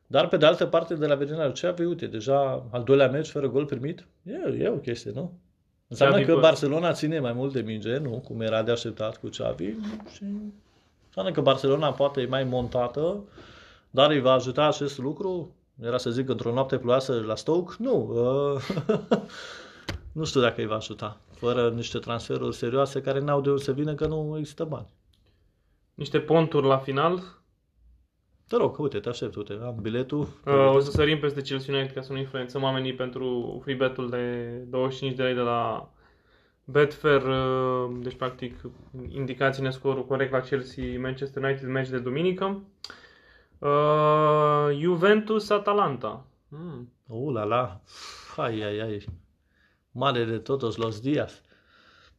Dar 0.07 0.27
pe 0.27 0.37
de 0.37 0.45
altă 0.45 0.65
parte, 0.65 0.93
de 0.93 1.05
la 1.05 1.15
Virginia 1.15 1.45
Luceavi, 1.45 1.83
uite, 1.83 2.07
deja 2.07 2.65
al 2.71 2.83
doilea 2.83 3.09
meci 3.09 3.29
fără 3.29 3.49
gol 3.49 3.65
primit, 3.65 4.07
e, 4.23 4.63
e 4.63 4.67
o 4.67 4.77
chestie, 4.77 5.11
nu? 5.11 5.39
Înseamnă 5.87 6.15
Xavi 6.15 6.31
că 6.31 6.37
bă- 6.37 6.41
Barcelona 6.41 6.91
ține 6.91 7.19
mai 7.19 7.33
mult 7.33 7.53
de 7.53 7.61
minge, 7.61 7.97
nu? 7.97 8.09
Cum 8.09 8.41
era 8.41 8.63
de 8.63 8.71
așteptat 8.71 9.17
cu 9.17 9.27
Xavi. 9.27 9.73
Și 10.13 10.23
înseamnă 11.05 11.31
că 11.31 11.41
Barcelona 11.41 11.91
poate 11.91 12.21
e 12.21 12.25
mai 12.25 12.43
montată, 12.43 13.23
dar 13.89 14.11
îi 14.11 14.21
va 14.21 14.31
ajuta 14.31 14.67
acest 14.67 14.97
lucru? 14.97 15.55
Era 15.81 15.97
să 15.97 16.09
zic 16.09 16.29
într-o 16.29 16.53
noapte 16.53 16.77
ploioasă 16.77 17.23
la 17.25 17.35
Stoke? 17.35 17.73
Nu. 17.79 18.09
uh, 18.53 18.87
nu 20.11 20.23
știu 20.23 20.41
dacă 20.41 20.61
îi 20.61 20.67
va 20.67 20.75
ajuta. 20.75 21.17
Fără 21.31 21.69
niște 21.69 21.97
transferuri 21.97 22.55
serioase 22.55 23.01
care 23.01 23.19
n-au 23.19 23.41
de 23.41 23.49
unde 23.49 23.63
să 23.63 23.71
vină 23.71 23.93
că 23.93 24.07
nu 24.07 24.35
există 24.37 24.63
bani. 24.63 24.87
Niște 25.93 26.19
ponturi 26.19 26.67
la 26.67 26.77
final. 26.77 27.23
Te 28.47 28.55
rog, 28.55 28.79
uite, 28.79 28.99
te 28.99 29.09
aștept, 29.09 29.35
uite, 29.35 29.59
am 29.63 29.77
biletul. 29.81 30.27
Uh, 30.45 30.75
o 30.75 30.79
să 30.79 30.91
sărim 30.91 31.19
peste 31.19 31.41
Chelsea 31.41 31.73
United 31.73 31.95
ca 31.95 32.01
să 32.01 32.11
nu 32.11 32.17
influențăm 32.17 32.63
oamenii 32.63 32.93
pentru 32.93 33.59
free 33.63 33.75
bet-ul 33.75 34.09
de 34.09 34.47
25 34.69 35.15
de 35.15 35.23
lei 35.23 35.33
de 35.33 35.39
la 35.39 35.89
Betfair. 36.63 37.21
uh, 37.21 37.97
Deci, 38.01 38.15
practic, 38.15 38.61
indicați-ne 39.07 39.69
scorul 39.69 40.05
corect 40.05 40.31
la 40.31 40.39
Chelsea 40.39 40.99
Manchester 40.99 41.43
United, 41.43 41.67
meci 41.67 41.89
de 41.89 41.99
duminică. 41.99 42.63
Uh, 43.59 44.77
Juventus-Atalanta. 44.79 46.25
Mm. 46.47 46.89
Uh, 47.07 47.33
la 47.33 47.43
la, 47.43 47.81
hai, 48.35 48.61
ai, 48.61 48.79
ai, 48.79 49.05
mare 49.91 50.23
de 50.23 50.37
todos 50.37 50.77
los 50.77 50.99
días. 51.01 51.41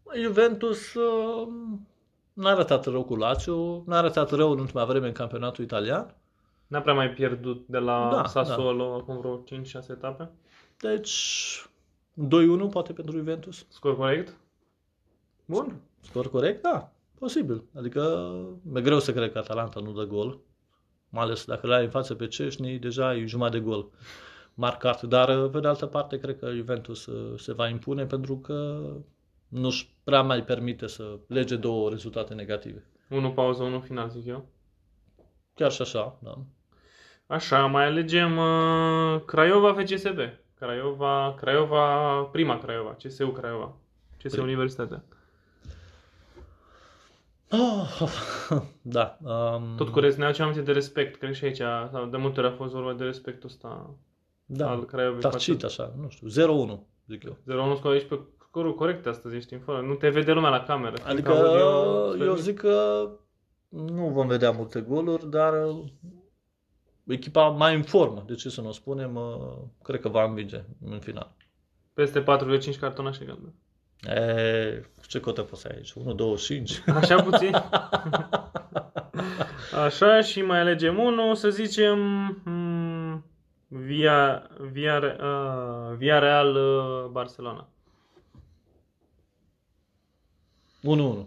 Bă, 0.03 0.12
Juventus 0.22 0.95
uh, 0.95 1.49
n-a 2.37 2.51
arătat 2.51 2.84
rău 2.84 3.05
cu 3.05 3.14
Lazio, 3.14 3.82
n-a 3.87 3.97
arătat 3.97 4.30
rău 4.30 4.51
în 4.51 4.59
ultima 4.59 4.84
vreme 4.84 5.07
în 5.07 5.12
campionatul 5.12 5.64
italian. 5.64 6.14
N-a 6.66 6.80
prea 6.80 6.95
mai 6.95 7.11
pierdut 7.11 7.66
de 7.66 7.78
la 7.78 8.09
Da, 8.12 8.26
Sassuolo 8.26 8.95
acum 8.95 9.18
vreo 9.18 9.45
5-6 9.45 9.89
etape. 9.89 10.30
Deci, 10.78 11.66
2-1 12.68 12.70
poate 12.70 12.93
pentru 12.93 13.16
Juventus. 13.16 13.66
Scor 13.68 13.97
corect? 13.97 14.37
Bun. 15.45 15.80
Scor 16.01 16.30
corect? 16.30 16.62
Da, 16.62 16.93
posibil. 17.18 17.62
Adică, 17.76 18.32
e 18.74 18.80
greu 18.80 18.99
să 18.99 19.12
cred 19.12 19.32
că 19.32 19.39
Atalanta 19.39 19.80
nu 19.80 19.93
dă 19.93 20.05
gol. 20.05 20.39
Mai 21.09 21.22
ales 21.22 21.45
dacă 21.45 21.66
l-ai 21.66 21.84
în 21.84 21.91
față 21.91 22.14
pe 22.14 22.26
Ceșni, 22.26 22.78
deja 22.78 23.14
e 23.14 23.26
jumătate 23.26 23.59
de 23.59 23.64
gol 23.64 23.91
marcat. 24.57 25.03
Dar, 25.03 25.49
pe 25.49 25.61
de 25.61 25.66
altă 25.66 25.87
parte, 25.87 26.18
cred 26.18 26.39
că 26.39 26.51
Juventus 26.55 27.07
uh, 27.07 27.39
se 27.39 27.53
va 27.53 27.68
impune 27.68 28.07
pentru 28.07 28.39
că 28.39 28.82
nu-și 29.49 29.94
prea 30.05 30.22
mai 30.22 30.44
permite 30.44 30.86
să 30.86 31.18
lege 31.28 31.57
două 31.57 31.88
rezultate 31.90 32.34
negative. 32.34 32.84
1 33.09 33.32
pauză, 33.32 33.62
1 33.62 33.80
final, 33.80 34.09
zic 34.09 34.26
eu. 34.26 34.49
Chiar 35.55 35.70
și 35.72 35.82
așa, 35.82 36.18
da. 36.22 36.38
Așa, 37.26 37.66
mai 37.66 37.84
alegem 37.84 38.36
uh, 38.36 39.20
Craiova 39.24 39.72
FCSB. 39.74 40.18
Craiova, 40.55 41.34
Craiova, 41.34 42.22
prima 42.22 42.59
Craiova, 42.59 42.97
CSU 43.03 43.30
Craiova. 43.30 43.76
CSU 44.18 44.28
Prim. 44.28 44.42
Universitatea. 44.44 45.05
Oh, 47.51 48.01
da. 48.82 49.18
Um, 49.22 49.74
Tot 49.76 49.88
cu 49.88 50.01
rest, 50.01 50.18
ne 50.18 50.24
aducem 50.24 50.44
aminte 50.44 50.62
de 50.64 50.72
respect, 50.72 51.16
cred 51.16 51.30
că 51.30 51.36
și 51.36 51.44
aici, 51.44 51.62
sau 51.90 52.07
de 52.07 52.16
multe 52.16 52.40
ori 52.40 52.49
a 52.49 52.53
fost 52.57 52.72
vorba 52.72 52.92
de 52.92 53.05
respectul 53.05 53.49
ăsta 53.49 53.94
da, 54.44 54.70
al 54.70 54.84
Craiovei. 54.84 55.20
tacit 55.20 55.64
așa, 55.64 55.94
nu 56.01 56.09
știu, 56.09 56.28
0-1, 56.76 56.78
zic 57.07 57.24
eu. 57.24 57.36
0-1 57.74 57.76
scor 57.78 57.92
aici 57.92 58.09
pe 58.09 58.20
scorul 58.57 58.74
corect 58.74 59.07
astăzi, 59.07 59.36
ești 59.36 59.54
în 59.54 59.61
fără. 59.61 59.80
Nu 59.80 59.94
te 59.94 60.09
vede 60.09 60.32
lumea 60.32 60.50
la 60.50 60.62
cameră. 60.62 60.94
Adică 61.04 61.32
Fiindcă 61.32 61.32
aud 61.32 62.20
eu, 62.20 62.26
eu, 62.26 62.34
zic 62.34 62.59
că 62.59 63.09
nu 63.68 64.09
vom 64.09 64.26
vedea 64.26 64.50
multe 64.50 64.80
goluri, 64.80 65.30
dar 65.30 65.66
uh, 65.66 65.84
echipa 67.07 67.48
mai 67.48 67.74
în 67.74 67.82
formă, 67.82 68.24
de 68.26 68.34
ce 68.34 68.48
să 68.48 68.61
nu 68.61 68.68
o 68.68 68.72
spunem, 68.72 69.14
uh, 69.14 69.57
cred 69.82 70.00
că 70.00 70.09
va 70.09 70.24
învinge 70.24 70.64
în 70.90 70.98
final. 70.98 71.34
Peste 71.94 72.22
4,5 72.22 72.78
cartonașe 72.80 73.24
galben. 73.24 73.54
E, 74.07 74.82
ce 75.07 75.20
cotă 75.20 75.42
poți 75.42 75.61
să 75.61 75.68
ai 75.70 75.76
aici? 75.76 75.92
1, 75.92 76.14
2, 76.14 76.36
5? 76.36 76.82
Așa 76.86 77.22
puțin? 77.22 77.54
Așa 79.84 80.20
și 80.20 80.42
mai 80.42 80.61
alegem 80.61 80.98
unul, 80.98 81.34
să 81.34 81.50
zicem 81.50 81.98
mm, 82.44 83.24
via, 83.68 84.50
via, 84.70 85.02
uh, 85.20 85.96
via 85.96 86.18
Real 86.18 86.54
uh, 86.54 87.11
Barcelona. 87.11 87.68
1-1. 90.83 91.27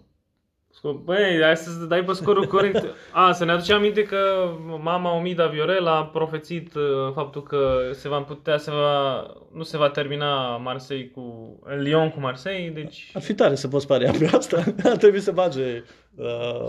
Băi, 1.03 1.41
hai 1.43 1.57
să 1.57 1.85
dai 1.85 2.03
pe 2.03 2.13
scorul 2.13 2.47
corect. 2.55 2.85
A, 3.11 3.31
să 3.31 3.45
ne 3.45 3.51
aducem 3.51 3.75
aminte 3.75 4.03
că 4.03 4.49
mama 4.81 5.15
Omida 5.15 5.47
Viorel 5.47 5.87
a 5.87 6.05
profețit 6.05 6.75
uh, 6.75 6.83
faptul 7.13 7.43
că 7.43 7.89
se 7.93 8.09
va 8.09 8.21
putea, 8.21 8.57
se 8.57 8.71
va, 8.71 9.25
nu 9.53 9.63
se 9.63 9.77
va 9.77 9.89
termina 9.89 10.57
Marseille 10.57 11.07
cu 11.07 11.55
Lyon 11.79 12.09
cu 12.09 12.19
Marseille, 12.19 12.69
deci 12.69 13.11
Ar 13.13 13.21
fi 13.21 13.33
tare 13.33 13.55
să 13.55 13.67
poți 13.67 13.87
paria 13.87 14.11
pe 14.11 14.29
asta. 14.33 14.63
Ar 14.91 14.97
trebui 14.97 15.19
să 15.19 15.31
bage 15.31 15.61
uh, 15.61 15.83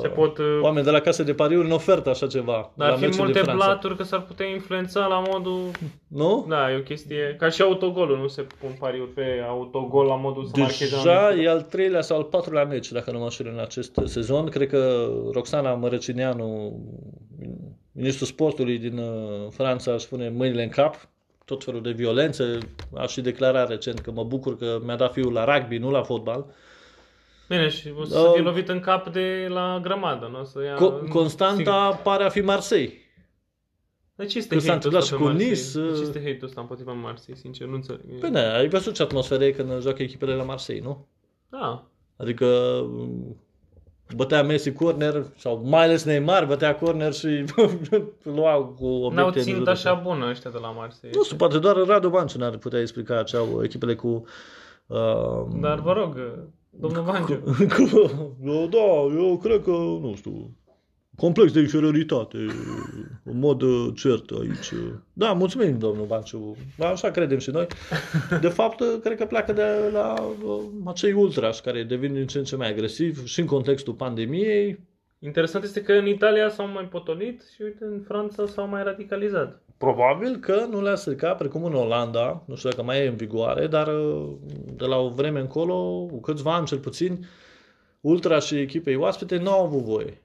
se 0.01 0.09
pot... 0.09 0.39
uh, 0.39 0.61
oameni 0.63 0.85
de 0.85 0.91
la 0.91 1.01
case 1.01 1.23
de 1.23 1.35
pariuri 1.35 1.67
în 1.67 1.73
ofertă 1.73 2.11
așa 2.11 2.27
ceva. 2.27 2.71
Dar 2.75 2.87
la 2.89 2.93
ar 2.93 2.99
fi 2.99 3.05
meciul 3.05 3.19
multe 3.19 3.33
din 3.33 3.43
Franța. 3.43 3.65
blaturi 3.65 3.97
că 3.97 4.03
s-ar 4.03 4.21
putea 4.21 4.47
influența 4.47 5.07
la 5.07 5.23
modul... 5.29 5.61
Nu? 6.07 6.47
Da, 6.49 6.73
e 6.73 6.77
o 6.77 6.81
chestie... 6.81 7.37
Ca 7.39 7.49
și 7.49 7.63
autogolul, 7.63 8.19
nu 8.19 8.27
se 8.27 8.47
pun 8.61 8.77
pariuri 8.79 9.11
pe 9.11 9.45
autogol 9.49 10.07
la 10.07 10.15
modul 10.17 10.45
să 10.45 10.53
marcheze 10.57 10.97
Deja 10.97 11.19
anumite- 11.19 11.45
e 11.47 11.51
al 11.51 11.63
treilea 11.63 12.01
sau 12.01 12.17
al 12.17 12.25
patrulea 12.25 12.65
meci, 12.65 12.93
dacă 12.93 13.11
nu 13.11 13.19
mă 13.19 13.25
înșel, 13.25 13.51
în 13.53 13.59
acest 13.61 14.01
sezon. 14.05 14.49
Cred 14.49 14.69
că 14.69 15.09
Roxana 15.33 15.75
Mărăcineanu, 15.75 16.79
ministrul 17.93 18.27
sportului 18.27 18.79
din 18.79 18.99
uh, 18.99 19.49
Franța, 19.51 19.93
își 19.93 20.09
pune 20.09 20.29
mâinile 20.29 20.63
în 20.63 20.69
cap 20.69 21.09
tot 21.45 21.65
felul 21.65 21.83
de 21.83 21.91
violențe. 21.91 22.59
A 22.95 23.07
și 23.07 23.21
declarat 23.21 23.69
recent 23.69 23.99
că 23.99 24.11
mă 24.11 24.25
bucur 24.25 24.57
că 24.57 24.79
mi-a 24.85 24.97
dat 24.97 25.13
fiul 25.13 25.33
la 25.33 25.45
rugby, 25.45 25.79
nu 25.79 25.91
la 25.91 26.03
fotbal. 26.03 26.47
Bine, 27.51 27.69
și 27.69 27.93
o 28.01 28.05
să 28.05 28.19
Uh, 28.19 28.31
fie 28.33 28.43
lovit 28.43 28.69
în 28.69 28.81
cap 28.81 29.09
de 29.13 29.47
la 29.49 29.79
grămadă, 29.83 30.29
nu? 30.33 30.41
O 30.41 30.45
Să 30.45 30.63
ia... 30.63 30.77
Co- 30.77 31.09
Constanta 31.09 32.01
pare 32.03 32.25
a 32.25 32.29
fi 32.29 32.41
Marseille. 32.41 32.93
De 34.15 34.25
ce 34.25 34.39
este 34.39 34.55
Că 34.55 34.61
s-a 34.61 34.73
hate-ul 34.73 34.95
întâmplat 34.95 35.03
ăsta 35.03 35.15
și 35.17 35.23
pe 35.23 35.29
cu 35.29 35.33
Marseille? 35.33 35.51
Nice, 35.51 35.91
De 35.91 35.95
ce 35.97 36.01
uh, 36.01 36.07
este 36.07 36.19
hate-ul 36.19 36.45
ăsta 36.49 36.61
împotriva 36.61 36.93
Marseille? 36.93 37.41
Sincer, 37.41 37.67
nu 37.67 37.75
înțeleg. 37.75 38.21
Bine, 38.21 38.39
ai 38.41 38.69
văzut 38.69 38.95
ce 38.95 39.03
atmosferă 39.03 39.45
e 39.45 39.51
când 39.51 39.81
joacă 39.81 40.03
echipele 40.03 40.35
la 40.35 40.43
Marseille, 40.43 40.83
nu? 40.85 41.07
Da. 41.49 41.85
Adică 42.17 42.47
m, 42.89 43.37
bătea 44.17 44.43
Messi 44.43 44.73
corner 44.73 45.25
sau 45.37 45.63
mai 45.65 45.83
ales 45.85 46.05
Neymar 46.05 46.47
bătea 46.47 46.75
corner 46.77 47.13
și 47.13 47.45
lua 48.37 48.65
cu 48.65 48.85
N-au 48.87 49.07
obiecte 49.07 49.39
în 49.39 49.45
ținut 49.45 49.57
jur 49.57 49.65
de 49.65 49.71
așa 49.71 49.95
tot. 49.95 50.03
bună 50.03 50.29
ăștia 50.29 50.51
de 50.51 50.59
la 50.59 50.71
Marseille. 50.71 51.17
Nu 51.19 51.25
știu, 51.25 51.37
poate 51.37 51.59
doar 51.59 51.77
Radu 51.77 52.09
Banciu 52.09 52.39
n-ar 52.39 52.57
putea 52.57 52.81
explica 52.81 53.23
ce 53.23 53.37
au 53.37 53.63
echipele 53.65 53.95
cu... 53.95 54.25
Uh, 54.87 55.47
Dar 55.61 55.81
vă 55.81 55.93
rog, 55.93 56.17
domnul 56.71 57.05
Bangiu. 57.05 57.41
cu, 57.77 57.89
eu, 58.45 58.67
da, 58.67 59.17
eu 59.17 59.39
cred 59.43 59.63
că, 59.63 59.71
nu 59.71 60.13
știu, 60.17 60.57
complex 61.17 61.53
de 61.53 61.61
inferioritate, 61.61 62.39
în 63.25 63.39
mod 63.39 63.63
uh, 63.63 63.93
cert 63.97 64.31
aici. 64.31 64.73
Da, 65.13 65.33
mulțumim, 65.33 65.79
domnul 65.79 66.07
Banciu. 66.07 66.57
Așa 66.79 67.11
credem 67.11 67.39
și 67.39 67.51
noi. 67.51 67.67
De 68.41 68.49
fapt, 68.49 68.81
uh, 68.81 68.99
cred 69.03 69.17
că 69.17 69.25
pleacă 69.25 69.53
de 69.53 69.63
la 69.93 70.15
uh, 70.45 70.61
acei 70.85 71.13
ultrași 71.13 71.63
care 71.63 71.83
devin 71.83 72.13
din 72.13 72.27
ce 72.27 72.39
în 72.39 72.45
ce 72.45 72.57
mai 72.57 72.71
agresivi 72.71 73.25
și 73.25 73.41
în 73.41 73.47
contextul 73.47 73.95
pandemiei. 73.95 74.89
Interesant 75.19 75.65
este 75.65 75.83
că 75.83 75.93
în 75.93 76.07
Italia 76.07 76.49
s-au 76.49 76.69
mai 76.69 76.85
potolit 76.85 77.43
și 77.55 77.63
uite, 77.63 77.85
în 77.85 78.01
Franța 78.07 78.47
s-au 78.47 78.69
mai 78.69 78.83
radicalizat. 78.83 79.63
Probabil 79.81 80.37
că 80.37 80.67
nu 80.71 80.83
le-a 80.83 80.95
stricat, 80.95 81.37
precum 81.37 81.65
în 81.65 81.75
Olanda, 81.75 82.43
nu 82.47 82.57
știu 82.57 82.71
dacă 82.71 82.83
mai 82.83 83.05
e 83.05 83.09
în 83.09 83.17
vigoare, 83.17 83.67
dar 83.67 83.87
uh, 83.87 84.33
de 84.75 84.85
la 84.85 84.97
o 84.97 85.09
vreme 85.09 85.41
încolo, 85.41 86.07
cu 86.11 86.21
câțiva 86.21 86.55
ani 86.55 86.67
cel 86.67 86.79
puțin, 86.79 87.27
ultra 88.01 88.39
și 88.39 88.59
echipei 88.59 88.97
oaspete 88.97 89.37
nu 89.37 89.51
au 89.51 89.65
avut 89.65 89.83
voie 89.83 90.23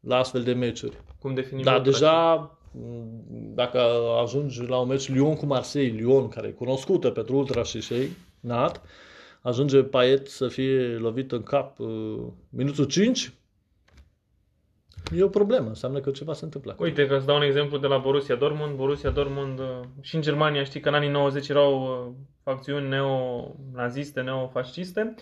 la 0.00 0.16
astfel 0.16 0.42
de 0.42 0.52
meciuri. 0.52 0.96
Cum 1.18 1.34
definim 1.34 1.64
Dar 1.64 1.76
ultra 1.76 1.90
deja, 1.90 2.34
m, 2.72 3.54
dacă 3.54 3.80
ajungi 4.22 4.62
la 4.66 4.76
un 4.76 4.88
meci 4.88 5.08
Lyon 5.08 5.36
cu 5.36 5.46
Marseille, 5.46 6.00
Lyon, 6.00 6.28
care 6.28 6.48
e 6.48 6.50
cunoscută 6.50 7.10
pentru 7.10 7.36
ultra 7.36 7.62
și 7.62 7.80
cei, 7.80 8.08
nat, 8.40 8.82
ajunge 9.42 9.82
Payet 9.82 10.28
să 10.28 10.48
fie 10.48 10.96
lovit 10.96 11.32
în 11.32 11.42
cap 11.42 11.78
uh, 11.78 12.18
minutul 12.48 12.84
5, 12.84 13.32
e 15.16 15.22
o 15.22 15.28
problemă, 15.28 15.68
înseamnă 15.68 16.00
că 16.00 16.10
ceva 16.10 16.32
se 16.32 16.44
întâmplă 16.44 16.72
acolo. 16.72 16.88
Uite 16.88 17.06
că 17.06 17.14
îți 17.16 17.26
dau 17.26 17.36
un 17.36 17.42
exemplu 17.42 17.78
de 17.78 17.86
la 17.86 17.98
Borussia 17.98 18.34
Dortmund. 18.34 18.76
Borussia 18.76 19.10
Dortmund 19.10 19.58
uh, 19.58 19.66
și 20.00 20.14
în 20.14 20.20
Germania 20.20 20.64
știi 20.64 20.80
că 20.80 20.88
în 20.88 20.94
anii 20.94 21.08
90 21.08 21.48
erau 21.48 21.82
uh, 21.82 22.12
facțiuni 22.42 22.88
neo-naziste, 22.88 24.20
neo-fasciste 24.20 25.14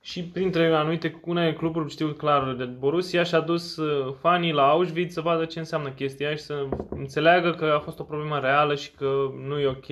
și 0.00 0.24
printre 0.24 0.74
anumite 0.74 1.20
unele 1.24 1.52
cluburi 1.52 1.90
știu 1.90 2.08
clar 2.08 2.54
de 2.54 2.64
Borussia 2.64 3.22
și-a 3.22 3.40
dus 3.40 3.76
uh, 3.76 4.14
fanii 4.20 4.52
la 4.52 4.68
Auschwitz 4.68 5.12
să 5.12 5.20
vadă 5.20 5.44
ce 5.44 5.58
înseamnă 5.58 5.90
chestia 5.90 6.26
aia 6.26 6.36
și 6.36 6.42
să 6.42 6.66
înțeleagă 6.90 7.50
că 7.50 7.64
a 7.64 7.78
fost 7.78 7.98
o 7.98 8.02
problemă 8.02 8.38
reală 8.38 8.74
și 8.74 8.90
că 8.90 9.30
nu 9.46 9.58
e 9.58 9.66
ok, 9.66 9.86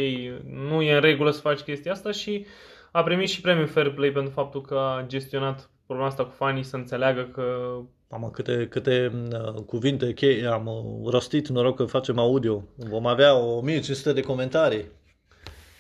nu 0.69 0.83
e 0.83 0.95
în 0.95 1.01
regulă 1.01 1.31
să 1.31 1.41
faci 1.41 1.61
chestia 1.61 1.93
asta 1.93 2.11
și 2.11 2.47
a 2.93 3.03
primit 3.03 3.29
și 3.29 3.41
premiul 3.41 3.67
Fair 3.67 3.91
Play 3.91 4.11
pentru 4.11 4.33
faptul 4.33 4.61
că 4.61 4.75
a 4.75 5.05
gestionat 5.07 5.71
problema 5.87 6.09
asta 6.09 6.25
cu 6.25 6.31
fanii 6.31 6.63
să 6.63 6.77
înțeleagă 6.77 7.23
că 7.23 7.77
Mamă, 8.09 8.31
câte, 8.31 8.67
câte 8.69 9.13
uh, 9.33 9.63
cuvinte 9.67 10.13
cheie 10.13 10.47
am 10.47 10.67
uh, 10.67 11.11
rostit, 11.11 11.49
noroc 11.49 11.77
că 11.77 11.85
facem 11.85 12.19
audio. 12.19 12.63
Vom 12.75 13.07
avea 13.07 13.35
1500 13.35 14.13
de 14.13 14.21
comentarii. 14.21 14.91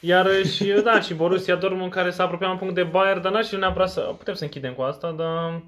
Iar 0.00 0.44
și, 0.44 0.64
da, 0.84 1.00
și 1.00 1.14
Borussia 1.14 1.56
Dortmund 1.56 1.92
care 1.92 2.10
s-a 2.10 2.24
apropiat 2.24 2.50
un 2.50 2.56
punct 2.56 2.74
de 2.74 2.82
Bayern, 2.82 3.22
dar 3.22 3.32
n-aș 3.32 3.48
fi 3.48 3.56
neapărat 3.56 3.90
să... 3.90 4.00
Putem 4.00 4.34
să 4.34 4.44
închidem 4.44 4.74
cu 4.74 4.82
asta, 4.82 5.12
dar 5.12 5.62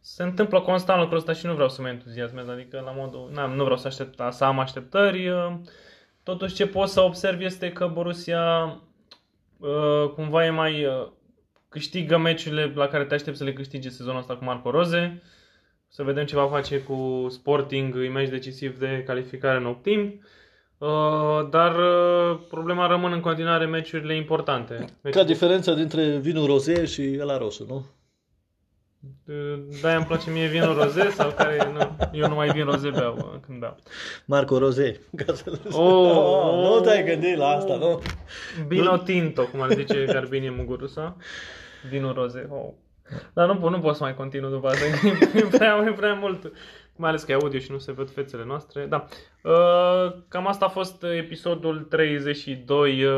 se 0.00 0.22
întâmplă 0.22 0.60
constant 0.60 1.00
lucrul 1.00 1.18
ăsta 1.18 1.32
și 1.32 1.46
nu 1.46 1.52
vreau 1.52 1.68
să 1.68 1.82
mă 1.82 1.88
entuziasmez, 1.88 2.48
adică 2.48 2.82
la 2.84 2.90
modul... 2.90 3.30
Na, 3.34 3.46
nu 3.46 3.62
vreau 3.62 3.78
să, 3.78 3.86
aștept, 3.86 4.20
să 4.30 4.44
am 4.44 4.58
așteptări. 4.58 5.30
Totuși 6.22 6.54
ce 6.54 6.66
pot 6.66 6.88
să 6.88 7.00
observ 7.00 7.40
este 7.40 7.72
că 7.72 7.86
Borussia 7.86 8.64
uh, 9.58 10.10
cumva 10.14 10.44
e 10.44 10.50
mai... 10.50 10.84
uh, 10.84 11.08
câștigă 11.68 12.18
meciurile 12.18 12.72
la 12.74 12.86
care 12.86 13.04
te 13.04 13.14
aștept 13.14 13.36
să 13.36 13.44
le 13.44 13.52
câștige 13.52 13.88
sezonul 13.88 14.18
ăsta 14.18 14.36
cu 14.36 14.44
Marco 14.44 14.70
Roze. 14.70 15.22
Să 15.92 16.02
vedem 16.02 16.24
ce 16.24 16.34
va 16.34 16.48
face 16.48 16.80
cu 16.80 17.26
Sporting, 17.30 17.94
imeci 17.94 18.28
decisiv 18.28 18.78
de 18.78 19.02
calificare 19.06 19.56
în 19.58 19.66
optim. 19.66 20.20
Uh, 20.78 21.48
dar 21.50 21.76
uh, 21.76 22.40
problema 22.48 22.86
rămân 22.86 23.12
în 23.12 23.20
continuare 23.20 23.66
meciurile 23.66 24.16
importante. 24.16 24.84
Ca 25.10 25.22
diferența 25.22 25.74
dintre 25.74 26.16
vinul 26.16 26.46
roze 26.46 26.84
și 26.84 27.16
ăla 27.20 27.38
roșu, 27.38 27.64
nu? 27.68 27.86
Uh, 29.26 29.58
De-aia 29.80 29.96
îmi 29.96 30.06
place 30.06 30.30
mie 30.30 30.46
vinul 30.46 30.74
roze 30.74 31.10
sau 31.10 31.30
care... 31.30 31.72
Nu, 31.72 31.96
eu 32.12 32.28
nu 32.28 32.34
mai 32.34 32.48
vin 32.48 32.64
roze 32.64 32.90
beau 32.90 33.14
uh, 33.16 33.40
când 33.46 33.58
beau. 33.58 33.76
Marco 34.24 34.58
Roze. 34.58 35.00
Ca 35.16 35.34
să 35.34 35.58
Oh, 35.72 36.16
oh, 36.16 36.68
nu 36.68 36.80
te-ai 36.80 37.02
oh, 37.02 37.08
gândit 37.08 37.36
la 37.36 37.46
asta, 37.46 37.76
nu? 37.76 38.02
Vino 38.66 38.96
tinto, 38.96 39.46
cum 39.46 39.60
ar 39.60 39.72
zice 39.72 40.04
Garbine 40.04 40.50
Mugurusa. 40.50 41.16
Vinul 41.88 42.12
roze. 42.12 42.48
Oh. 42.50 42.72
Dar 43.32 43.46
nu, 43.46 43.56
pot- 43.56 43.70
nu 43.70 43.78
pot 43.80 43.96
să 43.96 44.02
mai 44.02 44.14
continu 44.14 44.48
după 44.48 44.68
asta. 44.68 44.84
E 45.38 45.46
prea, 45.50 45.84
e 45.88 45.92
prea 45.92 46.14
mult. 46.14 46.52
Mai 46.96 47.08
ales 47.08 47.22
că 47.22 47.32
e 47.32 47.34
audio 47.34 47.58
și 47.58 47.70
nu 47.70 47.78
se 47.78 47.92
văd 47.92 48.10
fețele 48.10 48.44
noastre. 48.46 48.86
Da. 48.88 49.06
Uh, 49.42 50.12
Cam 50.28 50.46
asta 50.46 50.64
a 50.64 50.68
fost 50.68 51.02
episodul 51.02 51.78
32 51.88 53.04
uh, 53.04 53.12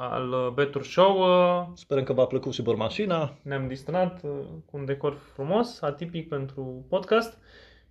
al 0.00 0.52
Betur 0.54 0.84
Show. 0.84 1.18
Uh, 1.20 1.66
Sperăm 1.74 2.04
că 2.04 2.12
v-a 2.12 2.24
plăcut 2.24 2.52
și 2.52 2.62
bormașina. 2.62 3.34
Ne-am 3.42 3.66
distrat 3.68 4.20
uh, 4.22 4.30
cu 4.70 4.76
un 4.76 4.84
decor 4.84 5.16
frumos, 5.34 5.82
atipic 5.82 6.28
pentru 6.28 6.86
podcast. 6.88 7.38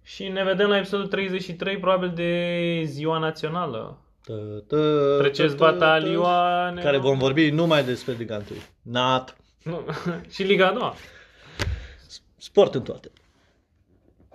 Și 0.03 0.27
ne 0.27 0.43
vedem 0.43 0.67
la 0.69 0.77
episodul 0.77 1.07
33, 1.07 1.77
probabil 1.77 2.11
de 2.15 2.81
ziua 2.85 3.17
națională. 3.17 3.97
Tă, 4.23 4.63
tă, 4.67 5.15
Treceți 5.19 5.55
tă, 5.55 5.63
tă, 5.63 5.71
tă. 5.71 5.77
batalioane. 5.77 6.81
Care 6.81 6.97
vom 6.97 7.17
vorbi 7.17 7.49
numai 7.49 7.83
despre 7.83 8.13
Liga 8.17 8.35
1. 8.35 8.43
Nat. 8.81 9.37
Nu. 9.63 9.79
și 10.33 10.43
Liga 10.43 10.67
a 10.67 10.71
doua. 10.73 10.93
Sport 12.55 12.75
în 12.75 12.81
toate. 12.81 13.11